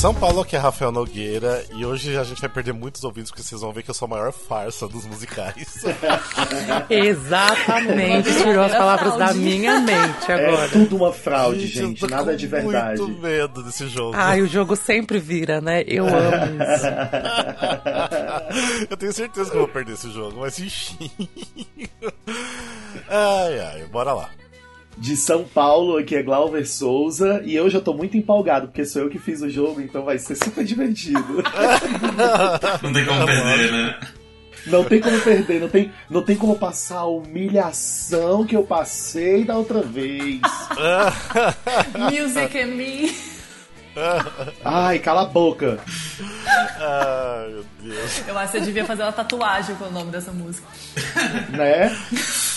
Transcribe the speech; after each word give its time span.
São 0.00 0.14
Paulo, 0.14 0.46
que 0.46 0.56
é 0.56 0.58
Rafael 0.58 0.90
Nogueira, 0.90 1.62
e 1.74 1.84
hoje 1.84 2.16
a 2.16 2.24
gente 2.24 2.40
vai 2.40 2.48
perder 2.48 2.72
muitos 2.72 3.04
ouvintes 3.04 3.30
porque 3.30 3.42
vocês 3.42 3.60
vão 3.60 3.70
ver 3.70 3.82
que 3.82 3.90
eu 3.90 3.94
sou 3.94 4.06
a 4.06 4.08
maior 4.08 4.32
farsa 4.32 4.88
dos 4.88 5.04
musicais. 5.04 5.84
Exatamente, 6.88 8.34
tirou 8.34 8.64
as 8.64 8.72
palavras 8.72 9.18
da 9.18 9.34
minha 9.34 9.78
mente 9.80 10.32
agora. 10.32 10.64
É 10.64 10.68
tudo 10.68 10.96
uma 10.96 11.12
fraude, 11.12 11.66
gente, 11.66 12.06
nada 12.08 12.34
de 12.34 12.46
verdade. 12.46 12.98
Eu 12.98 13.08
muito 13.08 13.20
medo 13.20 13.62
desse 13.62 13.88
jogo. 13.88 14.14
Ai, 14.16 14.40
o 14.40 14.46
jogo 14.46 14.74
sempre 14.74 15.18
vira, 15.18 15.60
né? 15.60 15.84
Eu 15.86 16.06
amo 16.06 16.46
isso. 16.64 16.86
eu 18.88 18.96
tenho 18.96 19.12
certeza 19.12 19.50
que 19.50 19.56
eu 19.56 19.60
vou 19.60 19.68
perder 19.68 19.92
esse 19.92 20.10
jogo, 20.10 20.40
mas 20.40 20.58
enfim. 20.58 21.10
ai, 23.06 23.60
ai, 23.60 23.84
bora 23.92 24.14
lá 24.14 24.30
de 24.98 25.16
São 25.16 25.44
Paulo, 25.44 25.96
aqui 25.96 26.14
é 26.14 26.22
Glauber 26.22 26.66
Souza, 26.66 27.42
e 27.44 27.54
eu 27.54 27.70
já 27.70 27.80
tô 27.80 27.94
muito 27.94 28.16
empolgado, 28.16 28.68
porque 28.68 28.84
sou 28.84 29.02
eu 29.02 29.08
que 29.08 29.18
fiz 29.18 29.40
o 29.40 29.48
jogo, 29.48 29.80
então 29.80 30.04
vai 30.04 30.18
ser 30.18 30.36
super 30.36 30.64
divertido. 30.64 31.42
Não 32.82 32.92
tem 32.92 33.06
como 33.06 33.26
perder, 33.26 33.72
né? 33.72 34.00
Não 34.66 34.84
tem 34.84 35.00
como 35.00 35.18
perder, 35.20 35.60
não 35.60 35.68
tem, 35.68 35.92
não 36.10 36.22
tem 36.22 36.36
como 36.36 36.54
passar 36.54 36.98
a 36.98 37.06
humilhação 37.06 38.44
que 38.44 38.54
eu 38.54 38.62
passei 38.62 39.42
da 39.42 39.56
outra 39.56 39.80
vez. 39.80 40.40
Music 42.12 42.58
and 42.58 42.66
me. 42.66 43.10
Ai, 44.64 44.98
cala 44.98 45.22
a 45.22 45.26
boca. 45.26 45.78
Ai, 46.78 47.48
meu 47.48 47.64
Deus. 47.80 48.22
Eu 48.28 48.38
acho 48.38 48.52
que 48.52 48.58
você 48.58 48.64
devia 48.64 48.84
fazer 48.84 49.02
uma 49.02 49.12
tatuagem 49.12 49.74
com 49.76 49.86
o 49.86 49.90
nome 49.90 50.10
dessa 50.10 50.30
música. 50.30 50.66
Né? 51.50 51.96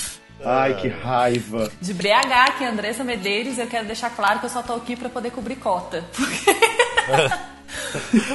Ai, 0.46 0.76
que 0.76 0.88
raiva. 0.88 1.72
De 1.82 1.94
BH, 1.94 2.58
que 2.58 2.64
é 2.64 2.68
Andressa 2.68 3.04
Medeiros, 3.04 3.58
eu 3.58 3.68
quero 3.68 3.86
deixar 3.86 4.10
claro 4.10 4.40
que 4.40 4.46
eu 4.46 4.50
só 4.50 4.62
tô 4.62 4.74
aqui 4.74 4.96
pra 4.96 5.10
poder 5.10 5.32
cobrir 5.32 5.56
cota. 5.56 6.04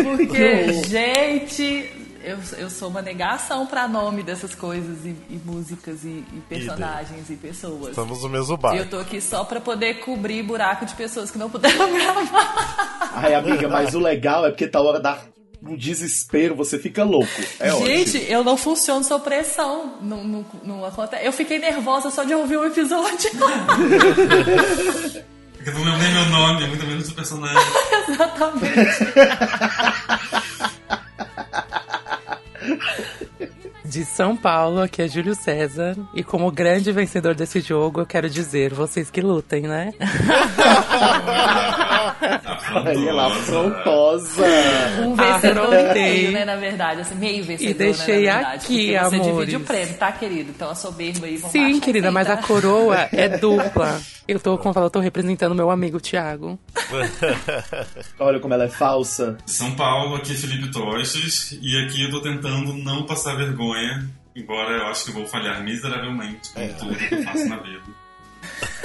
Porque, 0.02 0.72
gente, 0.84 1.90
eu, 2.22 2.38
eu 2.58 2.70
sou 2.70 2.88
uma 2.88 3.02
negação 3.02 3.66
para 3.66 3.86
nome 3.86 4.22
dessas 4.22 4.54
coisas 4.54 5.04
e, 5.04 5.16
e 5.30 5.40
músicas 5.44 6.04
e, 6.04 6.24
e 6.32 6.42
personagens 6.48 7.28
e, 7.30 7.34
e, 7.34 7.36
pessoas. 7.36 7.90
Estamos 7.90 8.22
no 8.22 8.28
mesmo 8.28 8.56
bar. 8.56 8.76
Eu 8.76 8.88
tô 8.88 8.98
aqui 8.98 9.20
só 9.20 9.44
para 9.44 9.60
poder 9.60 10.00
cobrir 10.00 10.42
buraco 10.42 10.86
de 10.86 10.94
pessoas 10.94 11.30
que 11.30 11.38
não 11.38 11.50
puderam 11.50 11.90
gravar. 11.92 13.12
Ai, 13.14 13.34
amiga, 13.34 13.68
mas 13.68 13.94
o 13.94 13.98
legal 13.98 14.46
é 14.46 14.50
porque 14.50 14.66
tá 14.66 14.80
hora 14.80 15.00
da 15.00 15.18
um 15.62 15.76
desespero, 15.76 16.54
você 16.54 16.78
fica 16.78 17.02
louco. 17.04 17.28
É 17.58 17.70
Gente, 17.70 18.16
ótimo. 18.16 18.32
eu 18.32 18.44
não 18.44 18.56
funciono 18.56 19.04
sob 19.04 19.24
pressão. 19.24 19.94
Não, 20.00 20.22
não, 20.22 20.46
não 20.62 20.84
acontece. 20.84 21.26
Eu 21.26 21.32
fiquei 21.32 21.58
nervosa 21.58 22.10
só 22.10 22.24
de 22.24 22.34
ouvir 22.34 22.56
o 22.56 22.62
um 22.62 22.66
episódio. 22.66 23.30
Porque 25.52 25.70
não 25.72 25.94
é 25.94 25.98
nem 25.98 26.12
meu 26.12 26.26
nome, 26.26 26.64
é 26.64 26.66
muito 26.68 26.86
menos 26.86 27.08
o 27.08 27.14
personagem. 27.14 27.58
Exatamente. 28.08 28.68
De 33.88 34.04
São 34.04 34.36
Paulo, 34.36 34.82
aqui 34.82 35.00
é 35.00 35.08
Júlio 35.08 35.34
César. 35.34 35.96
E 36.14 36.22
como 36.22 36.52
grande 36.52 36.92
vencedor 36.92 37.34
desse 37.34 37.62
jogo, 37.62 38.02
eu 38.02 38.06
quero 38.06 38.28
dizer, 38.28 38.74
vocês 38.74 39.10
que 39.10 39.22
lutem, 39.22 39.62
né? 39.62 39.94
Olha 42.74 43.14
lá, 43.14 43.28
afrontosa. 43.28 44.44
Um 45.02 45.14
vencedor 45.14 45.74
ah, 45.74 45.94
meio, 45.94 46.32
né, 46.32 46.44
na 46.44 46.56
verdade. 46.56 47.00
Assim, 47.00 47.14
meio 47.14 47.42
vencedor, 47.44 47.70
E 47.70 47.74
deixei 47.74 48.26
né, 48.26 48.32
aqui, 48.32 48.94
amor. 48.94 49.10
Você 49.10 49.20
divide 49.20 49.56
o 49.56 49.60
prêmio, 49.60 49.94
tá, 49.94 50.12
querido? 50.12 50.50
Então 50.50 50.68
a 50.70 50.74
soberba 50.74 51.24
aí, 51.26 51.38
vamos 51.38 51.52
Sim, 51.52 51.80
querida, 51.80 52.10
mas 52.10 52.28
a 52.28 52.36
coroa 52.36 53.08
é 53.10 53.26
dupla. 53.38 53.98
Eu 54.26 54.38
tô, 54.38 54.58
como 54.58 54.78
eu 54.78 54.90
tô 54.90 55.00
representando 55.00 55.54
meu 55.54 55.70
amigo 55.70 55.98
Thiago. 55.98 56.58
Olha 58.20 58.38
como 58.38 58.52
ela 58.52 58.64
é 58.64 58.68
falsa. 58.68 59.38
São 59.46 59.74
Paulo, 59.74 60.16
aqui 60.16 60.32
é 60.32 60.34
Felipe 60.34 60.70
Toches, 60.70 61.58
e 61.62 61.78
aqui 61.78 62.02
eu 62.02 62.10
tô 62.10 62.20
tentando 62.20 62.74
não 62.74 63.06
passar 63.06 63.34
vergonha, 63.36 63.77
embora 64.34 64.76
eu 64.76 64.86
acho 64.86 65.06
que 65.06 65.10
vou 65.12 65.26
falhar 65.26 65.62
miseravelmente 65.62 66.50
com 66.52 66.60
é. 66.60 66.68
tudo 66.68 66.96
que 66.96 67.14
eu 67.14 67.22
faço 67.22 67.48
na 67.48 67.56
vida. 67.58 67.82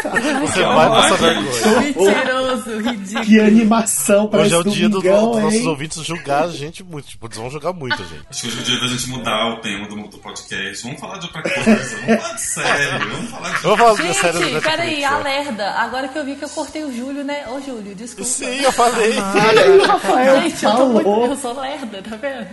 Você 0.03 0.63
vai 0.63 0.89
passar 0.89 1.15
vergonha. 1.15 1.79
Mentiroso, 1.79 2.81
ridículo. 2.81 3.25
Que 3.25 3.39
animação 3.39 4.27
pra 4.27 4.41
Hoje 4.41 4.53
é 4.53 4.57
o 4.57 4.63
dia 4.63 4.89
dos 4.89 5.01
do, 5.01 5.39
nossos 5.39 5.65
ouvintes 5.65 6.03
julgar 6.03 6.43
a 6.43 6.49
gente 6.49 6.83
muito. 6.83 7.07
Tipo, 7.07 7.27
eles 7.27 7.37
vão 7.37 7.49
julgar 7.49 7.73
muito 7.73 8.01
a 8.01 8.05
gente. 8.05 8.25
Acho 8.29 8.41
que 8.41 8.47
hoje 8.47 8.57
é 8.57 8.61
o 8.61 8.63
dia 8.65 8.79
da 8.79 8.87
gente 8.87 9.09
mudar 9.09 9.53
o 9.53 9.61
tema 9.61 9.87
do, 9.87 9.95
do 10.07 10.17
podcast. 10.17 10.83
Vamos 10.83 10.99
falar 10.99 11.17
de 11.19 11.27
outra 11.27 11.41
coisa. 11.41 11.63
Vamos 11.63 12.21
falar 12.21 12.33
de 12.33 12.41
sério. 12.41 13.09
Vamos 13.09 13.31
falar 13.31 13.49
de. 13.49 13.61
Vamos 13.61 13.79
falar 13.79 13.95
gente, 13.95 14.13
sério 14.13 14.61
peraí, 14.61 15.03
alerta. 15.03 15.69
Agora 15.71 16.07
que 16.07 16.17
eu 16.17 16.25
vi 16.25 16.35
que 16.35 16.45
eu 16.45 16.49
cortei 16.49 16.83
o 16.83 16.93
Júlio, 16.95 17.23
né? 17.23 17.45
Ô, 17.47 17.61
Júlio, 17.61 17.95
desculpa. 17.95 18.29
Sim, 18.29 18.61
eu 18.61 18.71
falei. 18.71 19.13
Ah, 19.17 19.87
Rafael 19.87 20.41
gente, 20.41 20.65
eu, 20.65 20.71
tô 20.71 20.85
muito, 20.87 21.09
eu 21.09 21.35
sou 21.37 21.59
lerda, 21.59 22.01
tá 22.01 22.15
vendo? 22.15 22.47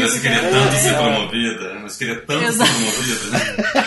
Você 0.00 0.20
queria 0.20 0.42
tanto 0.50 0.74
ser 0.74 0.94
promovida, 0.96 1.78
mas 1.82 1.96
queria 1.96 2.20
tanto 2.22 2.44
Exato. 2.44 2.70
ser 2.70 2.92
promovida. 2.92 3.86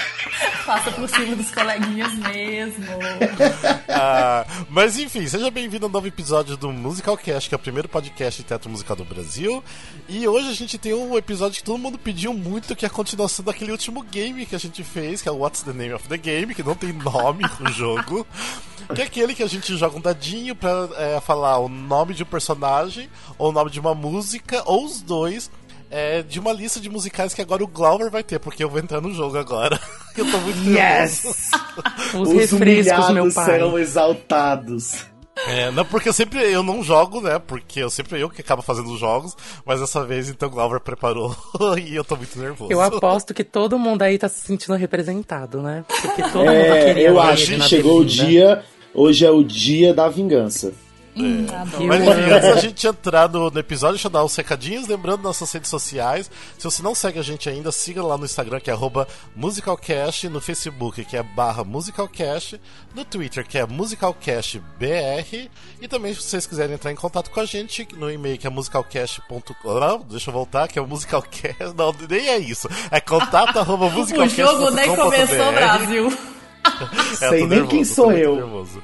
Passa 0.66 0.92
por 0.92 1.10
cima 1.10 1.36
dos 1.36 1.52
coleguinhas 1.52 2.14
mesmo. 2.14 2.69
Ah, 4.02 4.46
mas 4.70 4.98
enfim, 4.98 5.28
seja 5.28 5.52
bem-vindo 5.52 5.86
ao 5.86 5.92
novo 5.92 6.08
episódio 6.08 6.56
do 6.56 6.72
Musical 6.72 7.18
Cast, 7.18 7.50
que 7.50 7.56
é 7.56 7.58
o 7.58 7.60
primeiro 7.60 7.90
podcast 7.90 8.42
de 8.42 8.48
teatro 8.48 8.70
musical 8.70 8.96
do 8.96 9.04
Brasil. 9.04 9.62
E 10.08 10.26
hoje 10.26 10.50
a 10.50 10.54
gente 10.54 10.78
tem 10.78 10.94
um 10.94 11.18
episódio 11.18 11.58
que 11.58 11.64
todo 11.64 11.78
mundo 11.78 11.98
pediu 11.98 12.34
muito, 12.34 12.76
que 12.76 12.86
é 12.86 12.88
a 12.88 12.92
continuação 12.92 13.44
daquele 13.44 13.72
último 13.72 14.02
game 14.04 14.46
que 14.46 14.56
a 14.56 14.60
gente 14.60 14.84
fez, 14.84 15.22
que 15.22 15.28
é 15.28 15.32
o 15.32 15.40
What's 15.40 15.64
the 15.64 15.74
Name 15.74 15.94
of 15.94 16.08
the 16.08 16.18
Game, 16.18 16.56
que 16.56 16.64
não 16.64 16.76
tem 16.76 16.94
nome 16.94 17.44
no 17.60 17.72
jogo. 17.74 18.26
Que 18.96 19.02
é 19.02 19.06
aquele 19.06 19.36
que 19.36 19.44
a 19.44 19.48
gente 19.48 19.76
joga 19.76 19.98
um 19.98 20.02
dadinho 20.02 20.56
pra 20.56 20.88
é, 20.96 21.20
falar 21.20 21.58
o 21.58 21.68
nome 21.68 22.14
de 22.14 22.24
um 22.24 22.28
personagem, 22.28 23.10
ou 23.38 23.50
o 23.50 23.52
nome 23.52 23.70
de 23.70 23.82
uma 23.82 23.94
música, 23.94 24.64
ou 24.66 24.86
os 24.86 25.02
dois 25.02 25.52
é, 25.92 26.22
de 26.22 26.40
uma 26.40 26.54
lista 26.54 26.80
de 26.80 26.90
musicais 26.90 27.34
que 27.34 27.42
agora 27.42 27.64
o 27.64 27.68
Glauber 27.68 28.10
vai 28.10 28.24
ter, 28.24 28.40
porque 28.40 28.64
eu 28.64 28.70
vou 28.70 28.80
entrar 28.80 29.02
no 29.02 29.14
jogo 29.14 29.38
agora. 29.38 29.80
eu 30.18 30.32
tô 30.32 30.38
muito 30.40 30.70
yes! 30.70 31.24
Os, 32.14 32.30
Os 32.30 32.34
refrescos, 32.34 33.10
meu 33.12 33.32
pai. 33.32 33.46
serão 33.46 33.78
exaltados. 33.78 35.10
É, 35.48 35.72
não, 35.72 35.86
porque 35.86 36.10
eu 36.10 36.14
sempre 36.14 36.40
eu 36.52 36.62
não 36.62 36.84
jogo, 36.84 37.22
né? 37.22 37.40
Porque 37.40 37.80
eu 37.80 37.90
sempre 37.90 38.20
eu 38.20 38.30
que 38.30 38.42
acabo 38.42 38.62
fazendo 38.62 38.92
os 38.92 39.00
jogos, 39.00 39.36
mas 39.66 39.80
dessa 39.80 40.04
vez 40.04 40.30
então 40.30 40.50
o 40.50 40.52
Glauber 40.52 40.82
preparou 40.82 41.36
e 41.82 41.96
eu 41.96 42.04
tô 42.04 42.16
muito 42.18 42.38
nervoso. 42.38 42.72
Eu 42.72 42.82
aposto 42.82 43.34
que 43.34 43.44
todo 43.44 43.80
mundo 43.80 44.02
aí 44.02 44.18
tá 44.18 44.28
se 44.28 44.42
sentindo 44.42 44.76
representado, 44.76 45.62
né? 45.62 45.86
Porque 45.88 46.24
todo 46.24 46.50
é, 46.50 46.70
mundo 46.70 46.86
queria 46.86 47.08
Eu 47.08 47.22
acho 47.22 47.46
que 47.46 47.62
chegou 47.62 48.02
o 48.02 48.06
dia, 48.06 48.64
hoje 48.94 49.26
é 49.26 49.32
o 49.32 49.44
dia 49.44 49.94
da 49.94 50.10
vingança. 50.10 50.74
Hum, 51.20 51.46
é. 51.50 51.86
Mas 51.86 52.02
enfim, 52.02 52.32
antes 52.32 52.50
da 52.50 52.56
gente 52.56 52.88
entrar 52.88 53.30
no, 53.30 53.50
no, 53.50 53.60
episódio, 53.60 53.96
deixa 53.96 54.08
eu 54.08 54.12
dar 54.12 54.24
uns 54.24 54.36
recadinhos. 54.36 54.88
Lembrando 54.88 55.22
nossas 55.22 55.52
redes 55.52 55.70
sociais. 55.70 56.32
Se 56.58 56.64
você 56.64 56.82
não 56.82 56.96
segue 56.96 57.20
a 57.20 57.22
gente 57.22 57.50
ainda, 57.50 57.72
siga 57.72 58.02
lá 58.02 58.18
no 58.18 58.26
Instagram, 58.26 58.60
que 58.60 58.72
é 58.72 58.78
musicalcast, 59.36 60.30
no 60.30 60.40
Facebook, 60.40 61.04
que 61.04 61.18
é 61.18 61.24
barra 61.24 61.64
musicalcast, 61.64 62.60
no 62.96 63.04
Twitter, 63.04 63.46
que 63.46 63.58
é 63.58 63.66
musicalcastbr. 63.66 65.50
E 65.82 65.88
também, 65.88 66.14
se 66.14 66.22
vocês 66.22 66.46
quiserem 66.48 66.76
entrar 66.76 66.92
em 66.92 66.96
contato 66.96 67.30
com 67.30 67.40
a 67.40 67.46
gente, 67.46 67.88
no 67.96 68.10
e-mail 68.10 68.38
que 68.38 68.48
é 68.48 68.50
musicalcast.com. 68.50 70.06
Deixa 70.10 70.30
eu 70.30 70.34
voltar, 70.34 70.68
que 70.68 70.80
é 70.80 70.82
musicalcast. 70.82 71.76
Não, 71.76 71.94
nem 72.10 72.30
é 72.30 72.38
isso. 72.38 72.70
É 72.90 73.02
contato 73.02 73.58
arroba 73.60 73.90
musicalcast. 73.90 74.42
O 74.42 74.46
jogo 74.46 74.72
nem 74.72 74.96
começou, 74.96 75.52
Brasil. 75.52 76.18
é, 77.12 77.16
Sei 77.16 77.40
nem 77.40 77.48
nervoso, 77.48 77.70
quem 77.70 77.84
sou 77.84 78.12
eu. 78.12 78.36
Nervoso. 78.36 78.82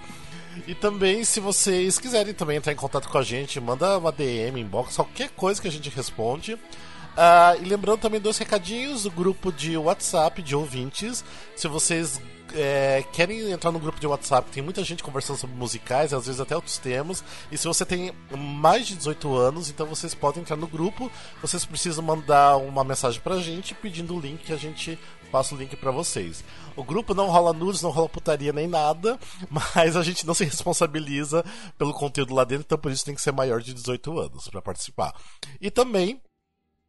E 0.68 0.74
também, 0.74 1.24
se 1.24 1.40
vocês 1.40 2.00
quiserem 2.00 2.34
também 2.34 2.58
entrar 2.58 2.74
em 2.74 2.76
contato 2.76 3.08
com 3.08 3.18
a 3.18 3.24
gente, 3.24 3.60
manda 3.60 3.98
uma 3.98 4.12
DM, 4.12 4.62
inbox, 4.62 4.96
qualquer 4.96 5.30
coisa 5.30 5.62
que 5.62 5.68
a 5.68 5.72
gente 5.72 5.90
responde. 5.90 6.54
Uh, 6.54 7.62
e 7.62 7.66
lembrando 7.66 8.00
também 8.00 8.20
dois 8.20 8.38
recadinhos 8.38 9.04
do 9.04 9.12
grupo 9.12 9.52
de 9.52 9.78
WhatsApp 9.78 10.42
de 10.42 10.56
ouvintes. 10.56 11.24
Se 11.56 11.68
vocês 11.68 12.20
é, 12.56 13.04
querem 13.12 13.52
entrar 13.52 13.72
no 13.72 13.80
grupo 13.80 14.00
de 14.00 14.08
WhatsApp, 14.08 14.50
tem 14.52 14.64
muita 14.64 14.84
gente 14.84 15.04
conversando 15.04 15.38
sobre 15.38 15.56
musicais, 15.56 16.14
às 16.14 16.26
vezes 16.26 16.42
até 16.42 16.56
outros 16.56 16.78
temas. 16.78 17.24
E 17.52 17.58
se 17.58 17.68
você 17.68 17.86
tem 17.86 18.14
mais 18.38 18.88
de 18.88 18.96
18 18.96 19.36
anos, 19.36 19.70
então 19.70 19.86
vocês 19.86 20.14
podem 20.14 20.42
entrar 20.42 20.56
no 20.56 20.68
grupo. 20.68 21.12
Vocês 21.42 21.66
precisam 21.66 22.04
mandar 22.04 22.58
uma 22.58 22.84
mensagem 22.84 23.22
pra 23.22 23.38
gente 23.38 23.74
pedindo 23.74 24.16
o 24.16 24.20
link 24.20 24.44
que 24.44 24.54
a 24.54 24.58
gente 24.58 24.98
passa 25.32 25.54
o 25.54 25.58
link 25.58 25.76
para 25.76 25.92
vocês. 25.92 26.44
O 26.76 26.84
grupo 26.84 27.14
não 27.14 27.28
rola 27.28 27.52
nudes, 27.52 27.82
não 27.82 27.90
rola 27.90 28.08
putaria 28.08 28.54
nem 28.54 28.68
nada, 28.68 29.20
mas 29.50 29.96
a 29.96 30.04
gente 30.04 30.26
não 30.26 30.34
se 30.34 30.46
responsabiliza 30.46 31.44
pelo 31.78 31.94
conteúdo 31.94 32.34
lá 32.34 32.44
dentro, 32.44 32.64
então 32.66 32.78
por 32.78 32.92
isso 32.92 33.06
tem 33.06 33.16
que 33.16 33.22
ser 33.22 33.34
maior 33.34 33.62
de 33.62 33.74
18 33.74 34.20
anos 34.20 34.48
para 34.48 34.62
participar. 34.62 35.14
E 35.60 35.70
também 35.70 36.22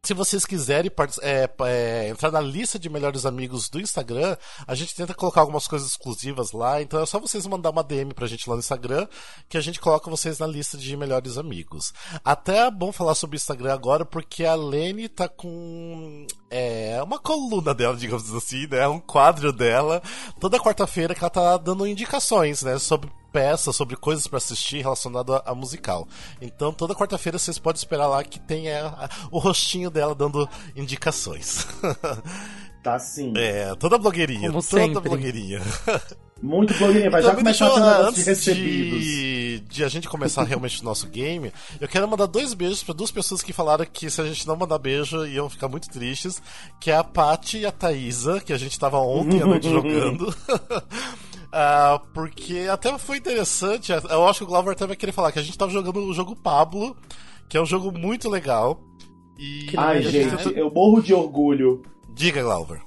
se 0.05 0.13
vocês 0.13 0.45
quiserem 0.45 0.89
é, 1.21 1.49
é, 1.65 2.07
entrar 2.09 2.31
na 2.31 2.39
lista 2.39 2.79
de 2.79 2.89
melhores 2.89 3.25
amigos 3.25 3.67
do 3.67 3.79
Instagram, 3.79 4.37
a 4.65 4.73
gente 4.73 4.95
tenta 4.95 5.13
colocar 5.13 5.41
algumas 5.41 5.67
coisas 5.67 5.89
exclusivas 5.89 6.53
lá. 6.53 6.81
Então 6.81 7.01
é 7.01 7.05
só 7.05 7.19
vocês 7.19 7.45
mandar 7.45 7.71
uma 7.71 7.83
DM 7.83 8.13
pra 8.13 8.27
gente 8.27 8.49
lá 8.49 8.55
no 8.55 8.61
Instagram 8.61 9.05
que 9.49 9.57
a 9.57 9.61
gente 9.61 9.81
coloca 9.81 10.09
vocês 10.09 10.39
na 10.39 10.47
lista 10.47 10.77
de 10.77 10.95
melhores 10.95 11.37
amigos. 11.37 11.93
Até 12.23 12.67
é 12.67 12.71
bom 12.71 12.93
falar 12.93 13.15
sobre 13.15 13.35
o 13.35 13.37
Instagram 13.37 13.73
agora 13.73 14.05
porque 14.05 14.45
a 14.45 14.55
Lene 14.55 15.09
tá 15.09 15.27
com 15.27 16.25
é 16.49 17.01
uma 17.03 17.19
coluna 17.19 17.73
dela, 17.73 17.97
digamos 17.97 18.33
assim, 18.33 18.65
né? 18.67 18.87
Um 18.87 19.01
quadro 19.01 19.51
dela 19.51 20.01
toda 20.39 20.59
quarta-feira 20.59 21.13
que 21.13 21.19
ela 21.19 21.29
tá 21.29 21.57
dando 21.57 21.85
indicações, 21.85 22.61
né? 22.61 22.79
Sobre 22.79 23.11
peças, 23.31 23.75
sobre 23.75 23.95
coisas 23.95 24.27
para 24.27 24.37
assistir 24.37 24.81
relacionado 24.81 25.35
a, 25.35 25.43
a, 25.45 25.55
musical. 25.55 26.07
Então 26.41 26.73
toda 26.73 26.95
quarta-feira 26.95 27.37
vocês 27.37 27.59
podem 27.59 27.79
esperar 27.79 28.07
lá 28.07 28.23
que 28.23 28.39
tenha 28.39 29.09
o 29.31 29.39
rostinho 29.39 29.89
dela 29.89 30.15
dando 30.15 30.47
indicações. 30.75 31.67
Tá 32.87 32.97
sim. 32.99 33.33
É, 33.35 33.75
toda 33.75 33.97
blogueirinha, 33.97 34.49
Como 34.49 34.63
toda 34.63 34.83
sempre. 34.83 35.09
blogueirinha. 35.09 35.61
Muito 36.41 36.73
blogueirinha, 36.75 37.09
vai 37.09 37.19
Então, 37.19 37.31
já 37.31 37.35
me 37.35 37.43
começar 37.43 37.67
a 37.67 38.01
de 38.01 38.07
antes 38.07 38.25
recebidos. 38.25 39.03
de, 39.03 39.59
de 39.67 39.83
a 39.83 39.89
gente 39.89 40.07
começar 40.07 40.43
realmente 40.47 40.81
o 40.81 40.85
nosso 40.85 41.07
game, 41.07 41.51
eu 41.81 41.87
quero 41.87 42.07
mandar 42.07 42.27
dois 42.27 42.53
beijos 42.53 42.83
para 42.83 42.93
duas 42.93 43.11
pessoas 43.11 43.41
que 43.41 43.51
falaram 43.51 43.85
que 43.85 44.09
se 44.09 44.21
a 44.21 44.25
gente 44.25 44.47
não 44.47 44.55
mandar 44.55 44.77
beijo 44.77 45.25
iam 45.25 45.49
ficar 45.49 45.67
muito 45.67 45.89
tristes, 45.89 46.41
que 46.79 46.89
é 46.89 46.95
a 46.95 47.03
Paty 47.03 47.59
e 47.59 47.65
a 47.65 47.71
Thaísa, 47.71 48.39
que 48.39 48.53
a 48.53 48.57
gente 48.57 48.79
tava 48.79 48.99
ontem 48.99 49.41
à 49.41 49.45
noite 49.45 49.67
jogando. 49.69 50.33
Ah, 51.51 52.01
porque 52.13 52.67
até 52.69 52.97
foi 52.97 53.17
interessante, 53.17 53.91
eu 53.91 54.27
acho 54.27 54.39
que 54.39 54.43
o 54.45 54.47
Glauber 54.47 54.71
até 54.71 54.85
vai 54.85 54.95
querer 54.95 55.11
falar 55.11 55.31
que 55.31 55.39
a 55.39 55.43
gente 55.43 55.57
tava 55.57 55.71
jogando 55.71 55.99
o 55.99 56.13
jogo 56.13 56.35
Pablo, 56.35 56.95
que 57.47 57.57
é 57.57 57.61
um 57.61 57.65
jogo 57.65 57.97
muito 57.97 58.29
legal. 58.29 58.81
E 59.39 59.67
Ai, 59.77 60.01
gente, 60.01 60.35
tentou- 60.35 60.51
eu 60.53 60.71
morro 60.71 61.01
de 61.01 61.13
orgulho. 61.13 61.81
Diga, 62.13 62.41
Glauber. 62.41 62.81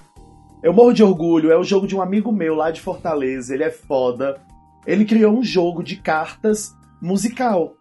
Eu 0.62 0.72
morro 0.74 0.92
de 0.92 1.02
orgulho. 1.02 1.50
É 1.50 1.56
o 1.56 1.64
jogo 1.64 1.86
de 1.86 1.96
um 1.96 2.02
amigo 2.02 2.30
meu 2.32 2.54
lá 2.54 2.70
de 2.70 2.80
Fortaleza. 2.80 3.54
Ele 3.54 3.64
é 3.64 3.70
foda. 3.70 4.40
Ele 4.86 5.04
criou 5.04 5.32
um 5.32 5.42
jogo 5.42 5.82
de 5.82 5.96
cartas 5.96 6.74
musical. 7.00 7.76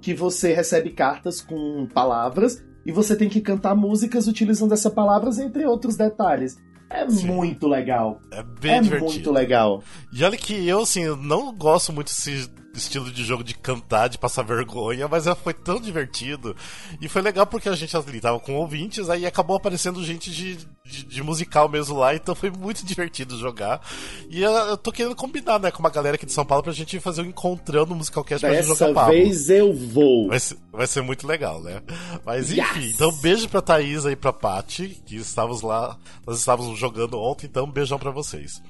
Que 0.00 0.12
você 0.14 0.52
recebe 0.52 0.90
cartas 0.90 1.40
com 1.40 1.86
palavras 1.94 2.62
e 2.84 2.90
você 2.90 3.14
tem 3.14 3.28
que 3.28 3.40
cantar 3.40 3.74
músicas 3.76 4.26
utilizando 4.26 4.72
essas 4.74 4.92
palavras, 4.92 5.38
entre 5.38 5.64
outros 5.64 5.96
detalhes. 5.96 6.56
É 6.94 7.10
Sim. 7.10 7.26
muito 7.26 7.66
legal. 7.66 8.20
É 8.30 8.42
bem 8.42 8.74
é 8.76 8.80
divertido. 8.80 9.12
muito 9.12 9.32
legal. 9.32 9.82
E 10.12 10.22
olha 10.22 10.36
que 10.36 10.66
eu, 10.68 10.80
assim, 10.82 11.04
não 11.16 11.52
gosto 11.52 11.92
muito 11.92 12.06
desse 12.06 12.48
estilo 12.78 13.10
de 13.10 13.24
jogo 13.24 13.42
de 13.44 13.54
cantar, 13.54 14.08
de 14.08 14.18
passar 14.18 14.42
vergonha, 14.42 15.06
mas 15.08 15.24
foi 15.42 15.54
tão 15.54 15.80
divertido. 15.80 16.56
E 17.00 17.08
foi 17.08 17.22
legal 17.22 17.46
porque 17.46 17.68
a 17.68 17.74
gente 17.74 17.96
ali 17.96 18.20
tava 18.20 18.38
com 18.40 18.54
ouvintes, 18.56 19.08
aí 19.08 19.26
acabou 19.26 19.56
aparecendo 19.56 20.04
gente 20.04 20.30
de, 20.30 20.56
de, 20.84 21.04
de 21.04 21.22
musical 21.22 21.68
mesmo 21.68 21.96
lá, 21.98 22.14
então 22.14 22.34
foi 22.34 22.50
muito 22.50 22.84
divertido 22.86 23.38
jogar. 23.38 23.80
E 24.28 24.42
eu, 24.42 24.50
eu 24.50 24.76
tô 24.76 24.90
querendo 24.92 25.14
combinar, 25.14 25.58
né, 25.58 25.70
com 25.70 25.80
uma 25.80 25.90
galera 25.90 26.16
aqui 26.16 26.26
de 26.26 26.32
São 26.32 26.44
Paulo 26.44 26.62
pra 26.64 26.72
gente 26.72 26.98
fazer 27.00 27.22
um 27.22 27.26
encontrando 27.26 27.90
no 27.90 27.96
Musicalcast 27.96 28.40
pra 28.46 28.54
gente 28.54 28.68
Dessa 28.68 28.86
jogar 28.88 28.94
Pablo. 29.02 29.12
vez 29.14 29.48
eu 29.50 29.72
vou. 29.72 30.28
Vai 30.28 30.40
ser, 30.40 30.56
vai 30.72 30.86
ser 30.86 31.02
muito 31.02 31.26
legal, 31.26 31.60
né? 31.62 31.82
Mas 32.24 32.50
enfim, 32.50 32.80
Yes! 32.80 32.94
então 32.94 33.12
beijo 33.20 33.48
pra 33.48 33.60
Thaís 33.62 34.04
e 34.04 34.16
pra 34.16 34.32
Paty, 34.32 35.02
que 35.06 35.16
estávamos 35.16 35.62
lá, 35.62 35.96
nós 36.26 36.38
estávamos 36.38 36.78
jogando 36.78 37.18
ontem, 37.20 37.46
então 37.46 37.64
um 37.64 37.70
beijão 37.70 37.98
pra 37.98 38.10
vocês. 38.10 38.62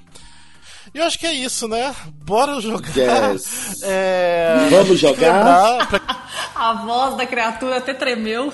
E 0.93 0.97
eu 0.99 1.03
acho 1.05 1.17
que 1.19 1.25
é 1.27 1.33
isso, 1.33 1.67
né? 1.67 1.93
Bora 2.23 2.59
jogar. 2.61 3.33
Yes. 3.33 3.81
É... 3.83 4.67
Vamos 4.69 4.99
jogar? 4.99 5.87
Pra, 5.87 6.25
A 6.55 6.73
voz 6.85 7.15
da 7.17 7.25
criatura 7.25 7.77
até 7.77 7.93
tremeu. 7.93 8.51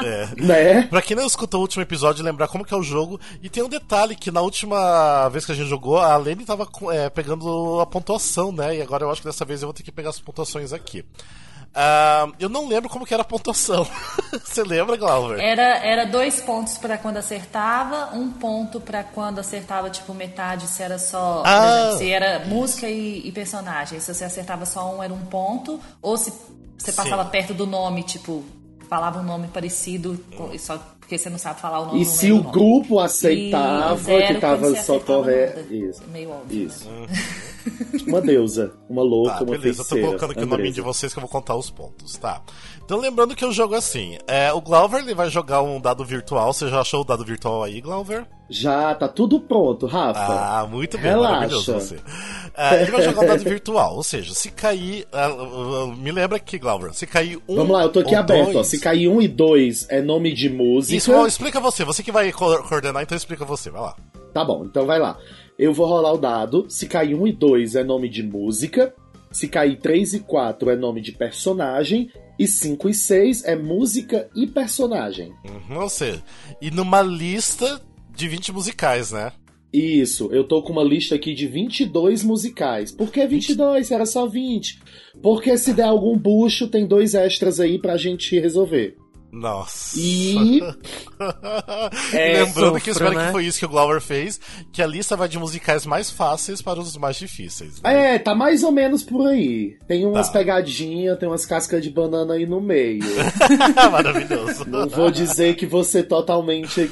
é, 0.00 0.28
Né? 0.36 0.82
pra 0.82 1.02
quem 1.02 1.16
não 1.16 1.26
escutou 1.26 1.58
o 1.60 1.62
último 1.62 1.82
episódio, 1.82 2.24
lembrar 2.24 2.46
como 2.48 2.64
que 2.64 2.72
é 2.72 2.76
o 2.76 2.82
jogo. 2.82 3.18
E 3.42 3.48
tem 3.48 3.62
um 3.62 3.68
detalhe 3.68 4.14
que 4.14 4.30
na 4.30 4.40
última 4.40 5.28
vez 5.30 5.44
que 5.46 5.52
a 5.52 5.54
gente 5.54 5.68
jogou, 5.68 5.98
a 5.98 6.16
Lene 6.16 6.44
tava 6.44 6.66
com- 6.66 6.92
é, 6.92 7.08
pegando 7.10 7.80
a 7.80 7.86
pontuação, 7.86 8.52
né? 8.52 8.76
E 8.76 8.82
agora 8.82 9.04
eu 9.04 9.10
acho 9.10 9.22
que 9.22 9.26
dessa 9.26 9.44
vez 9.44 9.62
eu 9.62 9.66
vou 9.68 9.74
ter 9.74 9.82
que 9.82 9.90
pegar 9.92 10.10
as 10.10 10.20
pontuações 10.20 10.72
aqui. 10.72 11.04
Ah, 11.74 12.28
eu 12.40 12.48
não 12.48 12.66
lembro 12.66 12.88
como 12.88 13.06
que 13.06 13.14
era 13.14 13.22
a 13.22 13.26
pontuação. 13.26 13.86
Você 14.44 14.62
lembra, 14.62 14.96
Glauber? 14.96 15.38
Era, 15.38 15.78
era 15.84 16.04
dois 16.06 16.40
pontos 16.40 16.76
pra 16.78 16.98
quando 16.98 17.18
acertava, 17.18 18.10
um 18.14 18.30
ponto 18.30 18.80
pra 18.80 19.04
quando 19.04 19.38
acertava, 19.38 19.88
tipo, 19.90 20.12
metade, 20.12 20.66
se 20.66 20.82
era 20.82 20.98
só. 20.98 21.42
Ah. 21.46 21.78
exemplo, 21.90 21.98
se 21.98 22.10
era 22.10 22.38
música 22.46 22.88
e, 22.88 23.26
e 23.26 23.32
personagem. 23.32 24.00
Se 24.00 24.12
você 24.12 24.24
acertava 24.24 24.66
só 24.66 24.94
um, 24.96 25.02
era 25.02 25.12
um 25.12 25.24
ponto. 25.26 25.80
Ou 26.02 26.16
se 26.16 26.32
você 26.76 26.92
passava 26.92 27.24
Sim. 27.24 27.30
perto 27.30 27.54
do 27.54 27.66
nome, 27.66 28.02
tipo, 28.02 28.44
falava 28.88 29.20
um 29.20 29.24
nome 29.24 29.48
parecido, 29.48 30.18
com- 30.36 30.56
só 30.58 30.78
porque 31.08 31.16
você 31.16 31.30
não 31.30 31.38
sabe 31.38 31.58
falar 31.58 31.80
o 31.80 31.86
nome 31.86 32.02
E 32.02 32.04
se 32.04 32.30
o 32.30 32.36
nome. 32.36 32.52
grupo 32.52 32.98
aceitava 33.00 33.96
zero 33.96 34.34
que 34.34 34.40
tava 34.42 34.76
só 34.76 35.00
correto. 35.00 35.72
Isso. 35.72 36.02
Meio 36.12 36.28
óbvio. 36.30 36.66
Isso. 36.66 36.86
Uma 38.06 38.20
deusa, 38.20 38.72
uma 38.88 39.02
louca, 39.02 39.32
Tá, 39.32 39.44
uma 39.44 39.50
beleza, 39.52 39.80
eu 39.80 39.84
tô 39.84 39.88
feiticeira. 39.90 40.06
colocando 40.06 40.30
aqui 40.32 40.40
o 40.40 40.46
nome 40.46 40.54
Andresa. 40.62 40.74
de 40.74 40.80
vocês 40.80 41.12
que 41.12 41.18
eu 41.18 41.20
vou 41.22 41.28
contar 41.30 41.54
os 41.54 41.68
pontos, 41.70 42.16
tá? 42.16 42.40
Então 42.82 42.98
lembrando 42.98 43.34
que 43.36 43.44
o 43.44 43.52
jogo 43.52 43.74
é 43.74 43.78
assim, 43.78 44.16
é, 44.26 44.50
o 44.52 44.60
Glauber 44.60 44.98
ele 45.00 45.14
vai 45.14 45.28
jogar 45.28 45.60
um 45.62 45.78
dado 45.78 46.02
virtual, 46.04 46.52
você 46.52 46.68
já 46.68 46.80
achou 46.80 47.02
o 47.02 47.04
dado 47.04 47.24
virtual 47.24 47.62
aí, 47.62 47.80
Glauber? 47.82 48.26
Já 48.50 48.94
tá 48.94 49.06
tudo 49.06 49.38
pronto, 49.40 49.86
Rafa. 49.86 50.20
Ah, 50.20 50.66
muito 50.66 50.96
bem, 50.96 51.10
Relaxa. 51.10 51.32
maravilhoso 51.34 51.72
você. 51.74 51.96
Ah, 52.56 52.76
ele 52.76 52.90
vai 52.90 53.02
jogar 53.02 53.20
um 53.22 53.26
dado 53.26 53.44
virtual, 53.48 53.94
ou 53.96 54.02
seja, 54.02 54.32
se 54.34 54.50
cair, 54.50 55.06
ah, 55.12 55.26
ah, 55.26 55.82
ah, 55.92 55.94
me 55.96 56.10
lembra 56.10 56.36
aqui, 56.38 56.58
Glauber, 56.58 56.94
se 56.94 57.06
cair 57.06 57.38
um 57.46 57.56
Vamos 57.56 57.72
lá, 57.76 57.82
eu 57.82 57.90
tô 57.90 58.00
aqui 58.00 58.14
aberto, 58.14 58.52
dois- 58.52 58.66
Se 58.66 58.80
cair 58.80 59.06
um 59.08 59.20
e 59.20 59.28
dois 59.28 59.86
é 59.90 60.00
nome 60.00 60.32
de 60.32 60.48
música. 60.48 60.96
Isso, 60.96 61.12
ó, 61.12 61.26
explica 61.26 61.60
você, 61.60 61.84
você 61.84 62.02
que 62.02 62.10
vai 62.10 62.32
co- 62.32 62.62
coordenar, 62.64 63.02
então 63.02 63.16
explica 63.16 63.44
você, 63.44 63.70
vai 63.70 63.82
lá. 63.82 63.94
Tá 64.32 64.44
bom, 64.44 64.64
então 64.64 64.86
vai 64.86 64.98
lá. 64.98 65.18
Eu 65.58 65.74
vou 65.74 65.86
rolar 65.86 66.12
o 66.12 66.18
dado. 66.18 66.66
Se 66.68 66.86
cair 66.88 67.14
um 67.14 67.26
e 67.26 67.32
dois 67.32 67.74
é 67.74 67.82
nome 67.84 68.08
de 68.08 68.22
música. 68.22 68.94
Se 69.30 69.46
cair 69.48 69.76
três 69.78 70.14
e 70.14 70.20
quatro 70.20 70.70
é 70.70 70.76
nome 70.76 71.00
de 71.02 71.12
personagem. 71.12 72.10
E 72.38 72.46
cinco 72.46 72.88
e 72.88 72.94
seis 72.94 73.42
é 73.44 73.56
música 73.56 74.28
e 74.36 74.46
personagem. 74.46 75.32
Uhum, 75.44 75.80
ou 75.82 75.88
seja, 75.88 76.22
e 76.62 76.70
numa 76.70 77.02
lista 77.02 77.80
de 78.18 78.28
20 78.28 78.52
musicais, 78.52 79.12
né? 79.12 79.32
Isso, 79.72 80.28
eu 80.32 80.44
tô 80.44 80.62
com 80.62 80.72
uma 80.72 80.82
lista 80.82 81.14
aqui 81.14 81.34
de 81.34 81.46
22 81.46 82.24
musicais. 82.24 82.90
Por 82.90 83.10
que 83.12 83.26
22? 83.26 83.90
Era 83.90 84.06
só 84.06 84.26
20. 84.26 84.80
Porque 85.22 85.56
se 85.58 85.72
der 85.74 85.84
algum 85.84 86.16
bucho, 86.16 86.68
tem 86.68 86.86
dois 86.86 87.14
extras 87.14 87.60
aí 87.60 87.78
pra 87.78 87.96
gente 87.96 88.38
resolver. 88.40 88.96
Nossa. 89.30 89.98
E 90.00 90.58
E 90.58 90.60
Lembrando 92.44 92.80
que 92.80 92.88
eu 92.88 92.94
sofro, 92.94 93.08
espero 93.08 93.14
né? 93.14 93.26
que 93.26 93.32
foi 93.32 93.44
isso 93.44 93.58
que 93.58 93.66
o 93.66 93.68
Glauber 93.68 94.00
fez, 94.00 94.40
que 94.72 94.80
a 94.82 94.86
lista 94.86 95.16
vai 95.16 95.28
de 95.28 95.38
musicais 95.38 95.84
mais 95.84 96.10
fáceis 96.10 96.62
para 96.62 96.80
os 96.80 96.96
mais 96.96 97.16
difíceis. 97.16 97.80
né? 97.82 98.14
É, 98.14 98.18
tá 98.18 98.34
mais 98.34 98.62
ou 98.64 98.72
menos 98.72 99.02
por 99.02 99.26
aí. 99.28 99.76
Tem 99.86 100.06
umas 100.06 100.28
Tá. 100.28 100.38
pegadinhas, 100.38 101.18
tem 101.18 101.28
umas 101.28 101.44
cascas 101.44 101.82
de 101.82 101.90
banana 101.90 102.34
aí 102.34 102.46
no 102.46 102.58
meio. 102.60 103.00
Maravilhoso. 103.92 104.64
Não 104.66 104.88
vou 104.88 105.10
dizer 105.10 105.56
que 105.56 105.66
você 105.66 106.02
totalmente. 106.02 106.90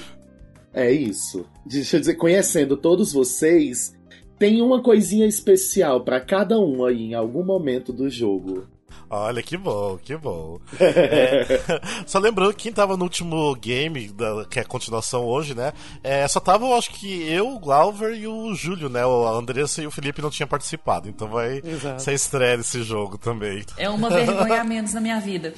É 0.77 0.93
isso. 0.93 1.47
Deixa 1.65 1.97
eu 1.97 2.01
dizer, 2.01 2.15
conhecendo 2.17 2.77
todos 2.77 3.13
vocês, 3.13 3.97
tem 4.39 4.61
uma 4.61 4.83
coisinha 4.83 5.27
especial 5.27 6.03
pra 6.05 6.21
cada 6.21 6.59
um 6.61 6.85
aí 6.85 7.03
em 7.03 7.15
algum 7.15 7.43
momento 7.43 7.93
do 7.95 8.11
jogo. 8.11 8.67
Olha, 9.09 9.41
que 9.43 9.57
bom, 9.57 9.97
que 10.03 10.17
bom. 10.17 10.59
É, 10.79 11.47
só 12.07 12.19
lembrando 12.19 12.53
que 12.53 12.65
quem 12.65 12.73
tava 12.73 12.97
no 12.97 13.05
último 13.05 13.55
game, 13.55 14.09
da- 14.09 14.45
que 14.51 14.59
é 14.59 14.63
a 14.63 14.67
continuação 14.67 15.25
hoje, 15.25 15.55
né? 15.55 15.73
é, 16.03 16.27
só 16.29 16.41
tava, 16.41 16.67
eu 16.67 16.75
acho 16.75 16.91
que 16.91 17.23
eu, 17.23 17.55
o 17.55 17.59
Glauber 17.61 18.13
e 18.15 18.27
o 18.27 18.53
Júlio, 18.55 18.89
né? 18.91 19.07
O- 19.07 19.27
Andressa 19.29 19.81
e 19.81 19.87
o 19.87 19.91
Felipe 19.91 20.21
não 20.21 20.29
tinham 20.31 20.49
participado. 20.49 21.09
Então 21.09 21.29
vai 21.29 21.63
Exato. 21.65 22.03
ser 22.03 22.13
estreia 22.15 22.57
desse 22.59 22.83
jogo 22.83 23.17
também. 23.17 23.65
É 23.79 23.89
uma 23.89 24.11
vergonha 24.11 24.61
a 24.61 24.65
menos 24.65 24.93
na 24.93 25.01
minha 25.01 25.21
vida. 25.21 25.55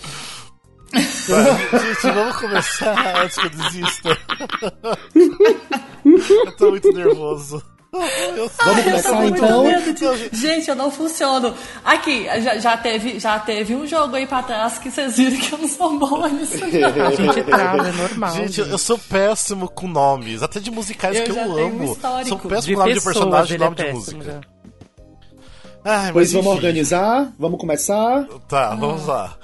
Gente, 0.94 2.14
vamos 2.14 2.36
começar 2.36 3.22
antes 3.22 3.36
que 3.36 3.46
eu 3.46 3.50
desista. 3.50 4.18
eu 6.46 6.56
tô 6.56 6.70
muito 6.70 6.92
nervoso. 6.92 7.62
Eu 7.90 8.50
Vamos 8.64 8.78
eu 8.78 8.84
começar, 8.84 9.26
então? 9.26 9.64
Não, 9.64 9.80
gente, 9.80 10.36
Gente, 10.36 10.68
eu 10.68 10.76
não 10.76 10.90
funciono. 10.90 11.54
Aqui, 11.82 12.24
já, 12.42 12.58
já 12.58 12.76
teve, 12.76 13.18
já 13.18 13.38
teve 13.38 13.74
um 13.74 13.86
jogo 13.86 14.14
aí 14.14 14.26
pra 14.26 14.42
trás 14.42 14.78
que 14.78 14.90
vocês 14.90 15.16
viram 15.16 15.38
que 15.38 15.52
eu 15.54 15.58
não 15.58 15.68
sou 15.68 15.98
bom 15.98 16.26
nisso. 16.28 16.58
A 16.62 17.10
gente 17.10 17.42
trava, 17.44 17.88
é 17.88 17.92
normal. 17.92 18.34
Gente, 18.34 18.60
eu 18.60 18.78
sou 18.78 18.98
péssimo 18.98 19.70
com 19.70 19.88
nomes, 19.88 20.42
até 20.42 20.60
de 20.60 20.70
musicais 20.70 21.16
Eu 21.16 21.24
que 21.24 21.30
eu 21.30 21.36
um 21.36 21.66
amo. 21.66 21.92
histórico. 21.92 22.28
Sou 22.28 22.38
péssimo 22.38 22.60
de 22.60 22.74
com 22.74 22.80
nome 22.80 22.94
de 22.94 23.00
personagem 23.00 23.52
e 23.52 23.54
ele 23.56 23.64
é 23.64 23.66
nome 23.66 23.76
de 23.76 23.92
música. 23.92 24.24
já. 24.24 24.57
Ai, 25.90 26.12
Pois 26.12 26.32
vamos 26.32 26.46
enfim. 26.48 26.56
organizar? 26.56 27.32
Vamos 27.38 27.58
começar? 27.60 28.24
Tá, 28.48 28.74
vamos 28.74 29.06
lá. 29.06 29.38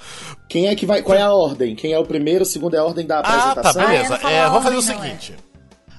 Quem 0.47 0.67
é 0.67 0.75
que 0.75 0.85
vai. 0.85 1.01
Qual 1.01 1.17
é 1.17 1.21
a 1.21 1.33
ordem? 1.33 1.75
Quem 1.75 1.91
é 1.91 1.97
o 1.99 2.05
primeiro, 2.05 2.43
o 2.43 2.45
segundo 2.45 2.75
é 2.75 2.79
a 2.79 2.83
ordem 2.83 3.05
da 3.05 3.19
Ah, 3.19 3.23
tá, 3.23 3.29
apresentação? 3.61 3.81
Ah, 3.81 3.85
beleza. 3.87 4.05
eu 4.05 4.09
não 4.11 4.19
falo 4.19 4.33
É, 4.33 4.39
a 4.41 4.49
vamos 4.49 4.63
fazer 4.63 4.75
o 4.75 4.81
não, 4.81 5.01
seguinte. 5.03 5.35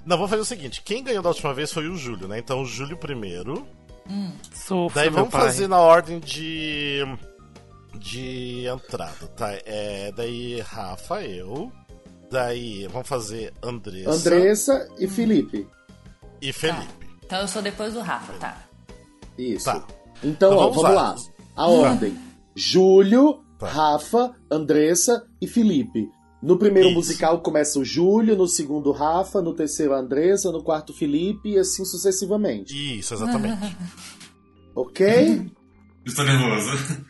Não, 0.06 0.16
vamos 0.16 0.30
fazer 0.30 0.42
o 0.42 0.44
seguinte. 0.44 0.82
Quem 0.84 1.02
ganhou 1.02 1.22
da 1.22 1.30
última 1.30 1.52
vez 1.52 1.72
foi 1.72 1.88
o 1.88 1.96
Júlio, 1.96 2.28
né? 2.28 2.38
Então 2.38 2.62
o 2.62 2.66
Júlio 2.66 2.96
primeiro. 2.96 3.66
Sofro, 4.54 4.94
Daí 4.94 5.06
meu 5.10 5.14
vamos 5.18 5.30
pai. 5.32 5.40
fazer 5.42 5.66
na 5.66 5.80
ordem 5.80 6.20
de. 6.20 7.00
de 7.98 8.66
entrada, 8.68 9.26
tá? 9.36 9.50
É, 9.64 10.12
daí 10.16 10.60
Rafa, 10.60 11.22
eu. 11.22 11.72
Daí 12.30 12.86
vamos 12.86 13.08
fazer 13.08 13.52
Andressa, 13.62 14.10
Andressa 14.10 14.88
e 14.98 15.08
Felipe. 15.08 15.66
e 16.40 16.52
Felipe. 16.52 16.86
Então 17.24 17.40
eu 17.40 17.48
sou 17.48 17.60
depois 17.62 17.94
do 17.94 18.00
Rafa, 18.00 18.32
tá? 18.34 18.56
Isso. 19.36 19.64
Tá. 19.64 19.84
Então, 20.22 20.50
Então 20.52 20.52
ó, 20.52 20.60
vamos 20.68 20.76
vamos 20.82 20.96
lá. 20.96 21.02
lá. 21.12 21.16
A 21.56 21.66
ordem: 21.68 22.16
Júlio, 22.54 23.40
Tá. 23.58 23.66
Rafa, 23.68 24.34
Andressa 24.50 25.26
e 25.40 25.46
Felipe. 25.46 26.08
No 26.42 26.58
primeiro 26.58 26.88
Isso. 26.90 26.96
musical 26.98 27.40
começa 27.40 27.78
o 27.78 27.84
Júlio, 27.84 28.36
no 28.36 28.46
segundo 28.46 28.92
Rafa, 28.92 29.40
no 29.40 29.54
terceiro 29.54 29.94
a 29.94 29.98
Andressa, 29.98 30.52
no 30.52 30.62
quarto 30.62 30.92
Felipe 30.92 31.48
e 31.50 31.58
assim 31.58 31.84
sucessivamente. 31.84 32.98
Isso, 32.98 33.14
exatamente. 33.14 33.76
Ok? 34.76 35.50
Estou 36.04 36.24
nervoso. 36.26 37.06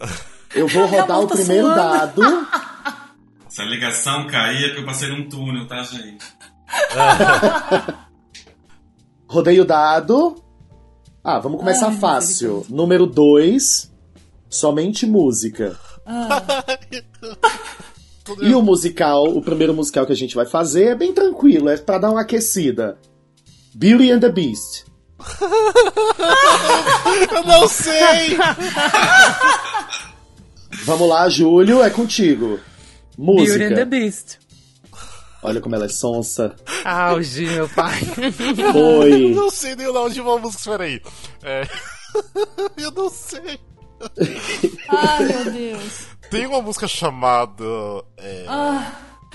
Eu 0.52 0.66
vou 0.66 0.84
rodar 0.86 1.20
o 1.20 1.28
primeiro 1.28 1.66
suando. 1.68 1.76
dado. 1.80 2.22
Se 3.48 3.62
a 3.62 3.64
ligação 3.66 4.26
cair 4.26 4.64
é 4.64 4.66
porque 4.70 4.80
eu 4.80 4.84
passei 4.86 5.08
num 5.08 5.28
túnel, 5.28 5.68
tá, 5.68 5.80
gente? 5.84 6.24
Rodei 9.28 9.60
o 9.60 9.64
dado. 9.64 10.34
Ah, 11.24 11.38
vamos 11.38 11.58
começar 11.58 11.88
Ai, 11.88 11.96
fácil. 11.96 12.66
Número 12.68 13.06
2. 13.06 13.90
Somente 14.50 15.06
música. 15.06 15.78
E 18.40 18.54
o 18.54 18.62
musical, 18.62 19.24
o 19.24 19.42
primeiro 19.42 19.74
musical 19.74 20.06
que 20.06 20.12
a 20.12 20.16
gente 20.16 20.34
vai 20.34 20.46
fazer 20.46 20.84
é 20.84 20.94
bem 20.94 21.12
tranquilo, 21.12 21.68
é 21.68 21.76
pra 21.76 21.98
dar 21.98 22.10
uma 22.10 22.22
aquecida. 22.22 22.96
Beauty 23.74 24.10
and 24.10 24.20
the 24.20 24.30
Beast. 24.30 24.86
Eu 27.30 27.44
não 27.44 27.68
sei! 27.68 28.38
Vamos 30.86 31.06
lá, 31.06 31.28
Júlio, 31.28 31.82
é 31.82 31.90
contigo. 31.90 32.58
Beauty 33.18 33.62
and 33.62 33.74
the 33.74 33.78
Música. 33.84 33.84
Beast. 33.84 34.38
Olha 35.44 35.60
como 35.60 35.74
ela 35.76 35.84
é 35.84 35.88
sonsa. 35.88 36.56
Auge, 36.84 37.46
meu 37.46 37.68
pai. 37.68 38.00
Eu 38.58 38.72
Foi. 38.72 39.30
não 39.34 39.50
sei 39.50 39.76
nem 39.76 39.86
o 39.86 39.92
nome 39.92 40.14
de 40.14 40.20
uma 40.20 40.38
música, 40.38 40.70
peraí. 40.72 41.00
É... 41.42 41.68
Eu 42.82 42.90
não 42.90 43.08
sei. 43.10 43.60
Ai, 44.88 45.24
meu 45.24 45.52
Deus. 45.52 46.06
Tem 46.30 46.46
uma 46.46 46.62
música 46.62 46.88
chamada. 46.88 47.62
É... 48.18 48.46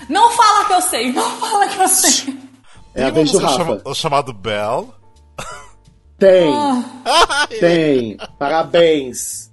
Não 0.08 0.30
fala 0.32 0.64
que 0.66 0.72
eu 0.72 0.82
sei, 0.82 1.12
não 1.12 1.30
fala 1.38 1.68
que 1.68 1.80
eu 1.80 1.88
sei. 1.88 2.38
É 2.94 3.04
a 3.04 3.04
Tem 3.04 3.04
uma 3.04 3.10
vez 3.12 3.32
do 3.32 3.40
música 3.40 3.46
Rafa. 3.62 3.80
chama... 3.82 3.94
chamada 3.94 4.32
Bell. 4.32 4.94
Tem, 6.18 6.52
Ah. 6.54 7.46
tem. 7.60 8.16
Parabéns. 8.38 9.49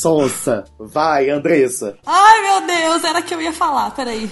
Sonsa. 0.00 0.64
Vai, 0.78 1.28
Andressa. 1.28 1.98
Ai, 2.06 2.42
meu 2.42 2.66
Deus, 2.66 3.02
era 3.02 3.20
que 3.20 3.34
eu 3.34 3.40
ia 3.40 3.52
falar, 3.52 3.90
peraí. 3.90 4.30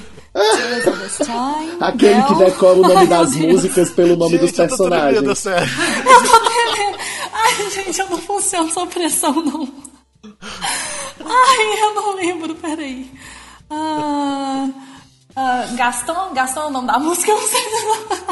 Time, 1.25 1.77
Aquele 1.81 2.23
que 2.23 2.35
decora 2.37 2.79
o 2.79 2.83
nome 2.83 2.95
Ai, 2.95 3.07
das 3.09 3.35
músicas 3.35 3.91
pelo 3.91 4.15
nome 4.15 4.39
dos 4.39 4.51
Gente, 4.51 4.61
eu 4.61 4.77
tô 4.77 4.89
tremendo, 4.89 5.25
personagens. 5.25 5.39
sério. 5.39 5.69
Eu 6.07 6.23
tô 6.23 6.41
tremendo. 6.41 6.99
Ai, 7.33 7.71
gente, 7.71 8.01
eu 8.01 8.11
não 8.11 8.19
funciono 8.19 8.71
sob 8.73 8.93
pressão, 8.93 9.33
não. 9.33 9.69
Ai, 11.25 11.83
eu 11.83 11.95
não 11.95 12.15
lembro, 12.17 12.55
peraí. 12.55 13.11
Ah, 13.71 14.69
ah, 15.35 15.67
Gaston? 15.77 16.33
Gaston 16.33 16.61
é 16.61 16.67
o 16.67 16.71
nome 16.71 16.87
da 16.87 16.99
música? 16.99 17.31
Eu 17.31 17.41
não 17.41 17.49
sei. 17.49 17.63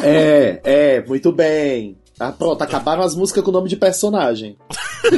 É, 0.02 0.60
é, 0.64 1.04
muito 1.06 1.32
bem. 1.32 1.98
Ah, 2.18 2.30
pronto, 2.32 2.62
acabaram 2.62 3.02
as 3.02 3.14
músicas 3.14 3.42
com 3.42 3.50
o 3.50 3.52
nome 3.52 3.68
de 3.68 3.76
personagem. 3.76 4.56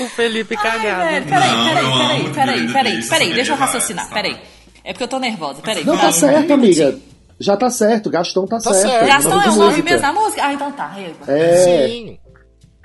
o 0.00 0.08
Felipe 0.10 0.56
Ai, 0.58 0.62
cagado. 0.62 1.04
velho, 1.10 1.26
peraí, 1.26 1.50
peraí, 1.50 1.74
peraí, 1.74 2.32
peraí, 2.32 2.72
peraí, 2.72 2.72
peraí, 2.72 3.28
essa 3.28 3.34
deixa 3.34 3.52
eu 3.52 3.56
é 3.56 3.58
raciocinar, 3.58 4.08
várias, 4.10 4.34
peraí. 4.34 4.48
É 4.84 4.92
porque 4.92 5.04
eu 5.04 5.08
tô 5.08 5.18
nervosa, 5.18 5.62
peraí. 5.62 5.84
Não, 5.84 5.96
tá 5.96 6.12
certo, 6.12 6.52
amiga. 6.52 6.98
Já 7.38 7.56
tá 7.56 7.68
certo, 7.70 8.08
Gaston 8.08 8.46
tá, 8.46 8.58
Tá 8.58 8.72
certo. 8.72 8.90
certo. 8.90 9.06
Gaston 9.06 9.28
Nome 9.30 9.44
é 9.44 9.50
o 9.50 9.54
nome 9.56 9.82
mesmo 9.82 10.00
da 10.00 10.12
música? 10.12 10.42
Ah, 10.44 10.52
então 10.54 10.72
tá. 10.72 10.96
É, 11.28 11.56
Sim. 11.88 12.18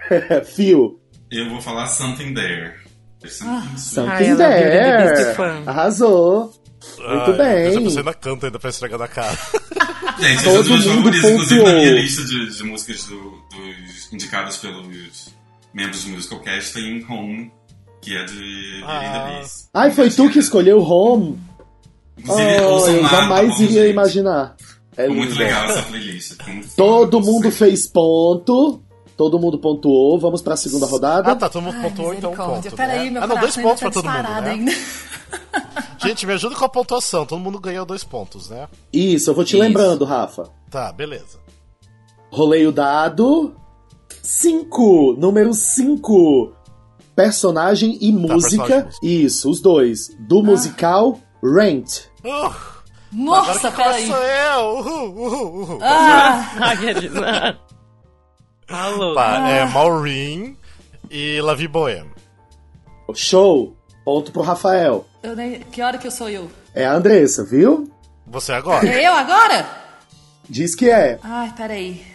Fio. 0.56 1.00
Eu 1.32 1.50
vou 1.50 1.62
falar 1.62 1.88
Something 1.88 2.34
There. 2.34 2.74
Something 3.26 4.10
Ai, 4.10 4.28
ela 4.28 4.44
é 4.44 5.14
there. 5.14 5.36
fã. 5.36 5.64
Arrasou. 5.66 6.54
Muito 6.98 7.32
Ai, 7.32 7.38
bem. 7.38 7.72
Já 7.74 7.82
pensei 7.82 8.04
na 8.04 8.14
canta 8.14 8.48
ainda 8.48 8.60
pra 8.60 8.70
estragar 8.70 9.00
na 9.00 9.08
cara. 9.08 9.38
Gente, 10.20 10.44
Todo 10.44 10.54
essas 10.60 10.68
duas 10.68 10.86
mundo 10.86 10.96
favoritas, 10.96 11.30
inclusive 11.32 11.64
na 11.64 11.70
minha 11.70 11.80
pontuou. 11.86 12.00
lista 12.02 12.24
de, 12.26 12.58
de 12.58 12.64
músicas 12.64 13.04
do- 13.06 13.42
dos 13.50 14.14
indicadas 14.14 14.58
pelos 14.58 15.34
membros 15.74 16.04
do 16.04 16.10
Musical 16.12 16.40
Cast 16.40 16.74
tem 16.74 17.06
Home, 17.10 17.52
que 18.02 18.16
é 18.16 18.24
de 18.26 18.84
Ah. 18.86 19.34
Beast. 19.40 19.66
Ai, 19.74 19.92
foi 19.92 20.10
tu 20.10 20.30
que 20.30 20.40
escolheu 20.40 20.80
Home? 20.80 21.40
Oh, 22.18 22.20
Inclusive, 22.22 22.62
ouçam 22.62 22.96
eu 22.96 23.08
jamais 23.08 23.56
tá 23.58 23.64
iria 23.64 23.82
gente? 23.84 23.92
imaginar. 23.92 24.56
É 24.98 25.08
muito 25.08 25.32
linda. 25.32 25.44
legal 25.46 25.66
essa 25.70 25.82
playlist. 25.84 26.36
Todo 26.76 27.22
mundo 27.22 27.44
sei. 27.44 27.52
fez 27.52 27.88
ponto. 27.88 28.82
Todo 29.18 29.40
mundo 29.40 29.58
pontuou. 29.60 30.20
Vamos 30.20 30.42
pra 30.42 30.56
segunda 30.58 30.86
rodada. 30.88 31.32
Ah, 31.32 31.36
tá, 31.36 31.48
todo 31.48 31.62
mundo 31.64 31.76
Ai, 31.78 31.84
pontuou, 31.90 32.14
então 32.14 32.32
um 32.32 32.36
ponto. 32.36 32.72
Peraí, 32.76 33.06
né? 33.06 33.10
meu 33.12 33.24
ah, 33.24 33.28
não, 33.28 33.38
dois 33.38 33.56
coração 33.56 33.64
pontos 33.64 33.80
pra 33.82 33.90
tá 33.90 33.94
todo 33.94 34.10
mundo, 34.10 34.42
né? 34.42 34.52
ainda. 34.52 34.72
Gente, 36.00 36.26
me 36.26 36.34
ajuda 36.34 36.56
com 36.56 36.66
a 36.66 36.70
pontuação. 36.70 37.26
Todo 37.26 37.40
mundo 37.40 37.60
ganhou 37.60 37.86
dois 37.86 38.04
pontos, 38.04 38.50
né? 38.50 38.68
Isso, 38.92 39.30
eu 39.30 39.36
vou 39.36 39.44
te 39.44 39.56
Isso. 39.56 39.60
lembrando, 39.60 40.04
Rafa. 40.04 40.50
Tá, 40.70 40.92
beleza. 40.92 41.40
Rolei 42.32 42.66
o 42.66 42.72
dado. 42.72 43.54
5. 44.24 45.16
Número 45.18 45.54
5. 45.54 46.54
Personagem 47.16 47.98
e 48.02 48.12
música. 48.12 48.34
personagem 48.34 48.66
e 48.66 48.82
música. 48.82 48.90
Isso, 49.04 49.50
os 49.50 49.62
dois. 49.62 50.10
Do 50.20 50.42
musical 50.42 51.20
Rent. 51.44 52.06
Uh, 52.24 52.54
Nossa, 53.12 53.72
peraí. 53.72 54.08
sou 54.08 54.16
eu! 54.16 54.78
Uhul, 54.78 55.10
uhul, 55.16 55.62
uhul. 55.62 55.80
Ah. 55.82 57.56
Alô. 58.70 59.14
Tá, 59.14 59.50
é 59.50 59.66
Maureen 59.66 60.58
e 61.10 61.42
La 61.42 61.54
Vie 61.54 61.68
Bohème. 61.68 62.10
Show. 63.14 63.76
Ponto 64.06 64.32
pro 64.32 64.42
Rafael. 64.42 65.06
Eu 65.24 65.36
nem... 65.36 65.60
Que 65.62 65.82
hora 65.82 65.98
que 65.98 66.08
eu 66.08 66.12
sou 66.12 66.30
eu? 66.30 66.52
É 66.74 66.86
a 66.86 66.94
Andressa, 66.94 67.44
viu? 67.44 67.92
Você 68.28 68.52
agora? 68.54 68.88
É 68.88 69.08
eu 69.08 69.14
agora? 69.14 69.68
Diz 70.50 70.76
que 70.76 70.90
é. 70.90 71.20
Ai, 71.24 71.54
peraí. 71.56 72.06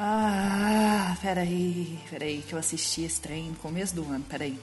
Ah, 0.00 1.16
peraí, 1.20 1.98
peraí, 2.08 2.44
que 2.46 2.52
eu 2.52 2.58
assisti 2.58 3.02
esse 3.02 3.20
trem 3.20 3.48
no 3.48 3.56
começo 3.56 3.94
do 3.96 4.02
ano, 4.04 4.24
peraí. 4.28 4.58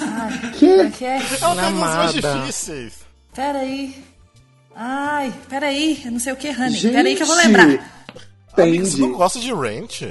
Ai, 0.00 0.38
como 0.40 0.52
Que? 0.52 0.66
é 0.80 0.90
que 0.90 1.04
é? 1.04 1.16
Ela 1.40 1.54
tem 1.56 1.64
as 1.64 1.72
mais 1.72 2.12
difíceis. 2.14 2.94
Peraí. 3.34 4.04
Ai, 4.74 5.34
peraí, 5.48 6.00
eu 6.04 6.12
não 6.12 6.20
sei 6.20 6.32
o 6.32 6.36
que, 6.36 6.48
Honey. 6.48 6.70
Gente. 6.70 6.92
Peraí 6.92 7.16
que 7.16 7.22
eu 7.22 7.26
vou 7.26 7.36
lembrar. 7.36 7.64
Amiga, 7.64 8.84
você 8.84 8.96
não 8.98 9.06
Entendi. 9.08 9.16
gosta 9.18 9.40
de 9.40 9.52
Rent? 9.52 10.02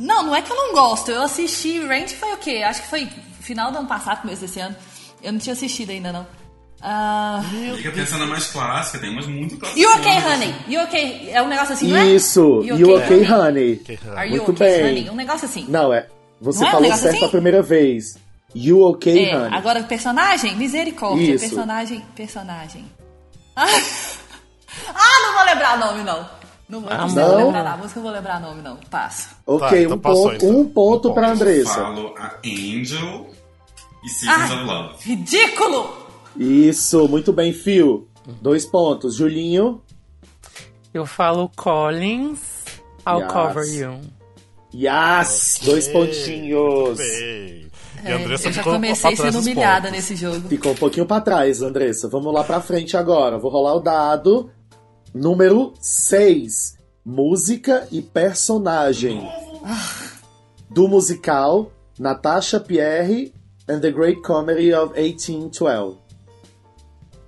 Não, 0.00 0.24
não 0.24 0.34
é 0.34 0.42
que 0.42 0.50
eu 0.50 0.56
não 0.56 0.72
gosto. 0.72 1.10
Eu 1.10 1.22
assisti 1.22 1.78
Rent 1.86 2.12
foi 2.14 2.32
o 2.34 2.36
quê? 2.38 2.62
Acho 2.66 2.82
que 2.82 2.88
foi 2.88 3.08
final 3.40 3.70
do 3.70 3.78
ano 3.78 3.88
passado, 3.88 4.22
começo 4.22 4.40
desse 4.40 4.58
ano. 4.60 4.74
Eu 5.22 5.32
não 5.32 5.38
tinha 5.38 5.52
assistido 5.52 5.90
ainda, 5.90 6.12
não. 6.12 6.26
Ah. 6.80 7.42
Fica 7.76 7.90
pensando 7.90 8.20
na 8.20 8.26
mais 8.26 8.46
clássica, 8.46 8.98
tem 9.00 9.10
umas 9.10 9.26
muito 9.26 9.56
clássicas. 9.56 9.82
You 9.82 9.90
okay, 9.96 10.12
honey? 10.18 10.54
You 10.68 10.82
okay? 10.84 11.30
É 11.32 11.42
um 11.42 11.48
negócio 11.48 11.74
assim, 11.74 11.88
não 11.88 11.96
é? 11.98 12.06
Isso. 12.06 12.62
You 12.62 12.94
okay, 12.96 13.24
honey? 13.30 13.76
Que- 13.78 13.98
Are 14.14 14.28
you 14.30 14.36
Muito 14.44 14.52
okay, 14.52 14.82
bem. 14.82 14.84
honey? 14.84 15.10
Um 15.10 15.16
negócio 15.16 15.46
assim. 15.46 15.66
Não, 15.68 15.92
é. 15.92 16.06
Você 16.40 16.60
Não 16.60 16.66
é 16.66 16.68
um 16.68 16.72
falou 16.72 16.92
certo 16.96 17.16
assim? 17.16 17.24
a 17.24 17.28
primeira 17.28 17.62
vez. 17.62 18.16
You 18.54 18.82
okay, 18.84 19.30
É, 19.30 19.36
honey? 19.36 19.54
agora 19.58 19.82
personagem? 19.82 20.54
Misericórdia. 20.54 21.34
Isso. 21.34 21.44
Personagem, 21.48 22.00
personagem. 22.14 22.84
Ah, 23.56 23.66
ah, 24.94 25.20
não 25.26 25.34
vou 25.34 25.44
lembrar 25.46 25.76
o 25.76 25.80
nome, 25.80 26.04
não. 26.04 26.38
Não 26.68 26.80
vou, 26.82 26.90
não 26.90 27.08
Não? 27.08 27.28
vou 27.30 27.36
lembrar 27.46 27.62
da 27.64 27.76
música, 27.76 27.98
não 27.98 28.02
vou 28.04 28.12
lembrar 28.12 28.36
o 28.38 28.40
nome, 28.40 28.62
não. 28.62 28.76
Passo. 28.90 29.30
Ok, 29.46 29.68
Tá, 29.68 29.78
então 29.80 29.96
um, 29.96 29.98
passou, 30.00 30.22
ponto, 30.30 30.36
então. 30.36 30.48
um 30.50 30.60
Um 30.60 30.64
ponto 30.68 31.02
ponto. 31.02 31.14
pra 31.14 31.26
Eu 31.28 31.32
Andressa. 31.32 31.74
falo 31.74 32.14
a 32.18 32.34
Angel 32.44 33.26
e 34.04 34.08
Seasons 34.08 34.50
Ah. 34.70 34.92
Ridículo! 35.00 36.06
Isso, 36.36 37.08
muito 37.08 37.32
bem, 37.32 37.52
Fio. 37.52 38.06
Dois 38.40 38.64
pontos. 38.66 39.14
Julinho. 39.16 39.82
Eu 40.92 41.04
falo 41.06 41.50
Collins, 41.56 42.64
I'll 43.06 43.20
Yes. 43.22 43.32
cover 43.32 43.64
you. 43.66 44.00
Yes! 44.74 45.60
Dois 45.64 45.88
Ok, 45.88 45.92
pontinhos. 45.92 46.98
bem. 46.98 47.68
E 48.04 48.06
É, 48.06 48.12
a 48.12 48.16
Andressa 48.16 48.48
eu 48.48 48.52
já 48.52 48.62
comecei 48.62 49.10
pra 49.10 49.16
trás 49.16 49.32
sendo 49.34 49.42
humilhada 49.42 49.90
nesse 49.90 50.14
jogo. 50.14 50.48
Ficou 50.48 50.72
um 50.72 50.76
pouquinho 50.76 51.04
pra 51.06 51.20
trás, 51.20 51.62
Andressa. 51.62 52.08
Vamos 52.08 52.32
lá 52.32 52.44
pra 52.44 52.60
frente 52.60 52.96
agora. 52.96 53.38
Vou 53.38 53.50
rolar 53.50 53.74
o 53.74 53.80
dado. 53.80 54.50
Número 55.12 55.72
6. 55.80 56.76
Música 57.04 57.88
e 57.90 58.00
personagem. 58.02 59.26
Do 60.70 60.86
musical 60.86 61.72
Natasha 61.98 62.60
Pierre 62.60 63.32
and 63.68 63.80
the 63.80 63.90
Great 63.90 64.22
Comedy 64.22 64.72
of 64.72 64.94
1812. 64.98 65.96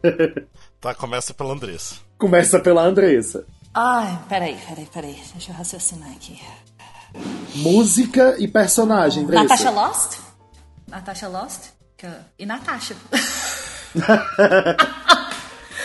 Tá, 0.80 0.94
começa 0.94 1.35
pela 1.35 1.52
Andressa. 1.52 1.97
Começa 2.16 2.59
pela 2.59 2.80
Andressa. 2.82 3.44
Ai, 3.75 4.18
peraí, 4.30 4.56
peraí, 4.66 4.87
peraí. 4.90 5.23
Deixa 5.35 5.52
eu 5.52 5.54
raciocinar 5.56 6.11
aqui. 6.12 6.40
Música 7.56 8.35
e 8.38 8.49
personagem, 8.49 9.25
Andressa. 9.25 9.42
Natasha 9.42 9.70
Lost? 9.70 10.18
Natasha 10.88 11.28
Lost? 11.28 11.66
E 12.38 12.47
Natasha. 12.47 12.97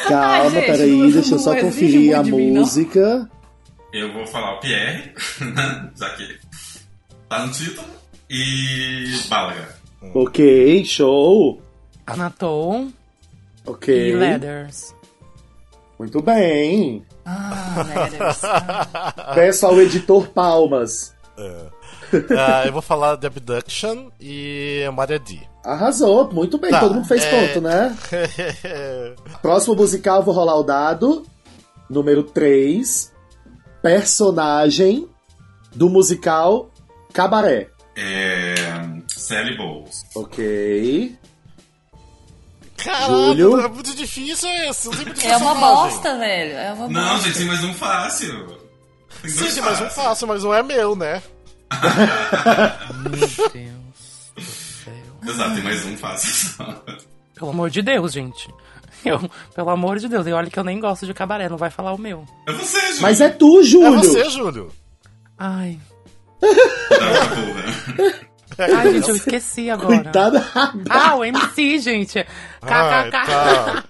Calma, 0.07 0.43
Ai, 0.45 0.49
gente, 0.51 0.65
peraí, 0.65 0.91
não- 0.97 1.11
deixa 1.11 1.35
eu 1.35 1.39
só 1.39 1.59
conferir 1.59 2.17
a 2.17 2.23
de 2.23 2.31
mim, 2.31 2.51
música. 2.51 3.29
Eu 3.91 4.13
vou 4.13 4.25
falar 4.27 4.53
o 4.55 4.59
Pierre, 4.61 5.13
né? 5.41 5.91
já 5.97 6.09
que 6.15 6.39
tá 7.27 7.45
no 7.45 7.51
título, 7.51 7.87
e 8.29 9.19
Balaga. 9.27 9.75
Ok, 10.13 10.83
show. 10.85 11.61
Anatou 12.05 12.87
Ok. 13.65 13.93
e 14.11 14.13
Leathers. 14.15 14.93
Muito 15.97 16.21
bem. 16.21 17.03
Ah, 17.25 17.83
Letters. 17.87 18.41
Peço 19.33 19.65
ao 19.65 19.81
editor 19.81 20.27
palmas. 20.29 21.13
É. 21.37 21.65
Ah, 22.37 22.63
eu 22.65 22.71
vou 22.73 22.81
falar 22.81 23.15
de 23.15 23.25
Abduction 23.27 24.09
e 24.19 24.83
Maria 24.93 25.19
D. 25.19 25.39
Arrasou, 25.63 26.31
muito 26.31 26.57
bem, 26.57 26.69
Tá, 26.69 26.79
todo 26.81 26.93
mundo 26.95 27.07
fez 27.07 27.23
é- 27.23 27.47
ponto, 27.47 27.61
né? 27.61 27.97
Próximo 29.41 29.75
musical, 29.75 30.21
vou 30.21 30.33
rolar 30.33 30.55
o 30.57 30.63
dado. 30.63 31.25
Número 31.89 32.23
3. 32.23 33.11
Personagem 33.81 35.07
do 35.73 35.89
musical 35.89 36.69
Cabaré. 37.13 37.69
É. 37.95 38.54
Sally 39.27 39.57
Bowles. 39.57 40.03
Ok. 40.15 41.15
Caraca, 42.77 43.05
Júlio? 43.07 43.59
é 43.61 43.67
muito 43.67 43.95
difícil 43.95 44.49
esse. 44.69 44.89
É 45.27 45.37
uma 45.37 45.55
bosta, 45.55 46.17
velho. 46.17 46.53
É 46.53 46.73
uma 46.73 46.87
Não, 46.87 47.09
bosta. 47.13 47.27
gente, 47.27 47.37
tem 47.39 47.47
mais 47.47 47.63
um 47.63 47.73
fácil. 47.73 48.57
Tem 49.21 49.31
Sim, 49.31 49.53
tem 49.53 49.63
mais 49.63 49.81
um 49.81 49.89
fácil, 49.89 50.27
mas 50.27 50.43
não 50.43 50.53
é 50.53 50.61
meu, 50.61 50.95
né? 50.95 51.23
Meu 53.01 53.11
Deus 53.11 53.31
do 54.35 54.41
céu. 54.41 54.93
Exato, 55.27 55.55
tem 55.55 55.63
mais 55.63 55.85
um 55.85 55.97
fácil. 55.97 56.63
Pelo 57.33 57.49
amor 57.49 57.69
de 57.69 57.81
Deus, 57.81 58.13
gente. 58.13 58.53
Eu, 59.03 59.19
pelo 59.55 59.69
amor 59.69 59.97
de 59.99 60.07
Deus, 60.07 60.25
e 60.27 60.31
olha 60.33 60.49
que 60.49 60.57
eu 60.59 60.63
nem 60.63 60.79
gosto 60.79 61.05
de 61.05 61.13
cabaré, 61.13 61.47
não 61.49 61.57
vai 61.57 61.69
falar 61.69 61.93
o 61.93 61.97
meu. 61.97 62.25
É 62.47 62.51
você, 62.53 62.79
Júlio. 62.87 63.01
Mas 63.01 63.21
é 63.21 63.29
tu, 63.29 63.59
É 63.59 63.63
Júlio! 63.63 63.97
você, 63.97 64.29
Júlio. 64.29 64.71
Ai. 65.37 65.79
Ai, 68.57 68.93
gente, 68.93 69.09
eu 69.09 69.15
esqueci 69.15 69.69
agora. 69.69 69.95
Coitada. 70.03 70.45
Ah, 70.89 71.15
o 71.15 71.23
MC, 71.25 71.79
gente. 71.79 72.23
KKK. 72.61 73.11
tá. 73.11 73.83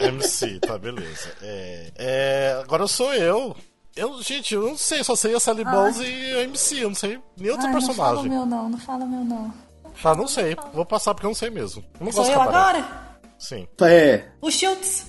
MC, 0.00 0.60
tá, 0.60 0.78
beleza. 0.78 1.28
É, 1.42 1.92
é, 1.96 2.60
agora 2.62 2.86
sou 2.86 3.12
eu. 3.14 3.56
Eu, 3.94 4.22
gente, 4.22 4.54
eu 4.54 4.62
não 4.68 4.76
sei, 4.76 5.02
só 5.02 5.16
sei 5.16 5.34
a 5.34 5.40
Sally 5.40 5.64
Balls 5.64 5.98
e 6.00 6.34
o 6.34 6.40
MC, 6.42 6.80
eu 6.80 6.88
não 6.90 6.94
sei 6.94 7.18
nem 7.38 7.50
outro 7.50 7.66
Ai, 7.66 7.72
não 7.72 7.80
fala 7.80 7.92
o 7.92 7.96
personagem. 7.96 8.30
meu 8.30 8.46
não, 8.46 8.68
não 8.68 8.78
fala 8.78 9.04
o 9.04 9.08
meu 9.08 9.24
não. 9.24 9.54
Tá, 10.02 10.14
não 10.14 10.28
sei. 10.28 10.54
Vou 10.74 10.84
passar 10.84 11.14
porque 11.14 11.24
eu 11.26 11.30
não 11.30 11.34
sei 11.34 11.48
mesmo. 11.48 11.82
Eu 11.98 12.04
não 12.04 12.12
Sou 12.12 12.26
eu 12.26 12.38
cabaré. 12.38 12.78
agora? 12.80 13.18
Sim. 13.38 13.66
É, 13.80 14.24
O 14.42 14.50
Schultz. 14.50 15.06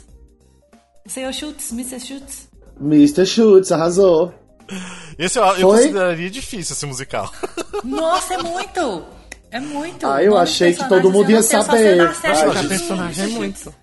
Sei 1.05 1.25
o 1.27 1.33
Schultz, 1.33 1.71
Mr. 1.71 1.99
Schultz. 1.99 2.47
Mr. 2.79 3.25
Schultz, 3.25 3.71
arrasou. 3.71 4.33
Esse 5.17 5.39
eu, 5.39 5.45
eu 5.57 5.69
consideraria 5.69 6.29
difícil 6.29 6.73
esse 6.73 6.85
musical. 6.85 7.31
Nossa, 7.83 8.33
é 8.35 8.43
muito! 8.43 9.03
É 9.49 9.59
muito! 9.59 10.05
Ah, 10.05 10.21
eu 10.23 10.37
achei 10.37 10.73
que 10.73 10.87
todo 10.89 11.09
mundo 11.09 11.31
ia 11.31 11.41
tem, 11.41 11.61
saber. 11.63 11.97
Jesus. 11.97 12.67
personagem 12.67 13.23
é 13.23 13.27
muito. 13.27 13.73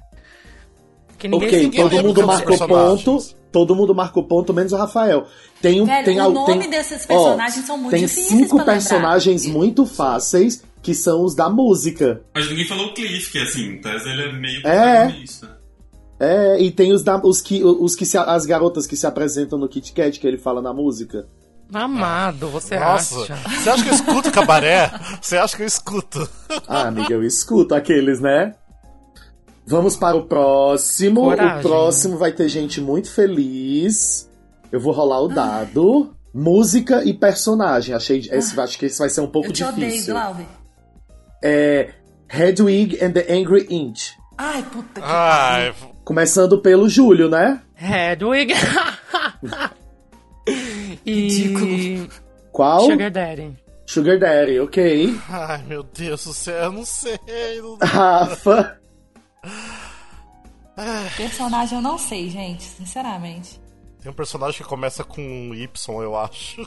Ok, 1.33 1.71
todo 1.71 2.03
mundo 2.03 2.27
marcou 2.27 2.59
ponto. 2.59 2.69
personagens. 2.69 3.37
Todo 3.51 3.75
mundo 3.75 3.95
marcou 3.95 4.25
ponto, 4.25 4.53
menos 4.53 4.73
o 4.73 4.77
Rafael. 4.77 5.27
Tem 5.63 5.81
um, 5.81 5.87
Velho, 5.87 6.05
tem, 6.05 6.21
o 6.21 6.29
nome 6.31 6.59
tem- 6.63 6.71
desses 6.71 7.05
ó, 7.05 7.07
personagens 7.07 7.65
são 7.65 7.79
muito 7.79 7.93
Tem 7.93 8.01
difíceis 8.05 8.27
cinco 8.27 8.49
pra 8.57 8.59
lembrar. 8.59 8.73
personagens 8.75 9.47
muito 9.47 9.87
fáceis 9.87 10.63
que 10.83 10.93
são 10.93 11.25
os 11.25 11.35
da 11.35 11.49
música. 11.49 12.21
Mas 12.35 12.49
ninguém 12.51 12.67
falou 12.67 12.87
o 12.89 12.95
Cliff, 12.95 13.31
que 13.31 13.39
assim, 13.39 13.75
em 13.75 13.81
tese 13.81 14.09
ele 14.09 14.23
é 14.25 14.33
meio 14.33 14.59
É. 14.67 15.03
protagonista. 15.05 15.47
É, 15.47 15.64
e 16.61 16.71
tem 16.71 16.93
os, 16.93 17.03
da, 17.03 17.17
os 17.17 17.41
que, 17.41 17.63
os 17.65 17.97
que 17.97 18.07
se, 18.07 18.17
as 18.17 18.47
garotas 18.47 18.87
que 18.87 18.97
se 18.97 19.07
apresentam 19.07 19.59
no 19.59 19.69
Kit 19.69 19.93
Kat, 19.93 20.19
que 20.19 20.27
ele 20.27 20.39
fala 20.39 20.63
na 20.63 20.73
música. 20.73 21.27
Amado, 21.73 22.49
você 22.49 22.79
Nossa, 22.79 23.23
acha? 23.23 23.37
você 23.37 23.71
acha 23.71 23.83
que 23.83 23.89
eu 23.89 23.95
escuto 23.95 24.31
cabaré? 24.31 24.91
Você 25.21 25.37
acha 25.37 25.57
que 25.57 25.63
eu 25.63 25.67
escuto? 25.67 26.29
Ah, 26.69 26.89
amiga, 26.89 27.15
eu 27.15 27.25
escuto 27.25 27.75
aqueles, 27.75 28.21
né? 28.21 28.55
Vamos 29.67 29.97
para 29.97 30.17
o 30.17 30.27
próximo. 30.27 31.23
Coragem, 31.23 31.59
o 31.59 31.63
próximo 31.63 32.19
vai 32.19 32.33
ter 32.33 32.49
gente 32.49 32.81
muito 32.81 33.11
feliz. 33.11 34.31
Eu 34.71 34.79
vou 34.79 34.93
rolar 34.93 35.21
o 35.21 35.29
dado. 35.29 36.15
Música 36.35 37.03
e 37.05 37.15
personagem. 37.15 37.95
Achei, 37.95 38.19
esse, 38.31 38.61
acho 38.61 38.79
que 38.79 38.87
esse 38.87 38.99
vai 38.99 39.09
ser 39.09 39.23
um 39.23 39.27
pouco 39.27 39.49
Eu 39.49 39.53
te 39.53 39.65
odeio, 39.65 39.91
difícil. 39.91 40.15
Glauber. 40.15 40.47
É 41.43 41.91
Hedwig 42.29 43.03
and 43.03 43.13
the 43.13 43.27
Angry 43.33 43.67
Inch. 43.71 44.13
Ai, 44.37 44.63
puta 44.65 45.01
que 45.01 45.07
Ai, 45.07 45.73
Começando 46.05 46.59
pelo 46.59 46.89
Júlio, 46.89 47.29
né? 47.29 47.61
Hedwig. 47.81 48.53
e... 51.05 51.13
Ridículo. 51.29 52.09
Qual? 52.53 52.81
Sugar 52.83 53.11
Daddy. 53.11 53.57
Sugar 53.87 54.19
Daddy, 54.19 54.61
ok. 54.61 55.21
ai, 55.29 55.63
meu 55.67 55.83
Deus 55.83 56.25
do 56.25 56.33
céu, 56.33 56.55
eu 56.65 56.73
não 56.73 56.85
sei. 56.85 57.19
não- 57.61 57.79
Rafa. 57.83 58.79
Personagem 61.17 61.79
eu 61.79 61.83
não 61.83 61.97
sei, 61.99 62.29
gente, 62.29 62.63
sinceramente. 62.65 63.61
Tem 64.01 64.11
um 64.11 64.15
personagem 64.15 64.59
que 64.63 64.69
começa 64.69 65.03
com 65.03 65.23
um 65.23 65.55
Y, 65.55 66.03
eu 66.03 66.17
acho. 66.17 66.61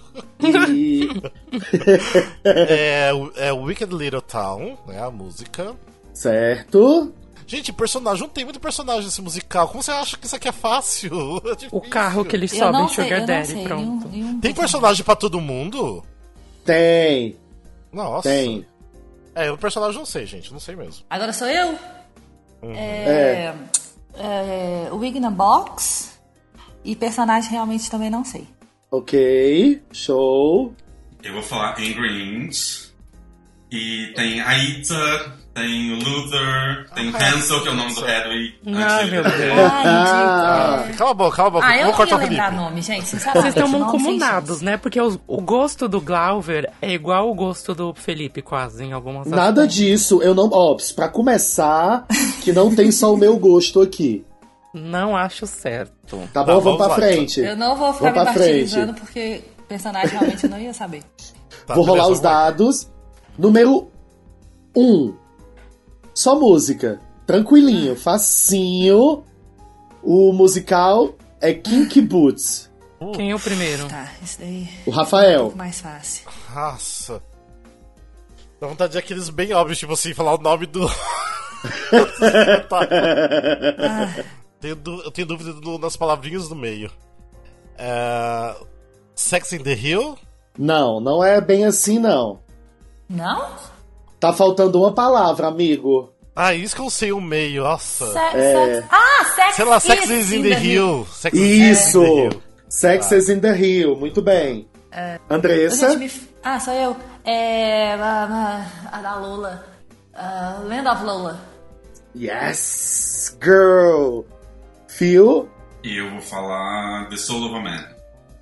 E... 0.69 1.08
É, 2.43 3.13
o- 3.13 3.32
é 3.36 3.52
Wicked 3.54 3.93
Little 3.93 4.21
Town, 4.21 4.78
né? 4.88 5.00
A 5.02 5.12
música. 5.12 5.76
certo. 6.13 7.13
Gente, 7.48 7.72
personagem, 7.72 8.22
não 8.22 8.30
tem 8.30 8.44
muito 8.44 8.60
personagem 8.60 9.06
nesse 9.06 9.22
musical. 9.22 9.70
Como 9.70 9.82
você 9.82 9.90
acha 9.92 10.18
que 10.18 10.26
isso 10.26 10.36
aqui 10.36 10.50
é 10.50 10.52
fácil? 10.52 11.12
É 11.64 11.68
O 11.72 11.80
carro 11.82 12.26
que 12.26 12.36
ele 12.36 12.46
Eu 12.46 12.50
sobe 12.50 12.72
não 12.74 12.86
em 12.86 12.90
Sugar 12.90 13.22
eu 13.22 13.26
Daddy, 13.26 13.48
sei. 13.48 13.64
pronto. 13.64 14.08
nenhum- 14.10 14.26
nenhum 14.28 14.40
Tem 14.42 14.54
personagem 14.54 15.04
pra 15.06 15.16
todo 15.16 15.40
mundo? 15.40 16.04
Tem. 16.66 17.38
Nossa. 17.92 18.28
Tem. 18.30 18.66
É, 19.34 19.50
o 19.50 19.58
personagem 19.58 19.96
eu 19.96 20.00
não 20.00 20.06
sei, 20.06 20.26
gente. 20.26 20.52
Não 20.52 20.60
sei 20.60 20.76
mesmo. 20.76 21.06
Agora 21.10 21.32
sou 21.32 21.48
eu? 21.48 21.70
Uhum. 22.62 22.74
É. 22.76 23.54
é 24.16 24.90
Wig 24.92 25.20
na 25.20 25.32
Box. 25.32 26.18
E 26.84 26.96
personagem 26.96 27.52
realmente 27.52 27.90
também 27.90 28.10
não 28.10 28.26
sei. 28.26 28.46
Ok. 28.92 29.82
Show. 29.94 30.74
Eu 31.24 31.34
vou 31.34 31.44
falar 31.44 31.72
Angry 31.80 32.24
Inch. 32.46 32.88
E 33.72 34.12
tem 34.16 34.40
a 34.42 34.58
Ita, 34.58 35.38
tem 35.58 35.91
o 35.91 35.96
Luther, 35.96 36.89
tem 36.93 37.10
o 37.10 37.15
Hansel, 37.15 37.62
que 37.63 37.67
é 37.67 37.72
o 37.72 37.76
nome 37.76 37.93
do 37.96 38.08
Hedwig. 38.08 38.56
Ai, 38.76 39.10
meu 39.10 39.24
Deus. 39.24 39.36
Ai, 39.36 39.84
Ah, 39.86 40.76
ridículo. 40.78 40.98
Cala 40.98 41.12
a 41.12 41.13
boca, 41.13 41.36
cala 41.36 41.48
a 41.48 41.52
boca. 41.52 41.65
Ah, 41.65 41.76
eu 41.76 41.78
Vou 41.82 41.88
não 41.91 41.98
cortar 41.98 42.12
ia 42.12 42.17
o 42.17 42.30
lembrar 42.30 42.46
Felipe. 42.46 42.63
nome, 42.63 42.82
gente, 42.82 43.08
sinceramente. 43.08 43.41
Vocês 43.41 43.56
estão 43.56 43.67
sem 43.67 43.80
mancomunados, 43.80 44.62
né? 44.62 44.78
Porque 44.78 45.02
os- 45.02 45.20
o 45.28 45.41
gosto 45.41 45.88
do 45.88 46.00
Glauber 46.00 46.72
é 46.82 46.91
igual 46.93 47.30
o 47.30 47.34
gosto 47.36 47.74
do 47.74 47.93
Felipe, 47.93 48.41
quase, 48.41 48.84
em 48.84 48.93
algumas 48.93 49.28
nada 49.28 49.67
disso. 49.67 50.22
Eu 50.22 50.36
não. 50.36 50.50
Ó, 50.52 50.78
pra 50.96 51.10
começar, 51.10 52.06
que 52.43 52.54
não 52.54 52.74
tem 52.74 52.91
só 52.91 53.13
o 53.13 53.17
meu 53.17 53.38
gosto 53.38 53.82
aqui. 53.82 54.24
Não 54.74 55.15
acho 55.17 55.48
certo. 55.48 56.17
Tá 56.34 56.43
Tá, 56.43 56.43
bom? 56.43 56.60
Vamos 56.60 56.63
vamos 56.63 56.78
pra 56.78 56.88
lá, 56.88 56.96
frente. 56.96 57.39
Eu 57.41 57.56
não 57.56 57.76
vou 57.76 57.93
ficar 57.93 58.12
Vamos 58.12 58.20
me 58.20 58.24
pra 58.26 58.34
martirizando 58.34 58.93
porque 58.93 59.41
personagem 59.67 60.10
realmente 60.12 60.43
eu 60.43 60.50
não 60.50 60.60
ia 60.60 60.74
saber. 60.74 61.02
Tá, 61.65 61.74
Vou 61.74 61.84
rolar 61.84 62.04
beleza, 62.04 62.12
os 62.13 62.20
vamos 62.20 62.24
lá. 62.38 62.43
dados. 62.46 62.91
Número 63.38 63.89
1. 64.76 64.82
Um. 64.82 65.15
Só 66.17 66.36
música. 66.39 66.99
Tranquilinho, 67.27 67.95
facinho. 67.95 69.23
O 70.01 70.34
musical 70.34 71.13
é 71.39 71.53
Kinky 71.53 72.01
Boots. 72.01 72.71
Quem 73.13 73.30
é 73.30 73.36
o 73.36 73.39
primeiro? 73.39 73.88
Tá, 73.88 74.12
esse 74.23 74.39
daí 74.39 74.67
O 74.86 74.89
é 74.89 74.93
um 74.93 74.95
Rafael. 74.95 75.53
mais 75.56 75.80
fácil. 75.80 76.27
Nossa. 76.56 77.21
Dá 78.60 78.65
vontade 78.65 78.93
de 78.93 78.97
aqueles 78.97 79.30
bem 79.30 79.53
óbvios, 79.53 79.77
tipo 79.77 79.93
assim, 79.93 80.15
falar 80.15 80.34
o 80.34 80.41
nome 80.41 80.65
do. 80.65 80.88
Tá. 82.67 82.80
Tenho 84.60 84.75
eu 85.06 85.12
tenho 85.12 85.27
dúvida 85.27 85.53
do- 85.53 85.77
nas 85.77 85.95
palavrinhas 85.95 86.49
do 86.49 86.56
meio. 86.56 86.89
É... 87.77 88.56
Sex 89.13 89.53
in 89.53 89.60
the 89.60 89.73
Hill? 89.75 90.17
Não, 90.58 90.99
não 90.99 91.23
é 91.23 91.39
bem 91.39 91.63
assim, 91.65 91.99
não. 91.99 92.39
Não? 93.08 93.51
Tá 94.19 94.34
faltando 94.34 94.80
uma 94.80 94.93
palavra, 94.93 95.47
amigo. 95.47 96.12
Ah, 96.36 96.53
isso 96.53 96.75
que 96.75 96.82
eu 96.82 96.89
sei 96.89 97.12
o 97.12 97.19
meio, 97.21 97.63
nossa. 97.63 98.06
Se- 98.08 98.13
sex- 98.13 98.86
Ah, 98.91 99.25
Sex 99.36 99.56
Sei 99.56 99.65
lá, 99.65 99.80
Sex 99.80 100.03
is 100.06 100.10
is 100.12 100.32
in 100.34 100.41
the 100.43 100.60
Hill. 100.60 101.08
Sex 101.12 101.38
is 101.38 101.80
Isso! 101.80 102.01
in 102.01 102.03
the 102.06 102.21
Hill. 102.36 102.41
Sex 102.69 103.12
is 103.12 103.30
in 103.30 103.39
the 103.39 103.53
Hill. 103.56 103.95
Muito 103.95 104.21
bem. 104.21 104.67
Andressa? 105.30 105.91
Gente, 105.91 105.99
me 105.99 106.27
Ah, 106.43 106.60
sou 106.60 106.73
eu. 106.73 106.95
É. 107.25 107.93
A, 107.93 108.99
da 109.01 109.15
Lola. 109.15 109.65
Ah, 110.13 110.60
Land 110.67 110.88
of 110.88 111.03
Lola. 111.03 111.39
Yes, 112.15 113.38
girl. 113.43 114.21
Phil? 114.88 115.47
E 115.84 115.97
eu 115.97 116.10
vou 116.12 116.21
falar 116.21 117.08
The 117.10 117.17
Soul 117.17 117.45
of 117.45 117.56
a 117.56 117.60
Man. 117.62 117.86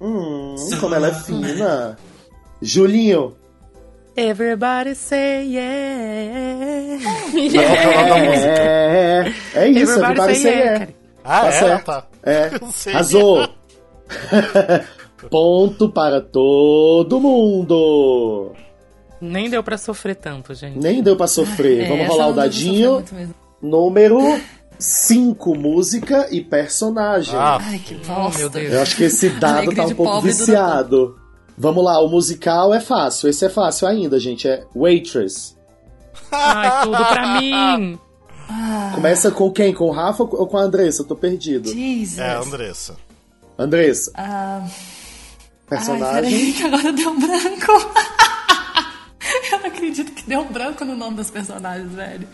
Hum, 0.01 0.55
como 0.79 0.95
ela 0.95 1.07
é 1.09 1.13
fina. 1.13 1.97
Julinho? 2.61 3.35
Everybody 4.17 4.95
say 4.95 5.45
yeah. 5.47 7.31
Que 7.31 7.57
é? 7.57 7.63
É, 7.65 9.33
é 9.55 9.67
isso, 9.69 9.91
Everybody 9.91 10.03
everybody 10.03 10.35
say 10.35 10.41
say 10.41 10.51
yeah, 10.51 10.73
yeah. 10.79 10.93
Ah, 11.23 11.41
Tá 11.41 11.47
é? 11.47 11.51
certo. 11.51 11.85
Tá. 11.85 12.07
É, 12.23 12.51
arrasou. 12.93 13.49
Ponto 15.29 15.89
para 15.89 16.21
todo 16.21 17.19
mundo. 17.19 18.53
Nem 19.19 19.49
deu 19.49 19.63
pra 19.63 19.77
sofrer 19.77 20.15
tanto, 20.15 20.53
gente. 20.53 20.77
Nem 20.77 21.01
deu 21.01 21.15
pra 21.15 21.27
sofrer. 21.27 21.81
É, 21.85 21.87
Vamos 21.89 22.07
rolar 22.07 22.27
o 22.27 22.33
dadinho. 22.33 23.03
Número 23.61 24.19
5, 24.77 25.55
música 25.55 26.27
e 26.31 26.41
personagem. 26.41 27.33
Ah, 27.35 27.57
Ai, 27.61 27.79
que 27.79 27.95
bosta. 27.95 28.37
meu 28.39 28.49
Deus. 28.49 28.73
Eu 28.73 28.81
acho 28.81 28.95
que 28.95 29.03
esse 29.05 29.29
dado 29.29 29.73
tá 29.73 29.85
um 29.85 29.95
pouco 29.95 30.21
viciado. 30.21 31.17
Vamos 31.57 31.83
lá, 31.83 31.99
o 32.03 32.09
musical 32.09 32.73
é 32.73 32.79
fácil. 32.81 33.29
Esse 33.29 33.45
é 33.45 33.49
fácil 33.49 33.87
ainda, 33.87 34.19
gente. 34.19 34.47
É 34.47 34.65
Waitress. 34.75 35.55
Ai, 36.31 36.83
tudo 36.83 37.05
pra 37.05 37.39
mim. 37.41 37.99
Começa 38.93 39.31
com 39.31 39.49
quem? 39.51 39.73
Com 39.73 39.85
o 39.85 39.91
Rafa 39.91 40.23
ou 40.23 40.47
com 40.47 40.57
a 40.57 40.61
Andressa? 40.61 41.01
Eu 41.01 41.07
tô 41.07 41.15
perdido. 41.15 41.69
Jesus. 41.71 42.19
É, 42.19 42.35
Andressa. 42.35 42.95
Andressa, 43.57 44.11
Ah, 44.15 44.63
ai, 44.65 44.69
personagem. 45.69 46.23
peraí, 46.23 46.53
que 46.53 46.63
agora 46.63 46.91
deu 46.93 47.09
um 47.09 47.19
branco. 47.19 47.71
Eu 49.51 49.59
não 49.59 49.65
acredito 49.67 50.11
que 50.11 50.23
deu 50.23 50.41
um 50.41 50.51
branco 50.51 50.83
no 50.85 50.95
nome 50.95 51.15
dos 51.17 51.29
personagens, 51.31 51.91
velho. 51.93 52.27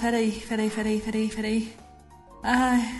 Peraí, 0.00 0.30
peraí, 0.48 0.70
peraí, 0.70 1.00
peraí, 1.00 1.28
peraí. 1.28 1.72
Ai. 2.42 2.94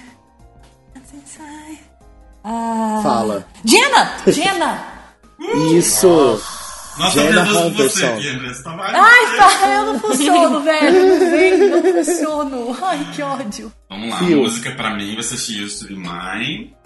Ah, 2.44 3.00
Fala. 3.02 3.46
Jenna! 3.64 4.16
Jenna! 4.26 5.01
Isso! 5.76 6.40
Nossa, 6.98 7.20
eu 7.20 7.32
Jenna 7.32 7.42
Hunterson. 7.42 8.06
aqui, 8.06 8.28
André. 8.28 8.48
Você 8.52 8.62
tá. 8.62 8.76
Ai, 8.78 9.36
tá, 9.36 9.68
eu 9.76 9.86
não 9.86 9.98
funciono, 10.00 10.60
velho. 10.64 11.08
Não 11.08 11.30
vem, 11.30 11.58
não 11.58 11.82
funciono. 12.04 12.76
Ai, 12.82 13.12
que 13.14 13.22
ódio. 13.22 13.72
Vamos 13.88 14.10
lá, 14.10 14.18
Fio. 14.18 14.38
a 14.40 14.42
música 14.42 14.70
pra 14.72 14.94
mim 14.94 15.14
vai 15.14 15.22
ser 15.24 15.36
She 15.38 15.62
Used 15.64 15.80
to 15.80 15.86
Be 15.88 15.94
Mine. 15.96 16.76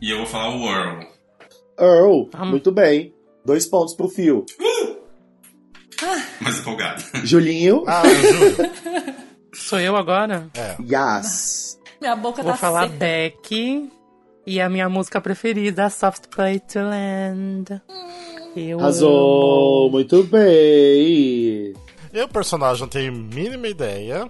E 0.00 0.10
eu 0.10 0.18
vou 0.18 0.26
falar 0.26 0.50
o 0.50 0.62
Whirl. 0.64 1.00
Earl, 1.80 2.28
Ah. 2.34 2.44
muito 2.44 2.70
bem. 2.70 3.12
Dois 3.44 3.66
pontos 3.66 3.94
pro 3.96 4.08
Fio. 4.08 4.44
Mais 6.40 6.58
empolgado. 6.58 7.02
Julinho, 7.24 7.84
Ah, 7.86 8.02
eu 8.06 8.32
juro. 8.50 8.70
Sou 9.54 9.78
eu 9.80 9.96
agora? 9.96 10.48
yes. 10.80 11.78
Minha 12.00 12.16
boca 12.16 12.42
Vou 12.42 12.52
tá 12.52 12.58
falar 12.58 12.82
seca. 12.88 12.96
Beck. 12.98 13.90
E 14.46 14.60
a 14.60 14.68
minha 14.68 14.88
música 14.88 15.20
preferida, 15.20 15.88
Soft 15.88 16.24
Play 16.34 16.58
to 16.60 16.80
Land. 16.80 17.80
Eu 18.56 18.80
Arrasou, 18.80 19.90
muito 19.90 20.24
bem. 20.24 21.72
Eu, 22.12 22.28
personagem, 22.28 22.82
não 22.82 22.88
tenho 22.88 23.12
mínima 23.12 23.68
ideia. 23.68 24.28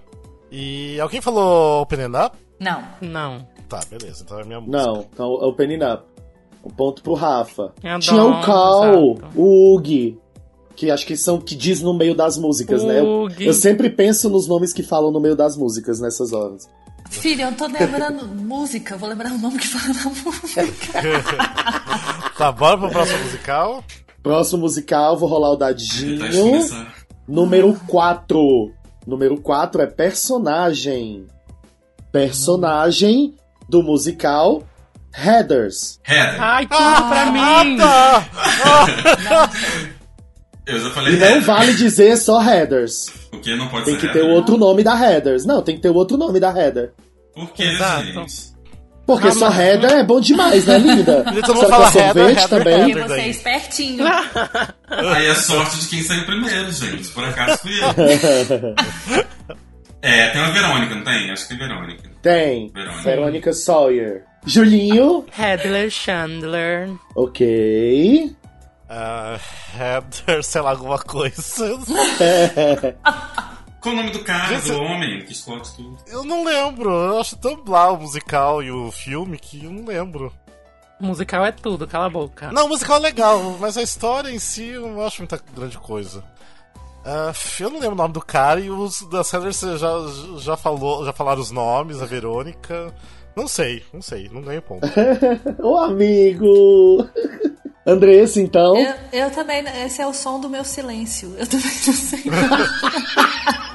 E 0.51 1.01
alguém 1.01 1.21
falou 1.21 1.83
Opening 1.83 2.15
Up? 2.17 2.37
Não. 2.61 2.83
Não. 3.01 3.47
Tá, 3.69 3.81
beleza. 3.91 4.23
Então 4.23 4.39
é 4.39 4.43
a 4.43 4.45
minha 4.45 4.61
música. 4.61 4.79
Não, 4.79 5.07
então 5.13 5.33
opening 5.33 5.83
up. 5.83 6.05
Um 6.63 6.71
ponto 6.71 7.03
pro 7.03 7.15
Rafa. 7.15 7.73
Eu 7.83 7.99
Tinha 7.99 8.23
o 8.23 8.41
Cal, 8.43 9.15
exato. 9.15 9.29
o 9.35 9.75
Ug, 9.75 10.19
que 10.77 10.91
acho 10.91 11.07
que 11.07 11.17
são 11.17 11.41
que 11.41 11.57
diz 11.57 11.81
no 11.81 11.95
meio 11.95 12.15
das 12.15 12.37
músicas, 12.37 12.85
né? 12.85 13.01
Eu, 13.01 13.29
eu 13.41 13.53
sempre 13.53 13.89
penso 13.91 14.29
nos 14.29 14.47
nomes 14.47 14.73
que 14.73 14.83
falam 14.83 15.11
no 15.11 15.19
meio 15.19 15.35
das 15.35 15.57
músicas 15.57 15.99
nessas 16.01 16.33
horas. 16.33 16.69
Filha, 17.21 17.43
eu 17.45 17.51
não 17.51 17.57
tô 17.57 17.67
lembrando 17.67 18.27
música. 18.27 18.97
Vou 18.97 19.09
lembrar 19.09 19.33
o 19.33 19.39
nome 19.39 19.59
que 19.59 19.69
fala 19.69 19.95
na 19.95 20.05
música. 20.05 20.63
Tá, 22.37 22.51
bora 22.51 22.79
pro 22.79 22.89
próximo 22.91 23.19
musical. 23.25 23.85
Próximo 24.23 24.63
musical, 24.63 25.17
vou 25.17 25.29
rolar 25.29 25.51
o 25.51 25.57
Tá 25.57 25.67
dadinho. 25.67 26.19
começar. 26.33 26.95
Número 27.29 27.75
4. 27.87 28.73
Número 29.07 29.37
4 29.41 29.83
é 29.83 29.87
personagem. 29.87 31.27
Personagem 32.11 33.35
do 33.69 33.83
musical. 33.83 34.63
Heather. 35.15 35.69
Ai, 36.41 36.67
tudo 36.67 37.09
pra 37.09 37.27
mim! 37.31 37.77
Tá! 37.77 38.27
Eu 40.67 40.79
já 40.79 40.91
falei 40.91 41.15
E 41.15 41.19
não 41.19 41.27
Heather. 41.27 41.43
vale 41.45 41.75
dizer 41.75 42.17
só 42.17 42.41
Heathers. 42.43 43.13
Porque 43.31 43.55
não 43.57 43.69
pode 43.69 43.85
Tem 43.85 43.95
ser 43.95 44.01
que 44.01 44.13
ter 44.13 44.19
Heather. 44.21 44.33
o 44.33 44.35
outro 44.37 44.57
nome 44.57 44.83
da 44.83 44.95
Heathers. 44.99 45.45
Não, 45.45 45.61
tem 45.63 45.75
que 45.77 45.83
ter 45.83 45.91
o 45.91 45.95
outro 45.95 46.17
nome 46.17 46.41
da 46.41 46.49
Heather. 46.57 46.93
Por 47.35 47.51
que, 47.53 47.63
Exato. 47.63 48.05
gente? 48.05 48.53
Porque 49.07 49.29
Ah, 49.29 49.33
só 49.33 49.49
mas- 49.51 49.59
Heather 49.59 49.93
é 49.93 50.05
bom 50.05 50.21
demais, 50.21 50.65
né, 50.65 50.79
linda? 50.79 51.25
Todo 51.45 51.55
mundo 51.57 51.69
fala 51.69 51.91
sorvete 51.91 52.07
Heather, 52.07 52.29
Heather, 52.39 52.49
também? 52.49 52.75
E 52.75 52.91
Heather. 52.93 53.09
você 53.09 53.21
é 53.21 53.29
espertinho. 53.29 54.05
Aí 54.89 55.27
é 55.27 55.35
sorte 55.35 55.79
de 55.81 55.89
quem 55.89 56.03
saiu 56.03 56.25
primeiro, 56.25 56.71
gente. 56.71 57.09
Por 57.09 57.25
acaso 57.25 57.59
fui 57.59 57.73
eu. 57.81 59.57
É, 60.05 60.31
tem 60.31 60.41
uma 60.43 60.51
Verônica, 60.51 60.95
não 60.97 61.05
tem? 61.05 61.31
Acho 61.31 61.45
que 61.45 61.49
tem 61.57 61.59
Verônica. 61.69 62.11
Tem. 62.23 62.73
Verônica. 62.75 63.03
Verônica 63.05 63.53
Sawyer. 63.53 64.25
Julinho. 64.45 65.25
Headler 65.31 65.89
Chandler. 65.91 66.91
Ok. 67.15 68.35
Ah, 68.91 69.39
Heather, 69.79 70.43
sei 70.43 70.61
lá, 70.61 70.71
alguma 70.71 70.99
coisa. 70.99 71.79
Qual 73.83 73.95
o 73.95 73.97
nome 73.97 74.13
do 74.13 74.23
cara, 74.23 74.61
Gente, 74.61 74.71
do 74.71 74.81
homem 74.81 75.25
que 75.25 75.33
explode 75.33 75.75
tudo? 75.75 75.99
Eu 76.07 76.25
não 76.25 76.45
lembro. 76.45 76.89
Eu 76.89 77.21
acho 77.21 77.37
tão 77.37 77.57
blá 77.57 77.91
o 77.91 78.01
musical 78.01 78.63
e 78.63 78.71
o 78.71 78.93
filme 78.93 79.37
que 79.37 79.65
eu 79.65 79.73
não 79.73 79.85
lembro. 79.85 80.33
O 81.01 81.07
musical 81.07 81.45
é 81.45 81.51
tudo, 81.51 81.89
cala 81.89 82.07
a 82.07 82.11
boca. 82.11 82.53
Não, 82.53 82.67
o 82.67 82.69
musical 82.69 82.99
é 82.99 83.01
legal, 83.01 83.57
mas 83.59 83.77
a 83.77 83.83
história 83.83 84.31
em 84.31 84.39
si 84.39 84.69
eu 84.69 84.87
não 84.87 85.05
acho 85.05 85.21
muita 85.21 85.43
grande 85.53 85.77
coisa. 85.79 86.23
Ah, 87.05 87.33
eu 87.59 87.71
não 87.71 87.81
lembro 87.81 87.95
o 87.95 87.99
nome 87.99 88.15
do 88.15 88.25
cara 88.25 88.61
e 88.61 88.71
os 88.71 89.03
da 89.11 89.25
Sanders 89.25 89.59
já, 89.59 89.91
já, 90.39 90.57
falou, 90.57 91.05
já 91.05 91.13
falaram 91.13 91.41
os 91.41 91.51
nomes, 91.51 92.01
a 92.01 92.07
Verônica. 92.07 92.95
Não 93.35 93.49
sei, 93.49 93.83
não 93.93 94.01
sei, 94.01 94.31
não 94.33 94.43
ganho 94.43 94.63
ponto. 94.63 94.87
Ô, 95.61 95.77
amigo. 95.79 97.09
Andressa, 97.85 98.41
então. 98.41 98.77
Eu, 98.77 98.95
eu 99.25 99.31
também. 99.33 99.65
Esse 99.85 100.01
é 100.01 100.07
o 100.07 100.15
som 100.15 100.39
do 100.39 100.49
meu 100.49 100.63
silêncio. 100.63 101.35
Eu 101.37 101.47
também 101.49 101.73
não 101.85 101.95
sei. 101.95 102.23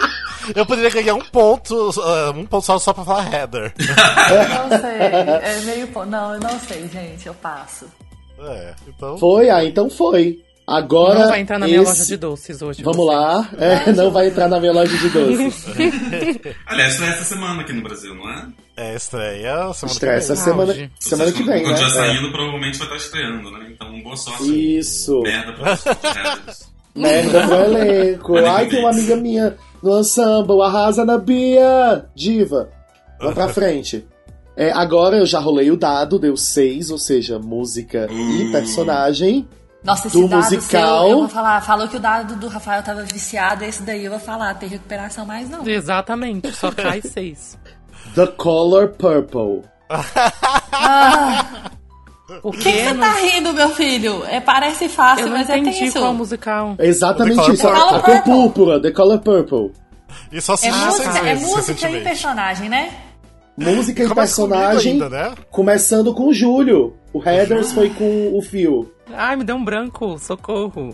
Eu 0.56 0.66
poderia 0.66 0.90
ganhar 0.90 1.16
um 1.16 1.22
ponto, 1.22 1.92
ah, 2.02 2.32
um 2.36 2.46
ponto 2.46 2.66
só, 2.66 2.78
só 2.80 2.94
pra 2.94 3.04
falar 3.04 3.32
Heather. 3.34 3.74
Não 3.80 4.80
sei. 4.80 5.52
É 5.52 5.62
meio. 5.66 5.88
po- 5.88 6.06
Não, 6.06 6.34
eu 6.36 6.40
não 6.40 6.60
sei, 6.60 6.88
gente. 6.88 7.26
Eu 7.28 7.34
passo. 7.36 7.86
É, 8.40 8.74
então. 8.88 9.18
Foi, 9.18 9.50
ah, 9.50 9.64
então 9.64 9.90
foi. 9.90 10.44
Agora. 10.70 11.20
Não 11.20 11.28
vai 11.30 11.40
entrar 11.40 11.58
na 11.60 11.66
minha 11.66 11.80
esse- 11.82 11.90
loja 11.90 12.06
de 12.06 12.18
doces 12.18 12.62
hoje. 12.62 12.84
Vamos 12.84 12.98
você. 13.06 13.16
lá. 13.16 13.50
É, 13.58 13.92
não 13.94 14.12
vai 14.12 14.28
entrar 14.28 14.50
na 14.50 14.60
minha 14.60 14.74
loja 14.74 14.98
de 14.98 15.10
doces. 15.10 15.66
Aliás, 16.68 16.98
foi 16.98 17.08
essa 17.08 17.24
semana 17.24 17.62
aqui 17.62 17.72
no 17.72 17.82
Brasil, 17.82 18.14
não 18.14 18.30
é? 18.30 18.48
É 18.76 18.96
estreia 18.96 19.74
semana 19.74 19.94
Estreia 19.94 20.16
essa 20.18 20.34
que 20.34 20.40
vem. 20.40 20.44
semana, 20.44 20.72
Auge. 20.74 20.92
semana 21.00 21.32
que 21.32 21.44
vem, 21.44 21.64
Quando 21.64 21.74
né? 21.76 21.82
já 21.82 21.88
É. 21.88 21.90
saindo, 21.90 22.32
provavelmente 22.32 22.78
vai 22.78 22.88
estar 22.88 22.98
estreando, 22.98 23.50
né? 23.52 23.68
Então, 23.72 24.02
boa 24.04 24.18
sorte. 24.18 24.78
Isso. 24.78 25.22
Merda 25.22 25.54
pra 25.54 25.76
vocês. 25.76 26.68
Merda 27.02 27.48
pro 27.48 27.56
elenco. 27.56 28.34
Olha 28.34 28.52
Ai, 28.52 28.66
que 28.66 28.72
tem 28.72 28.80
uma 28.80 28.90
amiga 28.92 29.16
minha 29.16 29.56
no 29.82 30.00
ensemble, 30.00 30.62
arrasa 30.62 31.06
na 31.06 31.18
Bia. 31.18 32.06
Diva. 32.16 32.70
Vamos 33.20 33.36
pra 33.36 33.48
frente. 33.54 34.08
É, 34.56 34.72
agora 34.72 35.18
eu 35.18 35.26
já 35.26 35.40
rolei 35.40 35.70
o 35.70 35.78
dado, 35.78 36.18
deu 36.18 36.36
seis, 36.36 36.90
ou 36.90 36.98
seja, 36.98 37.38
música 37.38 38.08
e 38.12 38.48
Hum. 38.48 38.52
personagem. 38.52 39.48
Nossa, 39.84 40.08
esse 40.08 40.20
Do 40.20 40.28
dado 40.28 40.44
musical. 40.44 41.02
seu, 41.04 41.12
eu 41.12 41.20
vou 41.20 41.30
falar. 41.30 41.62
Falou 41.62 41.88
que 41.88 41.96
o 41.96 42.00
dado 42.00 42.36
do 42.36 42.48
Rafael 42.48 42.82
tava 42.82 43.04
viciado, 43.04 43.64
esse 43.64 43.84
daí 43.84 44.06
eu 44.06 44.12
vou 44.12 44.20
falar. 44.20 44.56
Tem 44.56 44.68
recuperação 44.68 45.26
mais 45.26 45.48
não. 45.50 45.66
Exatamente, 45.68 46.52
só 46.54 46.72
cai 46.74 47.02
seis. 47.02 47.58
The 48.16 48.26
Color 48.28 48.90
Purple. 48.98 49.62
O 49.90 51.87
Por 52.42 52.54
que 52.58 52.72
você 52.72 52.94
tá 52.94 53.14
rindo, 53.14 53.54
meu 53.54 53.70
filho? 53.70 54.24
É, 54.26 54.40
parece 54.42 54.90
fácil, 54.90 55.26
Eu 55.26 55.30
não 55.30 55.38
mas 55.38 55.50
é 55.50 55.58
entendi 55.58 55.80
tenso. 55.80 56.00
qual 56.00 56.14
musical. 56.14 56.76
É 56.78 56.86
Exatamente 56.86 57.36
The 57.36 57.42
Color 57.42 57.54
isso. 57.54 57.68
Purple. 57.68 57.96
A 57.96 58.02
cor 58.02 58.22
púrpura, 58.24 58.82
The 58.82 58.92
Color 58.92 59.20
Purple. 59.20 59.72
E 60.32 60.42
só 60.42 60.54
É 60.54 60.56
assisti 60.56 60.72
música, 60.86 61.04
seis 61.12 61.16
é 61.16 61.22
vezes 61.22 61.48
música 61.48 61.90
e 61.90 62.04
personagem, 62.04 62.70
né? 62.70 62.90
Música 63.56 64.04
e 64.04 64.08
Começa 64.08 64.16
personagem. 64.42 64.92
ainda, 64.94 65.10
né? 65.10 65.34
Começando 65.50 66.14
com 66.14 66.28
o 66.28 66.34
Júlio. 66.34 66.96
O 67.14 67.24
Heathers 67.24 67.72
foi 67.72 67.90
com 67.90 68.38
o 68.38 68.42
Phil. 68.42 68.92
Ai, 69.14 69.36
me 69.36 69.44
deu 69.44 69.56
um 69.56 69.64
branco, 69.64 70.20
socorro. 70.20 70.94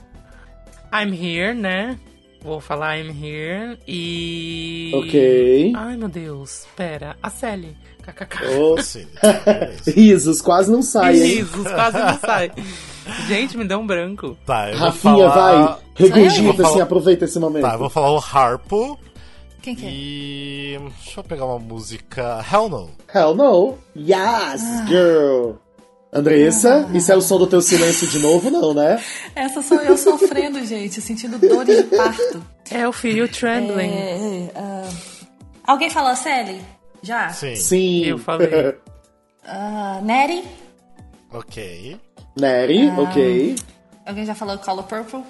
I'm 0.93 1.11
here, 1.13 1.53
né? 1.53 1.97
Vou 2.43 2.59
falar 2.59 2.97
I'm 2.99 3.09
here 3.11 3.77
e. 3.87 4.91
Ok. 4.95 5.73
Ai, 5.75 5.95
meu 5.97 6.09
Deus. 6.09 6.65
Pera. 6.75 7.15
A 7.23 7.29
Sally. 7.29 7.75
KKK. 8.03 8.37
Oh, 8.59 8.75
Sim, 8.83 9.05
risos, 9.87 10.41
quase 10.41 10.69
não 10.69 10.81
sai, 10.81 11.15
hein? 11.15 11.35
Jesus, 11.37 11.71
quase 11.71 11.97
não 11.97 12.19
sai. 12.19 12.51
Gente, 13.27 13.57
me 13.57 13.63
deu 13.65 13.79
um 13.79 13.87
branco. 13.87 14.37
Tá, 14.45 14.69
eu 14.71 14.77
vou 14.77 14.87
Rafinha, 14.87 15.29
falar... 15.29 15.65
vai. 15.67 15.77
Regurgita, 15.95 16.41
Vou 16.43 16.53
falar- 16.53 16.69
assim, 16.69 16.81
aproveita 16.81 17.25
esse 17.25 17.39
momento. 17.39 17.61
Tá, 17.63 17.73
eu 17.75 17.79
vou 17.79 17.89
falar 17.89 18.11
o 18.11 18.17
Harpo 18.17 18.99
Quem 19.61 19.73
que 19.75 19.85
é? 19.85 19.89
e... 19.89 20.79
Deixa 21.01 21.19
eu 21.21 21.23
pegar 21.23 21.45
uma 21.45 21.59
música... 21.59 22.43
Hell 22.51 22.67
No. 22.67 22.89
Hell 23.15 23.35
no. 23.35 23.77
Yes, 23.95 24.61
girl. 24.87 25.51
Andressa, 26.13 26.87
isso 26.93 27.11
é 27.11 27.15
o 27.15 27.21
som 27.21 27.37
do 27.39 27.47
teu 27.47 27.61
silêncio 27.61 28.07
de 28.07 28.19
novo, 28.19 28.51
não, 28.51 28.73
né? 28.73 29.01
Essa 29.35 29.61
sou 29.61 29.79
eu 29.81 29.97
sofrendo, 29.97 30.63
gente, 30.65 31.01
sentindo 31.01 31.37
dores 31.39 31.77
de 31.77 31.83
parto. 31.95 32.45
É 32.69 32.87
o 32.87 32.93
Feel 32.93 33.27
Trembling. 33.27 33.89
É, 33.91 34.51
ah, 34.55 34.89
alguém 35.65 35.89
falou 35.89 36.15
Sally? 36.15 36.61
Já? 37.01 37.29
Sim, 37.29 37.55
Sim. 37.55 38.05
Eu 38.05 38.17
falei. 38.17 38.49
Ah, 39.45 39.99
Neri? 40.01 40.41
ok. 41.29 41.99
Nery, 42.39 42.87
ok. 42.97 43.55
Alguém 44.05 44.25
já 44.25 44.33
falou 44.33 44.57
Color 44.57 44.83
Purple? 44.83 45.21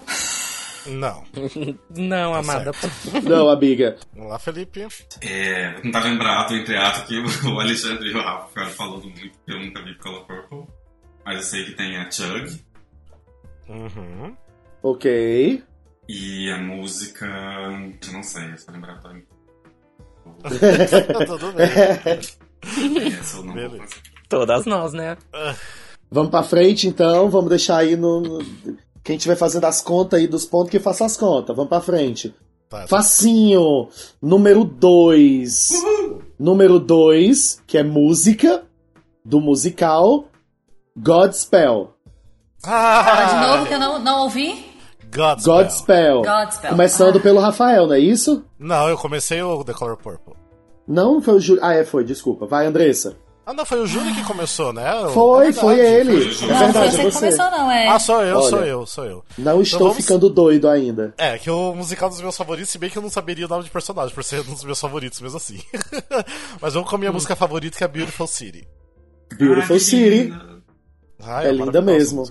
Não. 0.87 1.23
Não, 1.89 2.33
amada. 2.33 2.71
Não, 3.23 3.49
amiga. 3.49 3.97
Vamos 4.13 4.31
lá, 4.31 4.39
Felipe. 4.39 4.87
É, 5.21 5.73
vou 5.73 5.81
tentar 5.81 6.03
lembrar 6.03 6.41
ato 6.41 6.53
entre 6.53 6.75
ato 6.77 7.05
que 7.05 7.17
o 7.47 7.59
Alexandre 7.59 8.09
e 8.09 8.13
o 8.13 8.21
Rafa 8.21 8.65
falando 8.67 9.03
muito, 9.03 9.31
eu 9.47 9.59
nunca 9.59 9.83
vi 9.83 9.95
Color 9.97 10.25
Purple. 10.25 10.65
Mas 11.25 11.37
eu 11.37 11.43
sei 11.43 11.65
que 11.65 11.71
tem 11.71 11.97
a 11.97 12.11
Chug. 12.11 12.59
Uhum. 13.69 14.35
Ok. 14.81 15.63
E 16.09 16.51
a 16.51 16.57
música. 16.57 17.25
Eu 17.25 18.13
não 18.13 18.23
sei, 18.23 18.43
é 18.51 18.57
só 18.57 18.71
lembrar 18.71 18.99
pra 18.99 19.13
mim. 19.13 19.23
Tudo 21.27 21.53
bem. 21.53 21.65
Essa 23.07 23.37
eu 23.37 23.43
não 23.43 23.53
Beleza. 23.53 23.77
vou 23.77 23.87
fazer. 23.87 24.01
Todas 24.27 24.65
nós, 24.65 24.93
né? 24.93 25.17
Vamos 26.11 26.29
pra 26.29 26.43
frente, 26.43 26.87
então. 26.87 27.29
Vamos 27.29 27.49
deixar 27.49 27.77
aí 27.77 27.95
no. 27.95 28.39
Quem 29.03 29.17
estiver 29.17 29.35
fazendo 29.35 29.65
as 29.65 29.81
contas 29.81 30.19
aí 30.19 30.27
dos 30.27 30.45
pontos, 30.45 30.69
que 30.71 30.79
faça 30.79 31.05
as 31.05 31.17
contas. 31.17 31.55
Vamos 31.55 31.69
pra 31.69 31.81
frente. 31.81 32.33
Tá, 32.69 32.87
Facinho. 32.87 33.89
Número 34.21 34.63
2. 34.63 35.69
Número 36.39 36.79
2, 36.79 37.61
que 37.67 37.77
é 37.77 37.83
música. 37.83 38.63
Do 39.25 39.39
musical. 39.41 40.25
Godspell. 40.97 41.93
Fala 42.59 43.25
de 43.25 43.35
Ah, 43.35 43.47
novo 43.47 43.65
que 43.67 43.73
eu 43.73 43.79
não, 43.79 43.99
não 43.99 44.21
ouvi. 44.23 44.65
Godspell. 45.13 45.53
Godspell. 45.55 46.21
Godspell. 46.21 46.69
Começando 46.71 47.17
Ah. 47.17 47.21
pelo 47.21 47.39
Rafael, 47.39 47.87
não 47.87 47.93
é 47.93 47.99
isso? 47.99 48.43
Não, 48.57 48.87
eu 48.89 48.97
comecei 48.97 49.41
o 49.41 49.63
The 49.63 49.73
Color 49.73 49.97
Purple. 49.97 50.33
Não 50.87 51.21
foi 51.21 51.35
o 51.35 51.39
Júlio. 51.39 51.63
Ah, 51.63 51.73
é, 51.73 51.83
foi, 51.83 52.03
desculpa. 52.03 52.45
Vai, 52.45 52.65
Andressa. 52.65 53.15
Ah, 53.45 53.53
não, 53.53 53.65
foi 53.65 53.81
o 53.81 53.85
Júlio 53.85 54.15
que 54.15 54.23
começou, 54.23 54.71
né? 54.71 54.83
Foi, 55.13 55.47
É 55.49 55.53
foi 55.53 55.77
ele. 55.79 56.33
Foi. 56.33 56.47
É 56.49 56.51
Não, 56.53 56.59
verdade, 56.59 56.73
foi 56.73 56.85
é 56.87 56.89
você 56.91 56.97
que 57.03 57.11
você. 57.11 57.19
começou, 57.37 57.51
não, 57.51 57.69
é. 57.71 57.87
Ah, 57.89 57.99
sou 57.99 58.21
eu, 58.23 58.37
Olha. 58.37 58.49
sou 58.49 58.59
eu, 58.63 58.85
sou 58.85 59.05
eu. 59.05 59.25
Não 59.37 59.61
estou 59.61 59.79
vamos- 59.79 59.97
ficando 59.97 60.29
doido 60.29 60.69
ainda. 60.69 61.13
É, 61.17 61.37
que 61.37 61.49
o 61.49 61.75
musical 61.75 62.07
dos 62.09 62.21
meus 62.21 62.37
favoritos, 62.37 62.69
se 62.71 62.77
bem 62.77 62.89
que 62.89 62.97
eu 62.97 63.01
não 63.01 63.09
saberia 63.09 63.45
o 63.45 63.49
nome 63.49 63.65
de 63.65 63.69
personagem, 63.69 64.15
por 64.15 64.23
ser 64.23 64.39
um 64.41 64.53
dos 64.53 64.63
meus 64.63 64.79
favoritos 64.79 65.19
mesmo 65.19 65.35
assim. 65.37 65.59
Mas 66.61 66.73
vamos 66.73 66.89
com 66.89 66.95
a 66.95 66.99
minha 66.99 67.11
música 67.11 67.35
favorita, 67.35 67.77
que 67.77 67.83
é 67.83 67.87
Beautiful 67.87 68.27
City. 68.27 68.65
Beautiful 69.37 69.75
Ai, 69.75 69.79
City. 69.79 70.33
Ai, 71.21 71.47
É 71.47 71.51
linda 71.51 71.81
mesmo. 71.81 72.23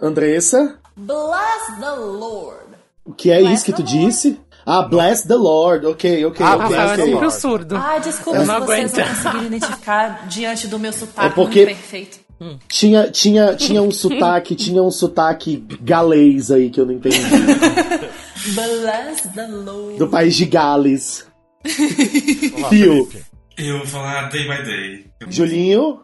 Andressa, 0.00 0.78
Bless 0.96 1.80
the 1.80 1.90
Lord. 1.90 2.64
o 3.04 3.12
que 3.12 3.30
é 3.30 3.38
Bless 3.40 3.54
isso 3.54 3.64
que 3.64 3.72
tu 3.72 3.82
Lord. 3.82 3.98
disse? 3.98 4.40
Ah, 4.66 4.82
bless 4.82 5.22
the 5.28 5.36
Lord. 5.36 5.86
Ok, 5.86 6.24
ok, 6.26 6.44
Ah, 6.44 6.56
ok, 6.56 6.66
bless 6.66 6.80
Rafael 6.80 6.90
é 6.92 6.96
the 6.96 7.02
ok. 7.02 7.12
sempre 7.12 7.26
o 7.26 7.30
surdo. 7.30 7.76
Ai, 7.76 8.00
desculpa 8.00 8.38
Eu 8.40 8.46
se 8.46 8.52
vocês 8.60 8.92
não 8.92 9.04
conseguiram 9.06 9.44
identificar 9.46 10.26
diante 10.28 10.66
do 10.66 10.78
meu 10.78 10.92
sotaque 10.92 11.26
É 11.28 11.30
porque- 11.30 11.66
perfeito. 11.66 12.26
Tinha, 12.68 13.10
tinha, 13.10 13.54
tinha 13.54 13.80
um 13.80 13.90
sotaque, 13.90 14.54
tinha 14.54 14.82
um 14.82 14.90
sotaque 14.90 15.56
galês 15.80 16.50
aí 16.50 16.68
que 16.68 16.78
eu 16.78 16.84
não 16.84 16.92
entendi. 16.92 17.16
Bless 18.54 19.28
the 19.34 19.46
Lord. 19.46 19.98
Do 19.98 20.08
país 20.08 20.36
de 20.36 20.44
Gales. 20.44 21.26
Vamos 21.64 22.60
lá, 22.62 22.68
Fio. 22.68 23.06
Felipe. 23.06 23.24
Eu 23.56 23.78
vou 23.78 23.86
falar 23.86 24.28
Day 24.28 24.42
by 24.46 24.62
Day. 24.64 25.06
Julinho, 25.28 26.00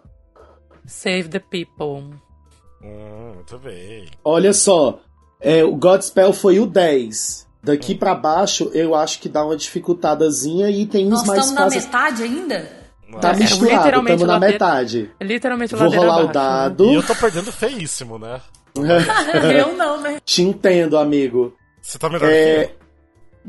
Save 0.87 1.29
the 1.29 1.39
people. 1.39 2.15
Hum, 2.83 3.33
muito 3.35 3.59
bem. 3.59 4.07
olha 4.25 4.53
só. 4.53 5.01
É, 5.41 5.63
o 5.63 5.75
Godspell 5.77 6.33
foi 6.33 6.59
o 6.61 6.67
10. 6.67 7.47
Daqui 7.63 7.95
pra 7.95 8.15
baixo, 8.15 8.71
eu 8.75 8.95
acho 8.95 9.21
que 9.21 9.29
dá 9.29 9.45
uma 9.45 9.57
dificultadazinha 9.57 10.69
e 10.69 10.85
tem 10.85 11.07
uns 11.07 11.11
Nós 11.21 11.27
mais 11.27 11.41
estamos 11.41 11.55
na 11.55 11.65
fáceis. 11.65 11.85
metade 11.85 12.23
ainda? 12.25 12.83
Tá 13.21 13.31
É, 13.31 13.37
misturado, 13.37 13.77
literalmente 13.77 14.13
estamos 14.15 14.27
na 14.27 14.33
ladeira- 14.35 14.53
metade. 14.55 15.11
É 15.21 15.25
literalmente 15.25 15.75
Vou 15.77 15.89
rolar 15.89 16.01
o 16.01 16.11
abaixo, 16.11 16.27
né? 16.27 16.33
dado. 16.33 16.85
E 16.87 16.95
eu 16.95 17.03
tô 17.07 17.15
perdendo 17.15 17.53
feíssimo, 17.53 18.19
né? 18.19 18.41
Eu 19.55 19.77
não, 19.77 20.01
né? 20.01 20.19
Te 20.25 20.41
entendo, 20.43 20.97
amigo. 20.97 21.55
Você 21.81 21.99
tá 21.99 22.09
melhor 22.09 22.29
É. 22.31 22.65
que 22.65 22.71
eu. 22.73 22.77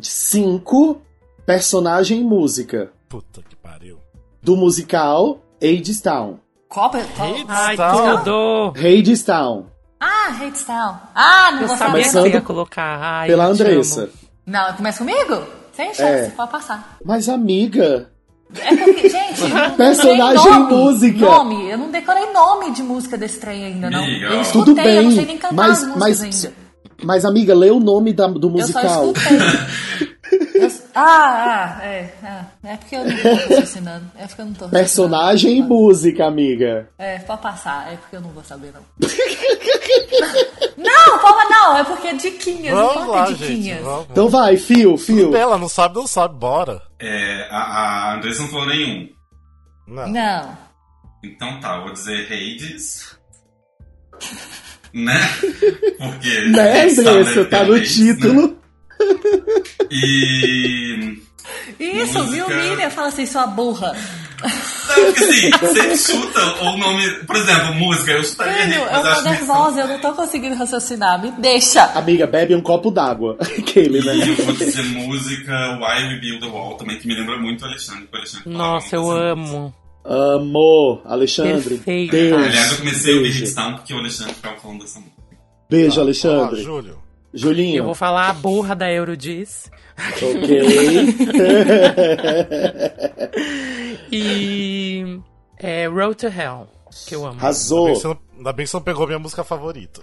5. 0.01 1.01
Personagem 1.45 2.19
e 2.21 2.23
música. 2.23 2.91
Puta 3.07 3.41
que 3.47 3.55
pariu. 3.55 3.97
Do 4.41 4.55
musical 4.57 5.39
Hadestown. 5.61 6.39
Qual? 6.67 6.89
qual? 6.89 7.01
Hadestown. 7.03 7.45
Ai, 7.47 7.77
Tá. 7.77 8.17
tudo! 8.17 9.72
Ah, 10.05 10.35
Hadestown. 10.37 10.97
Ah, 11.15 11.51
não 11.53 11.61
Eu 11.61 11.67
vou 11.69 11.77
sabia 11.77 12.03
que 12.03 12.09
você 12.09 12.29
ia 12.29 12.41
colocar. 12.41 12.99
Ai, 13.01 13.27
Pela 13.27 13.45
eu 13.45 13.51
Andressa. 13.51 14.01
amo. 14.01 14.09
Não, 14.45 14.73
começa 14.73 14.97
comigo? 14.97 15.43
Sem 15.71 15.87
chance, 15.93 16.01
É. 16.03 16.29
pode 16.35 16.51
passar. 16.51 16.97
Mas, 17.05 17.29
amiga. 17.29 18.09
É 18.59 18.75
porque, 18.75 19.07
gente, 19.09 19.41
Personagem 19.77 20.45
e 20.45 20.49
nome, 20.59 20.73
música. 20.75 21.19
Nome, 21.19 21.69
eu 21.71 21.77
não 21.77 21.89
decorei 21.89 22.31
nome 22.33 22.71
de 22.71 22.83
música 22.83 23.17
desse 23.17 23.39
trem 23.39 23.63
ainda, 23.65 23.89
não. 23.89 24.03
Amiga, 24.03 24.25
eu 24.27 24.41
escutei, 24.41 24.73
Tudo 24.75 24.81
eu 24.81 25.03
não 25.03 25.11
sei 25.11 25.19
bem, 25.19 25.25
nem 25.27 25.37
cantar 25.37 25.55
mas, 25.55 25.71
as 25.71 25.87
músicas 25.87 25.99
mas, 26.19 26.21
ainda. 26.45 26.53
mas, 27.03 27.25
amiga, 27.25 27.55
lê 27.55 27.71
o 27.71 27.79
nome 27.79 28.11
da- 28.13 28.27
do 28.27 28.47
Eu 28.47 28.51
musical. 28.51 28.83
só 28.89 29.11
escutei. 29.11 29.37
Ah, 30.95 31.79
ah, 31.79 31.85
é, 31.85 32.13
ah, 32.23 32.45
é 32.63 32.77
porque 32.77 32.95
eu 32.95 33.05
não 33.05 33.17
tô 33.17 33.33
raciocinando. 33.33 34.11
É 34.15 34.27
porque 34.27 34.41
eu 34.41 34.45
não 34.45 34.53
tô 34.53 34.69
Personagem 34.69 35.57
e 35.57 35.61
música, 35.61 36.25
amiga. 36.25 36.89
É, 36.97 37.17
pode 37.19 37.41
passar, 37.41 37.91
é 37.91 37.97
porque 37.97 38.15
eu 38.15 38.21
não 38.21 38.29
vou 38.29 38.43
saber, 38.43 38.71
não. 38.71 38.81
não, 40.77 41.19
pode 41.19 41.49
não, 41.49 41.77
é 41.77 41.83
porque 41.83 42.07
é 42.07 42.13
diquinhas, 42.13 42.75
não 42.75 42.87
Vamos 42.87 43.05
pode 43.05 43.09
lá, 43.09 43.25
ter 43.25 43.35
gente. 43.35 43.47
diquinhas. 43.47 43.83
Vamos. 43.83 44.07
Então 44.11 44.29
vai, 44.29 44.57
fio, 44.57 44.97
fio. 44.97 45.35
Ela 45.35 45.57
não 45.57 45.67
sabe, 45.67 45.95
não 45.95 46.05
sabe, 46.05 46.37
bora. 46.37 46.81
É, 46.99 47.47
a, 47.49 47.57
a 47.57 48.15
Andressa 48.15 48.43
não 48.43 48.49
falou 48.49 48.67
nenhum. 48.67 49.09
Não. 49.87 50.07
Não. 50.07 50.57
Então 51.23 51.59
tá, 51.59 51.77
eu 51.77 51.83
vou 51.83 51.93
dizer 51.93 52.25
Hades. 52.27 53.17
né? 54.93 55.19
Porque. 55.97 56.41
Né, 56.49 56.81
Hades 56.81 56.99
Andressa? 56.99 57.45
Tá 57.45 57.63
no 57.63 57.73
Hades, 57.73 58.19
né? 58.19 58.53
E. 59.91 61.21
Isso, 61.79 62.19
Música. 62.19 62.23
viu, 62.31 62.47
Miriam? 62.49 62.89
Fala 62.89 63.07
assim, 63.09 63.25
sua 63.25 63.45
burra. 63.47 63.95
Não, 64.43 65.05
porque 65.05 65.23
assim, 65.23 65.49
você 65.51 65.97
chuta 65.97 66.39
o 66.63 66.77
nome. 66.77 67.09
Por 67.25 67.35
exemplo, 67.35 67.73
música, 67.75 68.11
eu 68.11 68.23
chutaria 68.23 68.53
Filho, 68.63 68.81
eu 68.81 69.15
tô 69.15 69.21
nervosa, 69.21 69.81
eu 69.81 69.87
não 69.87 69.99
tô 69.99 70.11
conseguindo 70.13 70.55
raciocinar. 70.55 71.21
Me 71.21 71.31
deixa. 71.31 71.83
Amiga, 71.95 72.27
bebe 72.27 72.53
um 72.55 72.61
copo 72.61 72.91
d'água. 72.91 73.37
Aquele, 73.39 73.99
E 73.99 74.05
né? 74.05 74.29
eu 74.37 74.45
vou 74.45 74.53
dizer 74.55 74.83
música 74.83 75.51
Why 75.79 76.07
We 76.13 76.19
Build 76.19 76.39
the 76.41 76.47
Wall 76.47 76.75
também, 76.75 76.97
que 76.97 77.07
me 77.07 77.15
lembra 77.15 77.37
muito 77.37 77.61
o 77.63 77.67
Alexandre. 77.67 78.07
o 78.11 78.15
Alexandre 78.17 78.49
Nossa, 78.49 78.95
eu 78.95 79.03
música. 79.03 79.25
amo. 79.31 79.73
Amor, 80.05 81.01
Alexandre. 81.05 81.75
Perfeita. 81.77 82.11
Deus. 82.17 82.43
Aliás, 82.43 82.71
eu 82.71 82.77
comecei 82.79 83.19
beijo. 83.19 83.43
Hitstown 83.43 83.73
porque 83.75 83.93
o 83.93 83.97
Alexandre 83.99 84.33
ficava 84.33 84.55
falando 84.57 84.81
dessa 84.81 84.99
música. 84.99 85.17
Beijo, 85.69 85.95
lá, 85.97 86.03
Alexandre. 86.03 86.61
Júlio. 86.61 87.02
Julinho. 87.33 87.77
Eu 87.79 87.85
vou 87.85 87.95
falar 87.95 88.29
a 88.29 88.33
burra 88.33 88.75
da 88.75 88.91
Eurodiz. 88.91 89.71
Ok. 90.21 90.61
E. 94.11 95.19
É 95.57 95.87
Road 95.87 96.15
to 96.17 96.27
Hell, 96.27 96.67
que 97.07 97.15
eu 97.15 97.25
amo. 97.25 97.39
Arrasou. 97.39 97.87
ainda 98.37 98.51
bem 98.53 98.65
que 98.65 98.69
você 98.69 98.77
não 98.77 98.83
pegou 98.83 99.07
minha 99.07 99.17
música 99.19 99.43
favorita. 99.43 100.01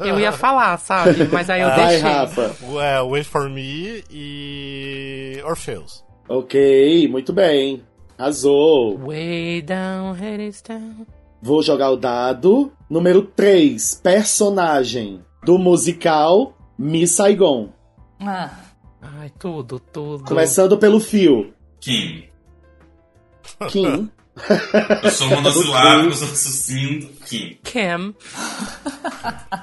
Eu 0.00 0.18
ia 0.18 0.32
falar, 0.32 0.76
sabe? 0.78 1.28
Mas 1.32 1.48
aí 1.48 1.60
eu 1.62 1.68
Vai, 1.68 1.88
deixei. 1.88 2.00
Rafa. 2.00 2.56
É, 2.82 3.00
Wait 3.02 3.24
For 3.24 3.48
Me 3.48 4.02
e 4.10 5.40
Orpheus. 5.44 6.04
Ok, 6.28 7.06
muito 7.08 7.32
bem. 7.32 7.84
Arrasou. 8.18 8.98
Way 8.98 9.62
down, 9.62 10.12
head 10.12 10.46
is 10.48 10.60
down. 10.60 11.06
Vou 11.40 11.62
jogar 11.62 11.90
o 11.90 11.96
dado. 11.96 12.72
Número 12.90 13.22
3. 13.22 14.00
Personagem 14.02 15.22
do 15.44 15.56
musical 15.56 16.57
Miss 16.78 17.12
Saigon. 17.12 17.72
Ah, 18.20 18.50
Ai, 19.00 19.30
tudo, 19.38 19.78
tudo. 19.78 20.24
Começando 20.24 20.76
pelo 20.78 20.98
fio. 21.00 21.52
Kim. 21.80 22.24
Kim. 23.68 24.10
Eu 25.02 25.10
sou 25.10 25.28
monossilábico, 25.30 26.06
eu 26.10 26.14
sou 26.14 26.28
sucinto. 26.28 27.06
Kim. 27.24 27.58
Cam. 27.64 28.14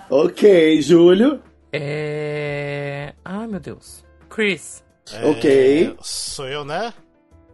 ok, 0.10 0.82
Júlio. 0.82 1.42
É. 1.72 3.14
Ai, 3.24 3.48
meu 3.48 3.60
Deus. 3.60 4.04
Chris. 4.30 4.84
É, 5.14 5.26
Ok. 5.30 5.96
Sou 6.02 6.48
eu, 6.48 6.66
né? 6.66 6.94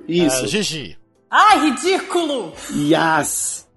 Isso. 0.07 0.45
É, 0.45 0.47
Gigi. 0.47 0.97
Ai, 1.29 1.69
ridículo! 1.69 2.53
Yes. 2.73 3.67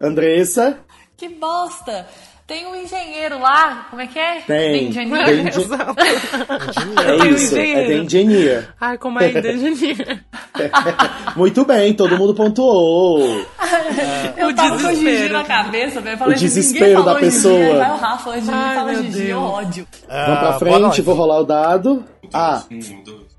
Andressa. 0.00 0.78
Que 1.16 1.28
bosta! 1.28 2.06
Tem 2.46 2.66
um 2.66 2.76
engenheiro 2.76 3.40
lá, 3.40 3.86
como 3.88 4.02
é 4.02 4.06
que 4.06 4.18
é? 4.18 4.40
Tem. 4.42 4.88
Engenheiro. 4.88 5.24
Tem 5.24 5.44
de- 5.44 5.60
Exato. 5.60 5.94
É 5.98 7.16
Tem 7.18 7.30
isso. 7.32 7.56
É 7.56 7.60
engenheiro. 7.62 8.04
de 8.06 8.18
engineer. 8.18 8.74
Ai, 8.78 8.98
como 8.98 9.18
é 9.18 9.30
engenheiro. 9.30 10.20
Muito 11.36 11.64
bem, 11.64 11.94
todo 11.94 12.18
mundo 12.18 12.34
pontuou. 12.34 13.20
Eu 14.36 14.48
O 14.48 14.54
tava 14.54 14.70
com 14.78 14.86
o 14.86 14.90
Gigi 14.90 15.04
desespero. 15.04 15.32
na 15.34 15.44
cabeça, 15.44 16.00
velho. 16.02 16.18
Falei, 16.18 16.36
O 16.36 16.38
desespero 16.38 16.84
ninguém 16.84 16.96
falou 16.96 17.14
da 17.14 17.20
pessoa. 17.20 17.78
vai 17.78 17.90
o 17.90 17.96
Rafa, 17.96 18.30
o 18.30 18.34
Gigi 18.34 18.50
Ai, 18.52 18.74
fala 18.74 18.94
Gigi, 18.94 19.28
eu 19.28 19.38
ódio. 19.40 19.86
É, 20.08 20.24
Vamos 20.26 20.38
pra 20.58 20.70
noite. 20.70 20.82
frente, 20.96 21.02
vou 21.02 21.14
rolar 21.14 21.40
o 21.40 21.44
dado. 21.44 22.04
Ah, 22.32 22.62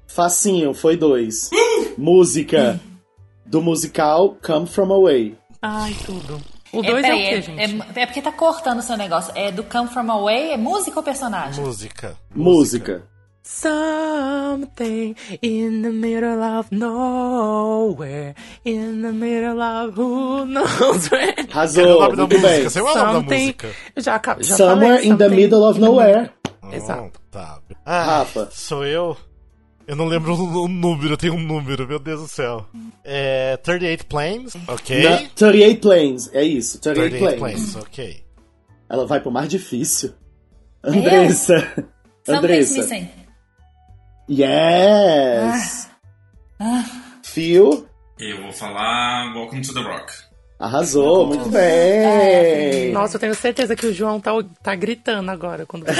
facinho, 0.07 0.73
foi 0.73 0.97
dois. 0.97 1.49
Música 1.97 2.79
do 3.45 3.61
musical 3.61 4.35
Come 4.43 4.65
From 4.67 4.91
Away. 4.91 5.35
Ai, 5.61 5.95
tudo. 6.05 6.41
O 6.75 6.83
É, 6.83 6.91
2 6.91 6.97
é, 6.97 7.01
peraí, 7.01 7.13
o 7.25 7.29
quê, 7.29 7.35
é, 7.35 7.41
gente? 7.41 7.81
é- 7.97 8.01
é 8.01 8.05
porque 8.05 8.21
tá 8.21 8.31
cortando 8.31 8.79
o 8.79 8.81
seu 8.81 8.97
negócio. 8.97 9.31
É 9.35 9.51
do 9.51 9.63
Come 9.63 9.87
From 9.89 10.11
Away? 10.11 10.51
É 10.51 10.57
música 10.57 10.99
ou 10.99 11.03
personagem? 11.03 11.63
Música. 11.63 12.15
Música. 12.35 13.03
Something 13.47 15.15
in 15.43 15.81
the 15.83 15.89
middle 15.91 16.41
of 16.41 16.67
nowhere, 16.71 18.33
in 18.65 19.01
the 19.03 19.11
middle 19.11 19.61
of 19.61 19.95
who 19.95 20.45
knows 20.45 21.09
where. 21.11 21.35
É 21.37 21.51
Arrasou, 21.51 22.11
muito 22.15 22.39
bem. 22.41 22.69
Qual 22.69 22.87
é 22.97 23.01
o 23.03 23.13
nome 23.13 23.27
da 23.29 23.35
música. 23.35 23.69
Já, 23.97 24.21
já 24.39 24.55
Somewhere 24.57 24.95
falei, 24.97 25.09
in 25.09 25.17
the 25.17 25.29
middle 25.29 25.63
of 25.63 25.79
nowhere. 25.79 26.31
Exato. 26.71 27.03
Hum, 27.03 27.11
tá. 27.31 27.59
Ah, 27.85 28.03
Rafa. 28.03 28.49
Sou 28.51 28.83
eu? 28.85 29.15
Eu 29.87 29.95
não 29.95 30.05
lembro 30.05 30.33
o 30.35 30.67
número, 30.67 31.13
eu 31.13 31.17
tenho 31.17 31.35
um 31.35 31.39
número, 31.39 31.87
meu 31.87 31.99
Deus 31.99 32.21
do 32.21 32.27
céu. 32.27 32.65
É. 33.03 33.55
38 33.57 34.05
Planes, 34.07 34.53
ok. 34.67 35.03
Na- 35.03 35.17
38 35.35 35.79
Planes, 35.81 36.29
é 36.33 36.43
isso, 36.43 36.79
38, 36.79 37.11
38 37.11 37.37
Planes. 37.39 37.71
Planes, 37.71 37.75
ok. 37.87 38.23
Ela 38.89 39.05
vai 39.05 39.19
pro 39.19 39.31
mais 39.31 39.47
difícil. 39.49 40.13
Andressa. 40.83 41.59
Something's 42.25 42.71
Andressa. 42.73 42.77
missing. 42.81 43.09
Yes! 44.27 45.87
Phil, 47.23 47.87
Eu 48.17 48.41
vou 48.41 48.51
falar 48.51 49.33
Welcome 49.35 49.61
to 49.61 49.73
the 49.73 49.81
Rock. 49.81 50.11
Arrasou, 50.59 51.27
muito 51.27 51.49
É, 51.57 52.69
bem. 52.71 52.91
Nossa, 52.91 53.15
eu 53.15 53.19
tenho 53.19 53.35
certeza 53.35 53.75
que 53.75 53.85
o 53.87 53.93
João 53.93 54.19
tá, 54.19 54.31
tá 54.63 54.73
gritando 54.75 55.29
agora 55.31 55.65
quando 55.65 55.85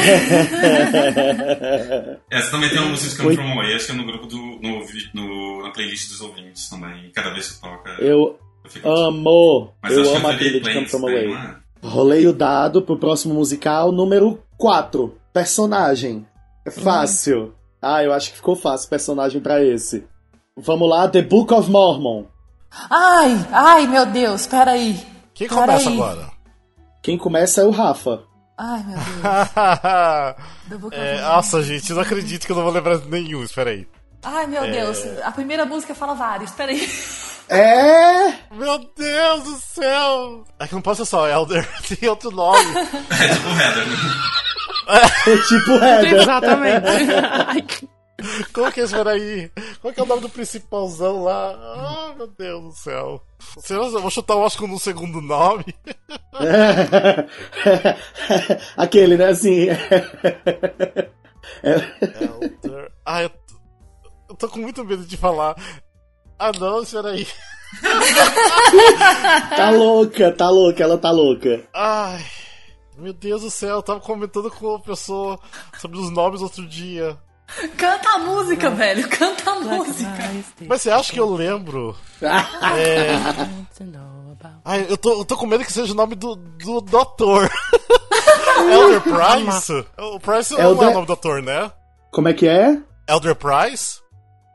Essa 2.32 2.52
também 2.52 2.70
tem 2.70 2.80
uma 2.80 2.89
música 2.89 3.26
Oi. 3.26 3.36
From 3.36 3.52
Away, 3.54 3.76
acho 3.76 3.86
que 3.88 3.91
é 3.91 3.96
no 3.96 4.06
grupo 4.06 4.28
do. 4.28 4.38
No, 4.38 4.80
no- 5.13 5.63
na 5.63 5.72
playlist 5.72 6.10
dos 6.10 6.22
ouvintes 6.22 6.70
também. 6.70 7.12
Cada 7.13 7.32
vez 7.32 7.52
que 7.52 7.62
toca. 7.62 7.89
Eu 8.00 8.38
eu 8.63 8.70
fico- 8.70 8.89
amo, 8.89 9.72
Mas 9.82 9.94
eu 9.98 10.04
que 10.04 10.15
amo 10.15 10.28
a 10.28 10.34
é 10.34 10.38
trilha 10.38 10.52
de 10.54 10.60
38 10.62 10.89
Come 10.91 11.02
From 11.02 11.10
Away. 11.10 11.28
daí, 11.28 11.34
não 11.34 11.38
é? 11.41 11.56
Rolei 11.84 12.28
o 12.28 12.34
dado 12.34 12.82
pro 12.82 12.98
próximo 12.98 13.34
musical, 13.36 13.91
número 13.91 14.41
4. 14.58 15.15
Personagem. 15.34 16.26
É 16.65 16.72
fácil. 16.72 17.54
Ah, 17.82 18.04
eu 18.04 18.12
acho 18.12 18.32
que 18.32 18.38
ficou 18.38 18.56
fácil 18.56 18.89
personagem 18.89 19.39
pra 19.39 19.63
esse. 19.63 20.04
Vamos 20.58 20.89
lá, 20.89 21.08
The 21.08 21.22
Book 21.22 21.54
of 21.54 21.70
Mormon. 21.70 22.26
Ai, 22.89 23.47
ai, 23.51 23.88
meu 23.88 24.05
Deus, 24.05 24.45
peraí. 24.47 25.05
Quem 25.33 25.47
Peraí. 25.47 25.65
começa 25.65 25.89
agora? 25.89 26.31
Quem 27.01 27.17
começa 27.17 27.61
é 27.61 27.65
o 27.65 27.71
Rafa. 27.71 28.23
Ai, 28.57 28.83
meu 28.83 28.97
Deus. 28.97 30.93
É, 30.93 31.21
nossa, 31.21 31.61
gente, 31.61 31.89
eu 31.89 31.95
não 31.95 32.01
acredito 32.03 32.45
que 32.45 32.51
eu 32.51 32.55
não 32.55 32.63
vou 32.63 32.71
lembrar 32.73 32.97
de 32.97 33.07
nenhum, 33.07 33.43
espera 33.43 33.69
aí. 33.69 33.88
Ai, 34.23 34.47
meu 34.47 34.63
Deus. 34.63 34.97
A 35.23 35.31
primeira 35.31 35.65
música 35.65 35.93
fala 35.93 36.15
vários, 36.15 36.49
peraí. 36.51 36.89
É! 37.47 38.33
Meu 38.51 38.79
Deus 38.97 39.43
do 39.43 39.57
céu! 39.57 40.43
É 40.59 40.65
que 40.67 40.73
não 40.73 40.81
pode 40.81 40.97
ser 40.97 41.05
só 41.05 41.27
Elder, 41.27 41.67
tem 41.99 42.09
outro 42.09 42.31
nome. 42.31 42.65
É 42.75 43.27
tipo 43.27 43.49
Heather. 43.61 43.88
É 45.27 45.38
tipo 45.47 45.71
Heather. 45.73 46.13
Exatamente. 46.21 47.88
Ai, 48.25 48.43
que- 48.43 48.53
Qual 48.53 48.71
que 48.71 48.81
é 48.81 48.83
esse, 48.83 48.93
peraí? 48.95 49.51
Qual 49.81 49.93
que 49.93 49.99
é 49.99 50.03
o 50.03 50.05
nome 50.05 50.21
do 50.21 50.29
principalzão 50.29 51.23
lá? 51.23 51.51
Ah, 51.53 52.13
meu 52.17 52.27
Deus 52.27 52.63
do 52.63 52.71
céu. 52.73 53.21
Será 53.59 53.81
que 53.89 53.95
eu 53.95 54.01
vou 54.01 54.11
chutar, 54.11 54.38
acho 54.38 54.57
que 54.57 54.67
no 54.67 54.79
segundo 54.79 55.21
nome? 55.21 55.65
Aquele, 58.77 59.17
né, 59.17 59.25
assim. 59.27 59.67
Elder. 61.63 62.91
Ah, 63.05 63.23
eu, 63.23 63.29
tô- 63.29 63.35
eu 64.29 64.35
tô 64.35 64.49
com 64.49 64.59
muito 64.59 64.83
medo 64.83 65.05
de 65.05 65.17
falar. 65.17 65.55
Ah, 66.39 66.51
não, 66.59 66.81
espera 66.81 67.09
aí. 67.11 67.27
tá 69.55 69.69
louca, 69.71 70.31
tá 70.31 70.49
louca, 70.49 70.83
ela 70.83 70.97
tá 70.97 71.11
louca. 71.11 71.63
Ai, 71.73 72.23
meu 72.97 73.13
Deus 73.13 73.41
do 73.41 73.51
céu, 73.51 73.75
eu 73.77 73.83
tava 73.83 73.99
comentando 73.99 74.49
com 74.51 74.67
uma 74.67 74.81
pessoa 74.81 75.39
sobre 75.79 75.97
os 75.97 76.09
nomes 76.09 76.41
outro 76.41 76.65
dia. 76.67 77.17
Canta 77.77 78.10
a 78.10 78.17
música, 78.19 78.69
velho. 78.69 79.08
Canta 79.08 79.51
a 79.51 79.55
música. 79.60 80.12
Mas 80.67 80.81
você 80.81 80.89
acha 80.91 81.13
que 81.13 81.19
eu 81.19 81.34
lembro? 81.34 81.95
É. 82.77 83.15
Ai, 84.63 84.86
eu 84.89 84.97
tô, 84.97 85.19
eu 85.19 85.25
tô 85.25 85.38
com 85.38 85.45
medo 85.45 85.63
que 85.63 85.71
seja 85.71 85.91
o 85.93 85.95
nome 85.95 86.15
do, 86.15 86.36
do, 86.36 86.81
do 86.81 86.97
ator. 86.97 87.49
Elder 88.71 89.01
Price? 89.01 89.86
O 89.97 90.19
Price 90.19 90.53
não 90.53 90.60
é 90.60 90.63
Elder- 90.63 90.89
o 90.89 90.93
nome 90.93 91.05
do 91.08 91.13
ator, 91.13 91.41
né? 91.41 91.71
Como 92.12 92.27
é 92.27 92.34
que 92.34 92.47
é? 92.47 92.77
Elder 93.08 93.36
Price? 93.36 93.99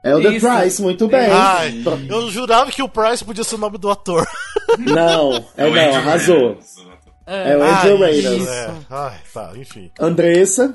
Elder 0.05 0.33
Isso. 0.33 0.49
Price, 0.49 0.83
muito 0.83 1.07
bem. 1.09 1.31
Ai, 1.31 1.85
eu 2.09 2.31
jurava 2.31 2.71
que 2.71 2.83
o 2.83 2.89
Price 2.89 3.25
podia 3.25 3.45
ser 3.45 3.57
o 3.57 3.59
nome 3.59 3.79
do 3.79 3.91
ator. 3.91 4.27
Não, 4.79 5.45
é 5.57 5.67
o 5.67 5.75
não, 5.75 5.95
arrasou. 5.97 6.37
Reynolds. 6.39 6.77
É 7.27 7.57
o 7.57 7.63
Ai, 7.63 7.71
Angel 7.71 7.99
Raiders. 8.01 8.47
é. 8.49 8.71
Ai, 8.91 9.19
tá, 9.33 9.53
enfim. 9.57 9.91
Andressa, 10.01 10.75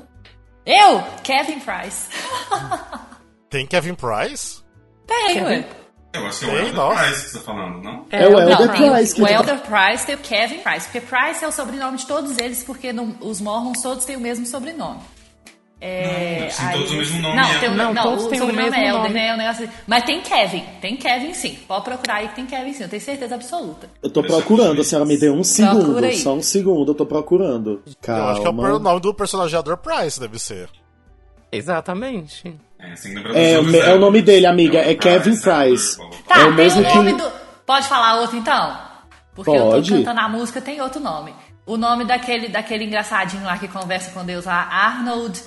Eu, 0.66 1.02
Kevin 1.22 1.60
Price. 1.60 2.06
Tem 3.48 3.66
Kevin 3.66 3.94
Price? 3.94 4.62
Tem, 5.06 5.42
ué. 5.44 5.64
Eu 6.12 6.26
acho 6.26 6.40
que 6.40 6.44
é 6.46 6.48
o 6.48 6.56
Elder 6.58 6.74
nossa. 6.74 7.04
Price 7.04 7.22
que 7.24 7.30
você 7.30 7.38
tá 7.38 7.44
falando, 7.44 7.82
não? 7.82 8.06
É 8.10 8.26
o 8.26 8.32
Não, 8.32 8.40
Elder 8.50 8.72
tem 8.72 8.90
Price 8.90 9.14
que 9.14 9.22
o 9.22 9.26
tá- 9.26 9.32
Elder 9.32 9.58
Price 9.60 10.06
tem 10.06 10.14
o 10.14 10.18
Kevin 10.18 10.58
Price. 10.60 10.86
Porque 10.88 11.00
Price 11.02 11.44
é 11.44 11.48
o 11.48 11.52
sobrenome 11.52 11.98
de 11.98 12.06
todos 12.06 12.38
eles, 12.38 12.64
porque 12.64 12.92
não- 12.92 13.14
os 13.20 13.40
Mormons 13.40 13.80
todos 13.82 14.04
têm 14.04 14.16
o 14.16 14.20
mesmo 14.20 14.46
sobrenome. 14.46 15.00
É, 15.88 16.48
Sim, 16.50 16.64
aí- 16.64 16.72
todos 16.78 16.90
o 16.90 16.96
mesmo 16.96 17.22
nome, 17.22 17.36
Não, 17.36 17.44
é. 17.44 17.58
tem, 17.58 17.68
o- 17.68 17.74
Não, 17.74 17.94
não, 17.94 18.02
todos 18.02 18.24
o 18.24 18.28
têm 18.28 18.40
o 18.40 18.46
mesmo 18.46 18.74
é 18.74 18.88
Elder, 18.88 19.02
nome. 19.02 19.14
né? 19.14 19.34
Um 19.34 19.36
negócio 19.36 19.64
assim. 19.64 19.72
Mas 19.86 20.04
tem 20.04 20.20
Kevin. 20.20 20.64
Tem 20.80 20.96
Kevin 20.96 21.32
sim. 21.34 21.58
Pode 21.68 21.84
procurar 21.84 22.14
aí 22.16 22.28
que 22.28 22.34
tem 22.34 22.46
Kevin 22.46 22.72
sim. 22.72 22.82
Eu 22.82 22.88
tenho 22.88 23.02
certeza 23.02 23.34
absoluta. 23.36 23.88
eu 24.02 24.10
tô 24.10 24.22
procurando, 24.22 24.80
a 24.80 24.84
senhora 24.84 25.06
me 25.06 25.16
deu 25.16 25.32
um 25.32 25.44
segundo, 25.44 26.12
só 26.16 26.34
um 26.34 26.42
segundo, 26.42 26.90
eu 26.90 26.94
tô 26.94 27.06
procurando. 27.06 27.82
Calma. 28.02 28.22
Eu 28.22 28.28
acho 28.30 28.40
que 28.40 28.46
é 28.46 28.50
o 28.50 28.78
nome 28.78 29.00
do 29.00 29.14
personagem 29.14 29.56
Elder 29.56 29.76
Price, 29.76 30.18
deve 30.18 30.38
ser. 30.38 30.68
Exatamente. 31.52 32.56
É, 32.78 33.08
lembrar 33.08 33.34
É, 33.38 33.58
o 33.58 33.76
é 33.90 33.94
o 33.94 33.98
nome 33.98 34.20
dele, 34.22 34.46
amiga, 34.46 34.78
é 34.78 34.90
Elder 34.92 34.98
Kevin 34.98 35.36
Price. 35.40 35.96
blá, 35.96 36.08
blá. 36.08 36.18
Tá, 36.28 36.40
É 36.40 36.44
o 36.44 36.46
tem 36.46 36.54
mesmo 36.54 36.82
o 36.82 36.84
que- 36.86 36.94
nome 36.96 37.12
do. 37.14 37.32
Pode 37.64 37.86
falar 37.88 38.20
outro 38.20 38.36
então? 38.36 38.78
Porque 39.34 39.50
eu 39.50 39.70
Pode. 39.70 39.90
tô 39.90 39.96
cantando 39.96 40.20
a 40.20 40.28
música, 40.28 40.60
tem 40.60 40.80
outro 40.80 41.00
nome. 41.00 41.32
O 41.66 41.76
nome 41.76 42.04
daquele, 42.04 42.48
daquele 42.48 42.84
engraçadinho 42.84 43.44
lá 43.44 43.58
que 43.58 43.66
conversa 43.68 44.10
com 44.12 44.24
Deus 44.24 44.44
lá, 44.44 44.68
Arnold. 44.70 45.40